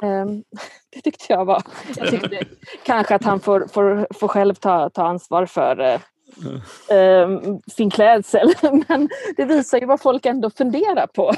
Eh, 0.02 0.26
det 0.92 1.00
tyckte 1.04 1.24
jag 1.28 1.44
var... 1.44 1.62
Jag 1.96 2.08
tyckte 2.08 2.44
kanske 2.84 3.14
att 3.14 3.24
han 3.24 3.40
får, 3.40 3.66
får, 3.72 4.06
får 4.14 4.28
själv 4.28 4.54
ta, 4.54 4.90
ta 4.90 5.06
ansvar 5.06 5.46
för 5.46 5.80
eh, 5.80 6.00
ehm, 6.90 7.60
sin 7.72 7.90
klädsel. 7.90 8.54
Men 8.88 9.08
det 9.36 9.44
visar 9.44 9.78
ju 9.78 9.86
vad 9.86 10.00
folk 10.00 10.26
ändå 10.26 10.50
funderar 10.50 11.06
på. 11.06 11.32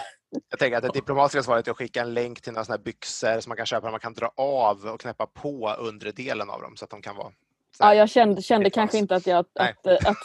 Jag 0.51 0.59
tänker 0.59 0.77
att 0.77 0.83
det 0.83 0.89
diplomatiska 0.93 1.43
svaret 1.43 1.67
är 1.67 1.71
att 1.71 1.77
skicka 1.77 2.01
en 2.01 2.15
länk 2.15 2.41
till 2.41 2.53
några 2.53 2.65
såna 2.65 2.79
byxor 2.79 3.41
som 3.41 3.51
man 3.51 3.57
kan 3.57 3.67
köpa, 3.67 3.91
man 3.91 4.01
kan 4.01 4.15
dra 4.15 4.31
av 4.37 4.85
och 4.87 5.01
knäppa 5.01 5.27
på 5.27 5.75
undre 5.79 6.13
delen 6.13 6.51
av 6.51 6.63
dem 6.63 6.77
så 6.77 6.85
att 6.85 6.91
de 6.91 7.03
kan 7.03 7.17
vara 7.17 7.33
Ja, 7.79 7.95
jag 7.95 8.09
kände, 8.11 8.43
kände 8.43 8.71
kanske 8.71 8.99
inte 8.99 9.17
att, 9.17 9.27
jag, 9.27 9.39
att, 9.39 9.57
att, 9.87 9.87
att, 9.87 10.17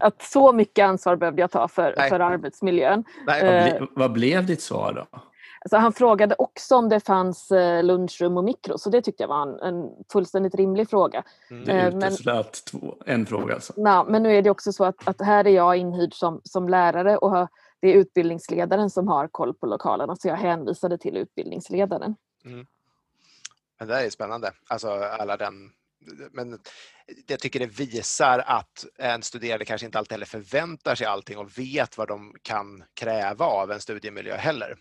att, 0.00 0.22
så 0.22 0.52
mycket 0.52 0.84
ansvar 0.84 1.16
behövde 1.16 1.40
jag 1.40 1.50
ta 1.50 1.68
för, 1.68 2.08
för 2.08 2.20
arbetsmiljön. 2.20 3.04
Nej. 3.26 3.42
Vad, 3.42 3.52
ble, 3.52 3.76
eh, 3.76 3.84
vad 3.94 4.12
blev 4.12 4.46
ditt 4.46 4.62
svar 4.62 4.92
då? 4.92 5.18
Alltså 5.60 5.76
han 5.76 5.92
frågade 5.92 6.34
också 6.38 6.76
om 6.76 6.88
det 6.88 7.00
fanns 7.00 7.50
eh, 7.50 7.84
lunchrum 7.84 8.36
och 8.36 8.44
mikro, 8.44 8.78
så 8.78 8.90
det 8.90 9.02
tyckte 9.02 9.22
jag 9.22 9.28
var 9.28 9.42
en, 9.42 9.60
en 9.60 9.90
fullständigt 10.12 10.54
rimlig 10.54 10.90
fråga. 10.90 11.22
Mm. 11.50 11.64
Det 11.64 11.88
uteslöt 11.88 12.64
två, 12.64 12.94
en 13.06 13.26
fråga 13.26 13.54
alltså? 13.54 13.72
Na, 13.76 14.04
men 14.04 14.22
nu 14.22 14.36
är 14.36 14.42
det 14.42 14.50
också 14.50 14.72
så 14.72 14.84
att, 14.84 15.08
att 15.08 15.20
här 15.20 15.46
är 15.46 15.50
jag 15.50 15.76
inhyrd 15.76 16.14
som, 16.14 16.40
som 16.44 16.68
lärare 16.68 17.16
och 17.16 17.30
har, 17.30 17.48
det 17.80 17.88
är 17.88 17.94
utbildningsledaren 17.94 18.90
som 18.90 19.08
har 19.08 19.28
koll 19.28 19.54
på 19.54 19.66
lokalerna, 19.66 20.16
så 20.16 20.28
jag 20.28 20.36
hänvisade 20.36 20.98
till 20.98 21.16
utbildningsledaren. 21.16 22.16
Mm. 22.44 22.66
Men 23.78 23.88
det 23.88 24.06
är 24.06 24.10
spännande, 24.10 24.52
alltså 24.68 24.90
alla 24.90 25.36
den 25.36 25.70
men 26.32 26.58
jag 27.26 27.40
tycker 27.40 27.60
det 27.60 27.66
visar 27.66 28.38
att 28.46 28.86
en 28.98 29.22
studerande 29.22 29.64
kanske 29.64 29.86
inte 29.86 29.98
alltid 29.98 30.12
heller 30.12 30.26
förväntar 30.26 30.94
sig 30.94 31.06
allting 31.06 31.38
och 31.38 31.58
vet 31.58 31.98
vad 31.98 32.08
de 32.08 32.34
kan 32.42 32.84
kräva 32.94 33.44
av 33.44 33.72
en 33.72 33.80
studiemiljö 33.80 34.36
heller. 34.36 34.76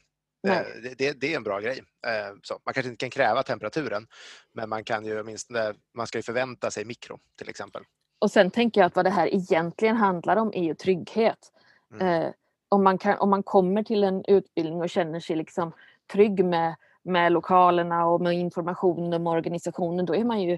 Eh, 0.47 0.81
det, 0.83 0.97
det, 0.97 1.21
det, 1.21 1.33
är 1.33 1.37
en 1.37 1.43
bra 1.43 1.59
grej. 1.59 1.83
Eh, 2.07 2.35
så 2.43 2.59
man 2.65 2.73
kanske 2.73 2.89
inte 2.89 3.03
kan 3.03 3.09
kräva 3.09 3.43
temperaturen, 3.43 4.07
men 4.53 4.69
man 4.69 4.83
kan 4.83 5.05
ju 5.05 5.21
åtminstone, 5.21 5.73
man 5.95 6.07
ska 6.07 6.17
ju 6.17 6.23
förvänta 6.23 6.71
sig 6.71 6.85
mikro 6.85 7.19
till 7.37 7.49
exempel. 7.49 7.83
Och 8.19 8.31
sen 8.31 8.51
tänker 8.51 8.81
jag 8.81 8.85
att 8.85 8.95
vad 8.95 9.05
det 9.05 9.09
här 9.09 9.33
egentligen 9.33 9.95
handlar 9.95 10.37
om 10.37 10.51
är 10.53 10.63
ju 10.63 10.75
trygghet. 10.75 11.51
Mm. 11.93 12.07
Eh, 12.07 12.31
om, 12.69 12.83
man 12.83 12.97
kan, 12.97 13.17
om 13.17 13.29
man 13.29 13.43
kommer 13.43 13.83
till 13.83 14.03
en 14.03 14.25
utbildning 14.27 14.81
och 14.81 14.89
känner 14.89 15.19
sig 15.19 15.35
liksom 15.35 15.71
trygg 16.11 16.45
med, 16.45 16.75
med 17.03 17.31
lokalerna 17.31 18.05
och 18.05 18.21
med 18.21 18.33
informationen 18.33 19.27
och 19.27 19.33
organisationen, 19.33 20.05
då 20.05 20.15
är 20.15 20.23
man 20.23 20.41
ju 20.41 20.57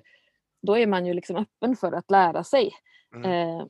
då 0.62 0.78
är 0.78 0.88
man 0.88 1.06
ju 1.06 1.14
liksom 1.14 1.36
öppen 1.36 1.76
för 1.76 1.92
att 1.92 2.12
lära 2.12 2.44
sig. 2.44 2.72
Mm. 3.16 3.32
Eh, 3.32 3.66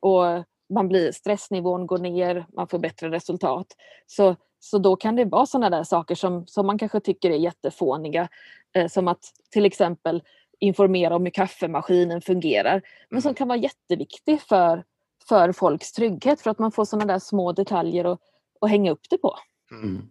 och 0.00 0.44
man 0.74 0.88
blir, 0.88 1.12
stressnivån 1.12 1.86
går 1.86 1.98
ner, 1.98 2.46
man 2.56 2.68
får 2.68 2.78
bättre 2.78 3.10
resultat. 3.10 3.66
Så, 4.06 4.36
så 4.58 4.78
då 4.78 4.96
kan 4.96 5.16
det 5.16 5.24
vara 5.24 5.46
sådana 5.46 5.70
där 5.70 5.84
saker 5.84 6.14
som, 6.14 6.46
som 6.46 6.66
man 6.66 6.78
kanske 6.78 7.00
tycker 7.00 7.30
är 7.30 7.36
jättefåniga. 7.36 8.28
Eh, 8.72 8.88
som 8.88 9.08
att 9.08 9.32
till 9.50 9.64
exempel 9.64 10.22
informera 10.58 11.16
om 11.16 11.24
hur 11.24 11.30
kaffemaskinen 11.30 12.20
fungerar. 12.20 12.82
Men 13.08 13.22
som 13.22 13.28
mm. 13.28 13.34
kan 13.34 13.48
vara 13.48 13.58
jätteviktig 13.58 14.40
för, 14.40 14.84
för 15.28 15.52
folks 15.52 15.92
trygghet 15.92 16.40
för 16.40 16.50
att 16.50 16.58
man 16.58 16.72
får 16.72 16.84
sådana 16.84 17.12
där 17.12 17.18
små 17.18 17.52
detaljer 17.52 18.04
att, 18.04 18.20
att 18.60 18.70
hänga 18.70 18.90
upp 18.90 19.10
det 19.10 19.18
på. 19.18 19.36
Mm. 19.70 20.08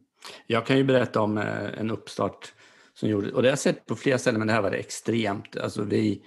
Jag 0.47 0.65
kan 0.65 0.77
ju 0.77 0.83
berätta 0.83 1.21
om 1.21 1.37
eh, 1.37 1.79
en 1.79 1.91
uppstart 1.91 2.53
som 2.99 3.09
gjorde, 3.09 3.31
och 3.31 3.41
det 3.41 3.47
har 3.47 3.51
jag 3.51 3.59
sett 3.59 3.85
på 3.85 3.95
flera 3.95 4.17
ställen, 4.17 4.39
men 4.39 4.47
det 4.47 4.53
här 4.53 4.61
var 4.61 4.71
det 4.71 4.77
extremt. 4.77 5.57
Alltså 5.57 5.83
vi, 5.83 6.23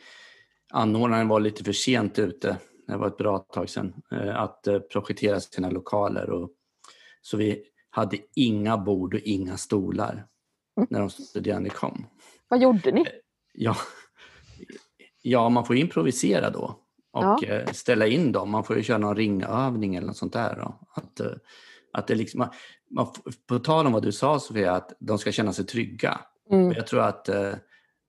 anordnaren 0.73 1.29
var 1.29 1.41
lite 1.41 1.65
för 1.65 1.73
sent 1.73 2.19
ute, 2.19 2.57
det 2.87 2.97
var 2.97 3.07
ett 3.07 3.17
bra 3.17 3.39
tag 3.39 3.69
sedan, 3.71 3.95
eh, 4.13 4.37
att 4.41 4.67
eh, 4.67 4.79
projektera 4.79 5.41
sina 5.41 5.71
lokaler. 5.71 6.31
Och, 6.31 6.51
så 7.23 7.37
vi 7.37 7.65
hade 7.91 8.19
inga 8.37 8.79
bord 8.79 9.15
och 9.15 9.21
inga 9.21 9.57
stolar 9.57 10.27
Mm. 10.77 10.87
när 10.91 11.01
de 11.01 11.11
studerande 11.11 11.71
kom. 11.71 12.07
Vad 12.49 12.63
gjorde 12.63 12.93
ni? 12.93 13.05
Ja, 13.55 13.77
ja 15.23 15.49
man 15.49 15.65
får 15.67 15.77
improvisera 15.77 16.51
då 16.51 16.79
och 17.13 17.25
Ja. 17.25 17.43
eh, 17.45 17.73
ställa 17.73 18.07
in 18.07 18.33
dem. 18.33 18.51
Man 18.51 18.65
får 18.65 18.77
ju 18.77 18.83
köra 18.83 18.99
någon 18.99 19.17
ringövning 19.17 19.95
eller 19.95 20.07
något 20.07 20.17
sånt 20.17 20.33
där. 20.33 20.57
Då. 20.57 20.81
Att, 20.95 21.21
eh, 21.21 21.33
att 21.93 22.07
det 22.07 22.15
liksom, 22.15 22.39
man, 22.39 22.49
man, 22.91 23.07
på 23.49 23.59
tal 23.59 23.87
om 23.87 23.93
vad 23.93 24.03
du 24.03 24.13
sa 24.13 24.41
Sofia, 24.41 24.73
att 24.73 24.97
de 25.01 25.19
ska 25.19 25.33
känna 25.33 25.53
sig 25.53 25.67
trygga. 25.67 26.21
Mm. 26.51 26.73
Jag 26.73 26.87
tror 26.87 27.01
att 27.01 27.29
eh, 27.29 27.55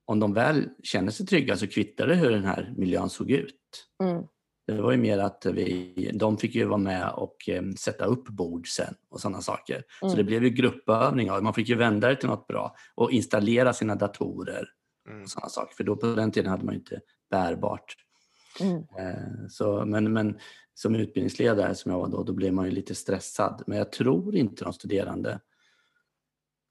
om 0.05 0.19
de 0.19 0.33
väl 0.33 0.69
känner 0.83 1.11
sig 1.11 1.25
trygga 1.25 1.57
så 1.57 1.67
kvittar 1.67 2.07
det 2.07 2.15
hur 2.15 2.31
den 2.31 2.45
här 2.45 2.73
miljön 2.77 3.09
såg 3.09 3.31
ut. 3.31 3.59
Mm. 4.03 4.23
Det 4.67 4.81
var 4.81 4.91
ju 4.91 4.97
mer 4.97 5.17
att 5.17 5.45
vi, 5.45 6.11
de 6.13 6.37
fick 6.37 6.55
ju 6.55 6.65
vara 6.65 6.77
med 6.77 7.09
och 7.09 7.49
eh, 7.49 7.63
sätta 7.79 8.05
upp 8.05 8.27
bord 8.27 8.67
sen 8.67 8.95
och 9.09 9.21
sådana 9.21 9.41
saker. 9.41 9.83
Så 9.99 10.05
Mm. 10.05 10.17
det 10.17 10.23
blev 10.23 10.43
ju 10.43 10.49
gruppövningar. 10.49 11.41
Man 11.41 11.53
fick 11.53 11.69
ju 11.69 11.75
vända 11.75 12.09
det 12.09 12.15
till 12.15 12.29
något 12.29 12.47
bra 12.47 12.75
och 12.95 13.11
installera 13.11 13.73
sina 13.73 13.95
datorer 13.95 14.67
Mm. 15.09 15.23
och 15.23 15.29
sådana 15.29 15.49
saker. 15.49 15.75
För 15.75 15.83
då 15.83 15.95
på 15.95 16.07
den 16.07 16.31
tiden 16.31 16.51
hade 16.51 16.65
man 16.65 16.73
ju 16.73 16.79
inte 16.79 16.99
bärbart. 17.31 17.95
Mm. 18.61 18.77
Eh, 18.77 19.47
så, 19.49 19.85
men, 19.85 20.13
men 20.13 20.39
som 20.73 20.95
utbildningsledare 20.95 21.75
som 21.75 21.91
jag 21.91 21.99
var 21.99 22.07
då, 22.07 22.23
då 22.23 22.33
blev 22.33 22.53
man 22.53 22.65
ju 22.65 22.71
lite 22.71 22.95
stressad. 22.95 23.63
Men 23.67 23.77
jag 23.77 23.91
tror 23.91 24.35
inte 24.35 24.63
de 24.63 24.73
studerande 24.73 25.31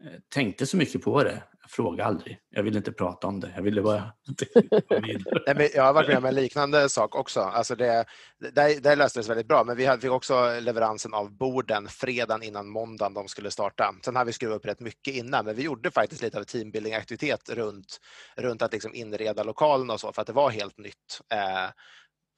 eh, 0.04 0.20
tänkte 0.28 0.66
så 0.66 0.76
mycket 0.76 1.02
på 1.02 1.24
det. 1.24 1.42
Fråga 1.72 2.04
aldrig. 2.04 2.38
Jag 2.50 2.62
ville 2.62 2.78
inte 2.78 2.92
prata 2.92 3.26
om 3.26 3.40
det. 3.40 3.52
Jag 3.56 3.62
ville 3.62 3.82
bara. 3.82 4.12
Nej, 4.90 5.54
men 5.56 5.68
jag 5.74 5.82
har 5.82 5.92
varit 5.92 6.08
med 6.08 6.16
om 6.18 6.24
en 6.24 6.34
liknande 6.34 6.88
sak 6.88 7.14
också. 7.16 7.40
Alltså 7.40 7.74
det, 7.74 8.04
där, 8.38 8.80
där 8.80 8.96
löste 8.96 9.18
det 9.18 9.24
sig 9.24 9.28
väldigt 9.28 9.48
bra, 9.48 9.64
men 9.64 9.76
vi 9.76 9.86
hade- 9.86 10.02
fick 10.02 10.10
också 10.10 10.60
leveransen 10.60 11.14
av 11.14 11.36
borden 11.36 11.88
fredagen 11.88 12.42
innan 12.42 12.68
måndagen 12.68 13.14
de 13.14 13.28
skulle 13.28 13.50
starta. 13.50 13.94
Sen 14.04 14.16
hade 14.16 14.26
vi 14.26 14.32
skruvat 14.32 14.56
upp 14.56 14.66
rätt 14.66 14.80
mycket 14.80 15.14
innan, 15.14 15.44
men 15.44 15.54
vi 15.56 15.62
gjorde 15.62 15.90
faktiskt 15.90 16.22
lite 16.22 16.38
av 16.38 16.44
teambuilding-aktivitet 16.44 17.50
runt, 17.50 18.00
runt 18.36 18.62
att 18.62 18.72
liksom 18.72 18.94
inreda 18.94 19.42
lokalen 19.42 19.90
och 19.90 20.00
så, 20.00 20.12
för 20.12 20.20
att 20.22 20.26
det 20.26 20.32
var 20.32 20.50
helt 20.50 20.78
nytt 20.78 21.20
eh, 21.34 21.70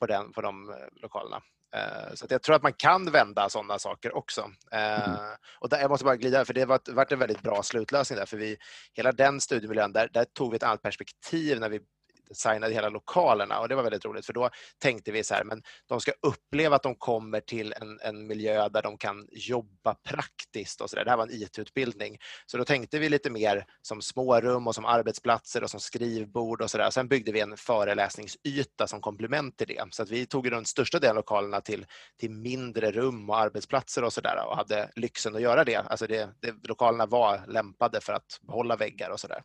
på, 0.01 0.07
den, 0.07 0.33
på 0.33 0.41
de 0.41 0.71
eh, 0.71 0.77
lokalerna. 1.03 1.43
Eh, 1.75 2.15
Så 2.15 2.27
jag 2.29 2.43
tror 2.43 2.57
att 2.57 2.63
man 2.63 2.73
kan 2.73 3.11
vända 3.13 3.49
sådana 3.49 3.79
saker 3.79 4.17
också. 4.17 4.41
Eh, 4.73 5.09
Mm. 5.09 5.21
Och 5.61 5.69
där, 5.69 5.81
jag 5.81 5.91
måste 5.91 6.05
bara 6.05 6.17
glida, 6.17 6.45
för 6.45 6.55
det 6.55 6.65
var 6.65 6.81
varit 6.93 7.13
en 7.13 7.19
väldigt 7.19 7.43
bra 7.43 7.63
slutlösning 7.63 8.19
där, 8.19 8.27
för 8.27 8.37
vi, 8.37 8.57
hela 8.93 9.13
den 9.13 9.41
studiemiljön, 9.41 9.93
där, 9.93 10.09
där 10.13 10.25
tog 10.25 10.51
vi 10.51 10.57
ett 10.57 10.63
annat 10.63 10.83
perspektiv 10.83 11.61
när 11.61 11.69
vi 11.69 11.81
designade 12.29 12.75
hela 12.75 12.89
lokalerna 12.89 13.61
och 13.61 13.69
det 13.69 13.75
var 13.75 13.83
väldigt 13.83 14.05
roligt 14.05 14.27
för 14.27 14.33
då 14.33 14.51
tänkte 14.79 15.13
vi 15.13 15.25
så 15.25 15.35
här, 15.35 15.45
men 15.45 15.63
de 15.89 16.01
ska 16.01 16.13
uppleva 16.23 16.77
att 16.77 16.83
de 16.83 16.95
kommer 16.95 17.41
till 17.41 17.75
en, 17.81 18.01
en 18.01 18.27
miljö 18.27 18.69
där 18.69 18.83
de 18.83 18.99
kan 18.99 19.29
jobba 19.33 19.95
praktiskt 19.95 20.81
och 20.81 20.91
så 20.91 20.97
där. 20.97 21.05
Det 21.05 21.11
här 21.11 21.17
var 21.17 21.27
en 21.27 21.43
IT-utbildning. 21.43 22.19
Så 22.47 22.59
då 22.59 22.65
tänkte 22.65 22.99
vi 22.99 23.09
lite 23.09 23.31
mer 23.31 23.67
som 23.83 24.03
smårum 24.03 24.67
och 24.67 24.75
som 24.75 24.85
arbetsplatser 24.85 25.63
och 25.63 25.71
som 25.71 25.81
skrivbord 25.81 26.63
och 26.63 26.71
så 26.71 26.79
där. 26.79 26.91
Sen 26.91 27.09
byggde 27.09 27.33
vi 27.33 27.41
en 27.41 27.57
föreläsningsyta 27.57 28.87
som 28.87 29.01
komplement 29.01 29.57
till 29.57 29.67
det. 29.67 29.85
Så 29.91 30.03
att 30.03 30.11
vi 30.11 30.27
tog 30.27 30.51
den 30.51 30.65
största 30.65 30.99
delen 30.99 31.11
av 31.11 31.17
lokalerna 31.17 31.61
till, 31.61 31.87
till 32.21 32.31
mindre 32.31 32.91
rum 32.91 33.31
och 33.31 33.39
arbetsplatser 33.39 34.05
och 34.05 34.13
så 34.13 34.21
där 34.21 34.47
och 34.47 34.57
hade 34.57 34.91
lyxen 34.97 35.37
att 35.37 35.43
göra 35.43 35.65
det. 35.65 35.77
Alltså 35.77 36.07
det, 36.07 36.29
det 36.41 36.69
lokalerna 36.69 37.07
var 37.07 37.47
lämpade 37.47 38.01
för 38.01 38.13
att 38.13 38.41
behålla 38.43 38.77
väggar 38.77 39.11
och 39.11 39.21
så 39.21 39.29
där. 39.29 39.43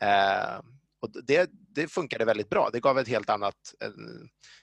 Eh, 0.00 0.60
och 1.04 1.24
det, 1.24 1.50
det 1.74 1.88
funkade 1.88 2.24
väldigt 2.24 2.50
bra. 2.50 2.70
Det 2.72 2.80
gav 2.80 2.98
ett 2.98 3.08
helt 3.08 3.30
annat, 3.30 3.54
en, 3.80 3.94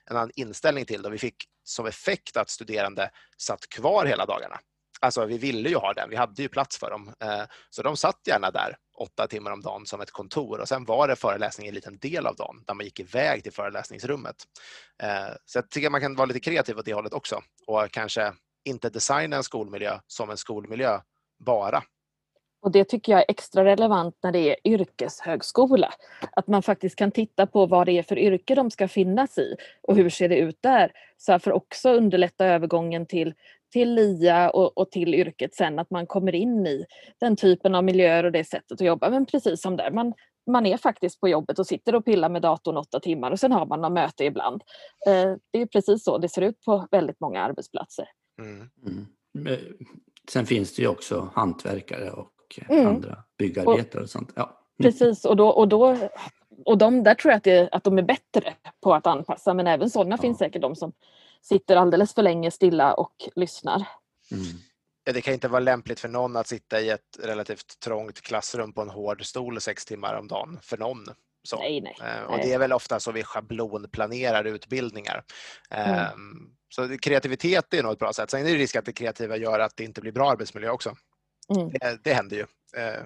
en 0.10 0.18
annan 0.18 0.32
inställning 0.36 0.86
till 0.86 1.02
det. 1.02 1.10
Vi 1.10 1.18
fick 1.18 1.36
som 1.64 1.86
effekt 1.86 2.38
att 2.38 2.50
studerande 2.50 3.10
satt 3.38 3.70
kvar 3.70 4.06
hela 4.06 4.26
dagarna. 4.26 4.60
Alltså 5.02 5.26
vi 5.26 5.38
ville 5.38 5.70
ju 5.70 5.76
ha 5.76 5.94
den, 5.94 6.10
vi 6.10 6.16
hade 6.16 6.42
ju 6.42 6.50
plats 6.50 6.78
för 6.78 6.90
dem. 6.90 7.14
Eh, 7.20 7.44
så 7.70 7.82
de 7.82 7.98
satt 7.98 8.20
gärna 8.28 8.52
där 8.52 8.78
åtta 8.98 9.28
timmar 9.28 9.52
om 9.52 9.62
dagen 9.62 9.86
som 9.86 10.02
ett 10.02 10.12
kontor 10.12 10.60
och 10.60 10.68
sen 10.68 10.86
var 10.86 11.08
det 11.08 11.16
föreläsning 11.16 11.68
en 11.68 11.74
liten 11.74 11.98
del 11.98 12.28
av 12.28 12.36
dagen 12.36 12.64
där 12.68 12.74
man 12.74 12.86
gick 12.86 13.00
iväg 13.00 13.44
till 13.44 13.54
föreläsningsrummet. 13.54 14.36
Eh, 15.04 15.34
så 15.46 15.58
jag 15.58 15.70
tycker 15.70 15.90
man 15.90 16.02
kan 16.02 16.16
vara 16.16 16.26
lite 16.26 16.40
kreativ 16.40 16.78
åt 16.78 16.86
det 16.86 16.94
hållet 16.94 17.14
också 17.14 17.42
och 17.68 17.92
kanske 17.92 18.34
inte 18.66 18.90
designa 18.90 19.36
en 19.36 19.44
skolmiljö 19.44 20.00
som 20.08 20.30
en 20.30 20.38
skolmiljö 20.38 21.00
bara. 21.46 21.84
Och 22.62 22.72
det 22.72 22.84
tycker 22.84 23.12
jag 23.12 23.22
är 23.22 23.26
extra 23.28 23.66
relevant 23.66 24.16
när 24.24 24.32
det 24.32 24.50
är 24.50 24.56
yrkeshögskola. 24.64 25.94
Att 26.32 26.48
man 26.48 26.64
faktiskt 26.64 26.96
kan 26.96 27.12
titta 27.12 27.48
på 27.48 27.66
vad 27.66 27.88
det 27.88 27.92
är 27.92 28.04
för 28.04 28.20
yrke 28.20 28.56
de 28.56 28.72
ska 28.72 28.88
finnas 28.88 29.38
i 29.38 29.56
och 29.82 29.96
hur 29.96 30.10
ser 30.10 30.30
det 30.30 30.38
ut 30.38 30.58
där. 30.62 30.92
Så 31.18 31.40
för 31.40 31.52
också 31.52 31.90
underlätta 31.90 32.46
övergången 32.46 33.06
till, 33.06 33.34
till 33.72 33.96
LIA 33.96 34.50
och, 34.50 34.78
och 34.78 34.92
till 34.92 35.16
yrket 35.16 35.56
sen, 35.56 35.80
att 35.80 35.90
man 35.90 36.08
kommer 36.08 36.36
in 36.36 36.68
i 36.68 36.86
den 37.20 37.36
typen 37.36 37.76
av 37.76 37.84
miljöer 37.84 38.24
och 38.24 38.32
det 38.32 38.44
sättet 38.44 38.72
att 38.72 38.82
jobba. 38.82 39.10
Men 39.10 39.26
precis 39.26 39.62
som 39.62 39.78
där, 39.78 39.92
man, 39.92 40.14
man 40.52 40.66
är 40.66 40.78
faktiskt 40.78 41.20
på 41.20 41.28
jobbet 41.28 41.60
och 41.60 41.68
sitter 41.68 41.96
och 41.96 42.06
pillar 42.06 42.30
med 42.30 42.42
datorn 42.42 42.78
åtta 42.78 43.00
timmar 43.00 43.32
och 43.32 43.40
sen 43.40 43.52
har 43.52 43.66
man 43.66 43.82
något 43.82 43.92
möte 43.92 44.26
ibland. 44.26 44.62
Eh, 45.08 45.34
det 45.52 45.62
är 45.62 45.66
precis 45.66 46.04
så 46.04 46.18
det 46.18 46.30
ser 46.30 46.42
ut 46.42 46.62
på 46.66 46.88
väldigt 46.92 47.20
många 47.20 47.42
arbetsplatser. 47.42 48.06
Mm. 48.40 48.70
Mm. 48.86 49.08
Sen 50.30 50.46
finns 50.46 50.76
det 50.76 50.82
ju 50.82 50.88
också 50.88 51.30
hantverkare 51.34 52.12
och 52.12 52.31
eh, 52.60 52.72
Mm. 52.72 52.88
andra 52.88 53.24
byggarbetare 53.38 54.04
och 54.04 54.10
sånt. 54.10 54.30
Ja. 54.36 54.58
Precis, 54.82 55.26
och, 55.26 55.36
då, 55.36 55.48
och, 55.50 55.68
då, 55.68 55.98
och 56.66 56.78
de, 56.78 57.04
där 57.04 57.16
tror 57.16 57.32
jag 57.32 57.38
att, 57.38 57.44
det, 57.44 57.70
att 57.72 57.84
de 57.84 57.98
är 57.98 58.02
bättre 58.02 58.54
på 58.84 58.94
att 58.96 59.08
anpassa, 59.08 59.54
men 59.54 59.68
även 59.68 59.90
sådana 59.90 60.16
Ja. 60.16 60.22
finns 60.22 60.38
säkert 60.38 60.62
de 60.62 60.76
som 60.76 60.92
sitter 61.42 61.76
alldeles 61.76 62.14
för 62.14 62.22
länge 62.24 62.52
stilla 62.52 62.94
och 62.94 63.14
lyssnar. 63.36 63.76
Mm. 64.32 64.44
Ja, 65.04 65.14
Det 65.14 65.22
kan 65.22 65.34
inte 65.34 65.48
vara 65.48 65.60
lämpligt 65.60 66.00
för 66.00 66.10
någon 66.10 66.36
att 66.38 66.48
sitta 66.48 66.82
i 66.82 66.90
ett 66.90 67.20
relativt 67.24 67.80
trångt 67.80 68.22
klassrum 68.22 68.74
på 68.74 68.82
en 68.82 68.90
hård 68.90 69.26
stol 69.26 69.62
sex 69.62 69.86
timmar 69.86 70.16
om 70.16 70.28
dagen 70.28 70.60
för 70.62 70.78
någon. 70.78 71.06
Så. 71.44 71.58
Nej, 71.58 71.82
nej. 71.82 71.96
Eh, 72.02 72.24
Och 72.32 72.38
det 72.38 72.54
är 72.54 72.60
väl 72.60 72.74
ofta 72.74 73.00
så 73.00 73.12
vi 73.12 73.24
schablonplanerar 73.24 74.44
utbildningar. 74.44 75.24
Mm. 75.70 76.00
Ehm, 76.00 76.50
Så 76.70 76.98
kreativitet 76.98 77.74
är 77.74 77.84
nog 77.84 77.92
ett 77.92 78.00
bra 78.00 78.14
sätt. 78.14 78.30
Sen 78.30 78.40
är 78.42 78.44
det 78.52 78.56
risk 78.58 78.76
att 78.76 78.86
det 78.86 78.94
kreativa 78.94 79.38
gör 79.38 79.60
att 79.60 79.78
det 79.78 79.84
inte 79.84 80.02
blir 80.02 80.12
bra 80.12 80.32
arbetsmiljö 80.32 80.70
också. 80.70 80.96
Mm. 81.56 81.70
Det, 81.72 82.00
det 82.04 82.14
händer 82.14 82.38
ju. 82.38 82.46
Eh, 82.78 83.04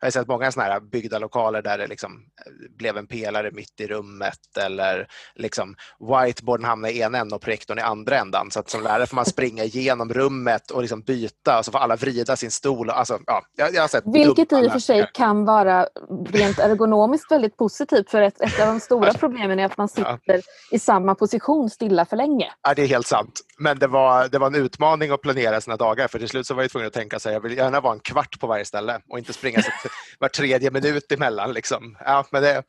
jag 0.00 0.06
har 0.06 0.10
sett 0.10 0.28
många 0.28 0.52
sådana 0.52 0.72
här 0.72 0.80
byggda 0.80 1.18
lokaler 1.18 1.62
där 1.62 1.78
det 1.78 1.86
liksom 1.86 2.12
eh, 2.46 2.52
blev 2.78 2.96
en 2.96 3.06
pelare 3.06 3.50
mitt 3.52 3.80
i 3.80 3.86
rummet 3.86 4.56
eller 4.60 5.08
liksom 5.34 5.74
whiteboarden 6.00 6.64
hamnar 6.66 6.88
i 6.88 7.00
ena 7.00 7.18
änden 7.18 7.36
och 7.36 7.42
projektorn 7.42 7.78
i 7.78 7.82
andra 7.82 8.18
ändan. 8.18 8.50
Så 8.50 8.60
att 8.60 8.70
som 8.70 8.82
lärare 8.82 9.06
får 9.06 9.14
man 9.16 9.24
springa 9.26 9.64
igenom 9.64 10.12
rummet 10.14 10.70
och 10.70 10.80
liksom 10.82 11.00
byta 11.02 11.58
och 11.58 11.64
så 11.64 11.72
får 11.72 11.78
alla 11.78 11.96
vrida 11.96 12.36
sin 12.36 12.50
stol. 12.50 12.90
Alltså, 12.90 13.18
ja, 13.26 13.42
jag, 13.56 13.74
jag 13.74 13.80
har 13.80 13.88
sett 13.88 14.04
Vilket 14.06 14.52
i 14.52 14.66
och 14.68 14.72
för 14.72 14.78
sig 14.78 15.10
kan 15.14 15.44
vara 15.44 15.86
rent 16.28 16.58
ergonomiskt 16.58 17.32
väldigt 17.32 17.56
positivt 17.56 18.10
för 18.10 18.22
ett, 18.22 18.40
ett 18.40 18.60
av 18.60 18.66
de 18.66 18.80
stora 18.80 19.12
problemen 19.12 19.58
är 19.58 19.64
att 19.64 19.76
man 19.76 19.88
Ja. 19.96 20.18
sitter 20.18 20.42
i 20.70 20.78
samma 20.78 21.14
position 21.14 21.70
stilla 21.70 22.04
för 22.04 22.16
länge. 22.16 22.52
Ja, 22.62 22.74
det 22.74 22.82
är 22.82 22.86
helt 22.86 23.06
sant. 23.06 23.40
Men 23.58 23.78
det 23.78 23.86
var, 23.86 24.28
det 24.28 24.38
var 24.38 24.46
en 24.46 24.54
utmaning 24.54 25.10
att 25.10 25.20
planera 25.22 25.60
sina 25.60 25.76
dagar 25.76 26.08
för 26.08 26.18
till 26.18 26.28
slut 26.28 26.46
så 26.46 26.54
var 26.54 26.62
jag 26.62 26.70
tvungen 26.70 26.86
att 26.86 26.92
tänka 26.92 27.18
sig 27.18 27.32
jag 27.32 27.40
vill 27.40 27.56
gärna 27.56 27.80
vara 27.80 27.92
en 27.92 28.00
kvart 28.00 28.40
på 28.40 28.46
varje 28.46 28.64
ställe 28.64 29.00
och 29.08 29.18
inte 29.18 29.32
springa 29.32 29.62
så 29.62 29.70
var 30.18 30.28
tredje 30.28 30.70
minut 30.70 31.12
emellan. 31.12 31.52
Liksom. 31.52 31.96
Ja, 32.04 32.26
men 32.32 32.42
det, 32.42 32.62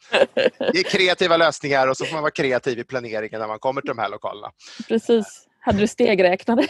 det 0.59 0.79
är 0.79 0.83
kreativa 0.83 1.37
lösningar 1.37 1.87
och 1.87 1.97
så 1.97 2.05
får 2.05 2.13
man 2.13 2.21
vara 2.23 2.31
kreativ 2.31 2.79
i 2.79 2.83
planeringen 2.83 3.39
när 3.39 3.47
man 3.47 3.59
kommer 3.59 3.81
till 3.81 3.87
de 3.89 3.97
här 3.97 4.09
lokalerna. 4.09 4.51
Precis. 4.87 5.47
Hade 5.59 5.77
du 5.79 5.87
stegräknare? 5.87 6.67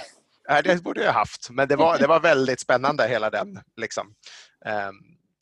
Ja, 0.48 0.62
det 0.62 0.84
borde 0.84 1.04
jag 1.04 1.14
haft, 1.14 1.50
men 1.50 1.68
det 1.68 1.76
var, 1.76 1.98
det 1.98 2.08
var 2.08 2.20
väldigt 2.20 2.60
spännande 2.60 3.08
hela 3.08 3.30
den. 3.30 3.60
Liksom. 3.82 4.14
Ehm, 4.66 4.96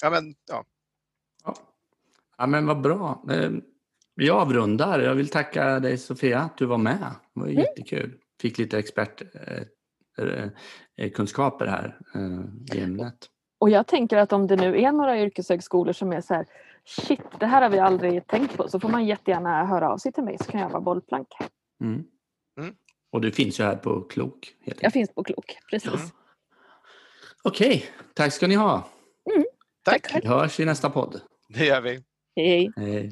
Ja, 0.03 0.09
men, 0.09 0.35
ja. 0.51 0.63
Ja. 1.45 1.55
ja, 2.37 2.45
men 2.47 2.65
vad 2.65 2.81
bra. 2.81 3.23
Eh, 3.31 3.49
Vi 4.15 4.29
avrundar. 4.29 4.99
Jag 4.99 5.15
vill 5.15 5.29
tacka 5.29 5.79
dig 5.79 5.97
Sofia 5.97 6.39
att 6.39 6.57
du 6.57 6.65
var 6.65 6.77
med. 6.77 6.97
Det 7.33 7.39
var 7.39 7.47
Mm. 7.47 7.59
jättekul. 7.59 8.13
Fick 8.41 8.57
lite 8.57 8.79
expertkunskaper 8.79 11.65
här 11.65 11.97
eh, 12.15 12.75
i 12.77 12.81
ämnet. 12.83 13.15
Och 13.59 13.69
jag 13.69 13.87
tänker 13.87 14.17
att 14.17 14.33
om 14.33 14.47
det 14.47 14.55
nu 14.55 14.81
är 14.81 14.91
några 14.91 15.19
yrkeshögskolor 15.21 15.93
som 15.93 16.11
är 16.13 16.21
så 16.21 16.33
här 16.33 16.45
shit, 16.85 17.21
det 17.39 17.45
här 17.45 17.61
har 17.61 17.69
vi 17.69 17.79
aldrig 17.79 18.27
tänkt 18.27 18.57
på 18.57 18.69
så 18.69 18.79
får 18.79 18.89
man 18.89 19.05
jättegärna 19.05 19.65
höra 19.65 19.89
av 19.89 19.97
sig 19.97 20.11
till 20.11 20.23
mig 20.23 20.37
så 20.37 20.51
kan 20.51 20.61
jag 20.61 20.69
vara 20.69 20.81
bollplank. 20.81 21.27
Mm. 21.81 22.03
Mm. 22.59 22.75
Och 23.11 23.21
du 23.21 23.31
finns 23.31 23.59
ju 23.59 23.63
här 23.63 23.75
på 23.75 24.01
Klok. 24.01 24.55
Jag 24.63 24.73
enkelt. 24.73 24.93
finns 24.93 25.13
på 25.13 25.23
Klok, 25.23 25.57
precis. 25.69 25.93
Mm. 25.93 26.07
Okej, 27.43 27.85
tack 28.13 28.33
ska 28.33 28.47
ni 28.47 28.55
ha. 28.55 28.83
Tack, 29.83 30.15
Vi 30.23 30.27
hörs 30.27 30.59
i 30.59 30.65
nästa 30.65 30.89
podd. 30.89 31.21
det 31.49 31.65
gör 31.65 31.81
vi. 31.81 32.03
Hej. 32.35 32.71
Hej. 32.75 33.11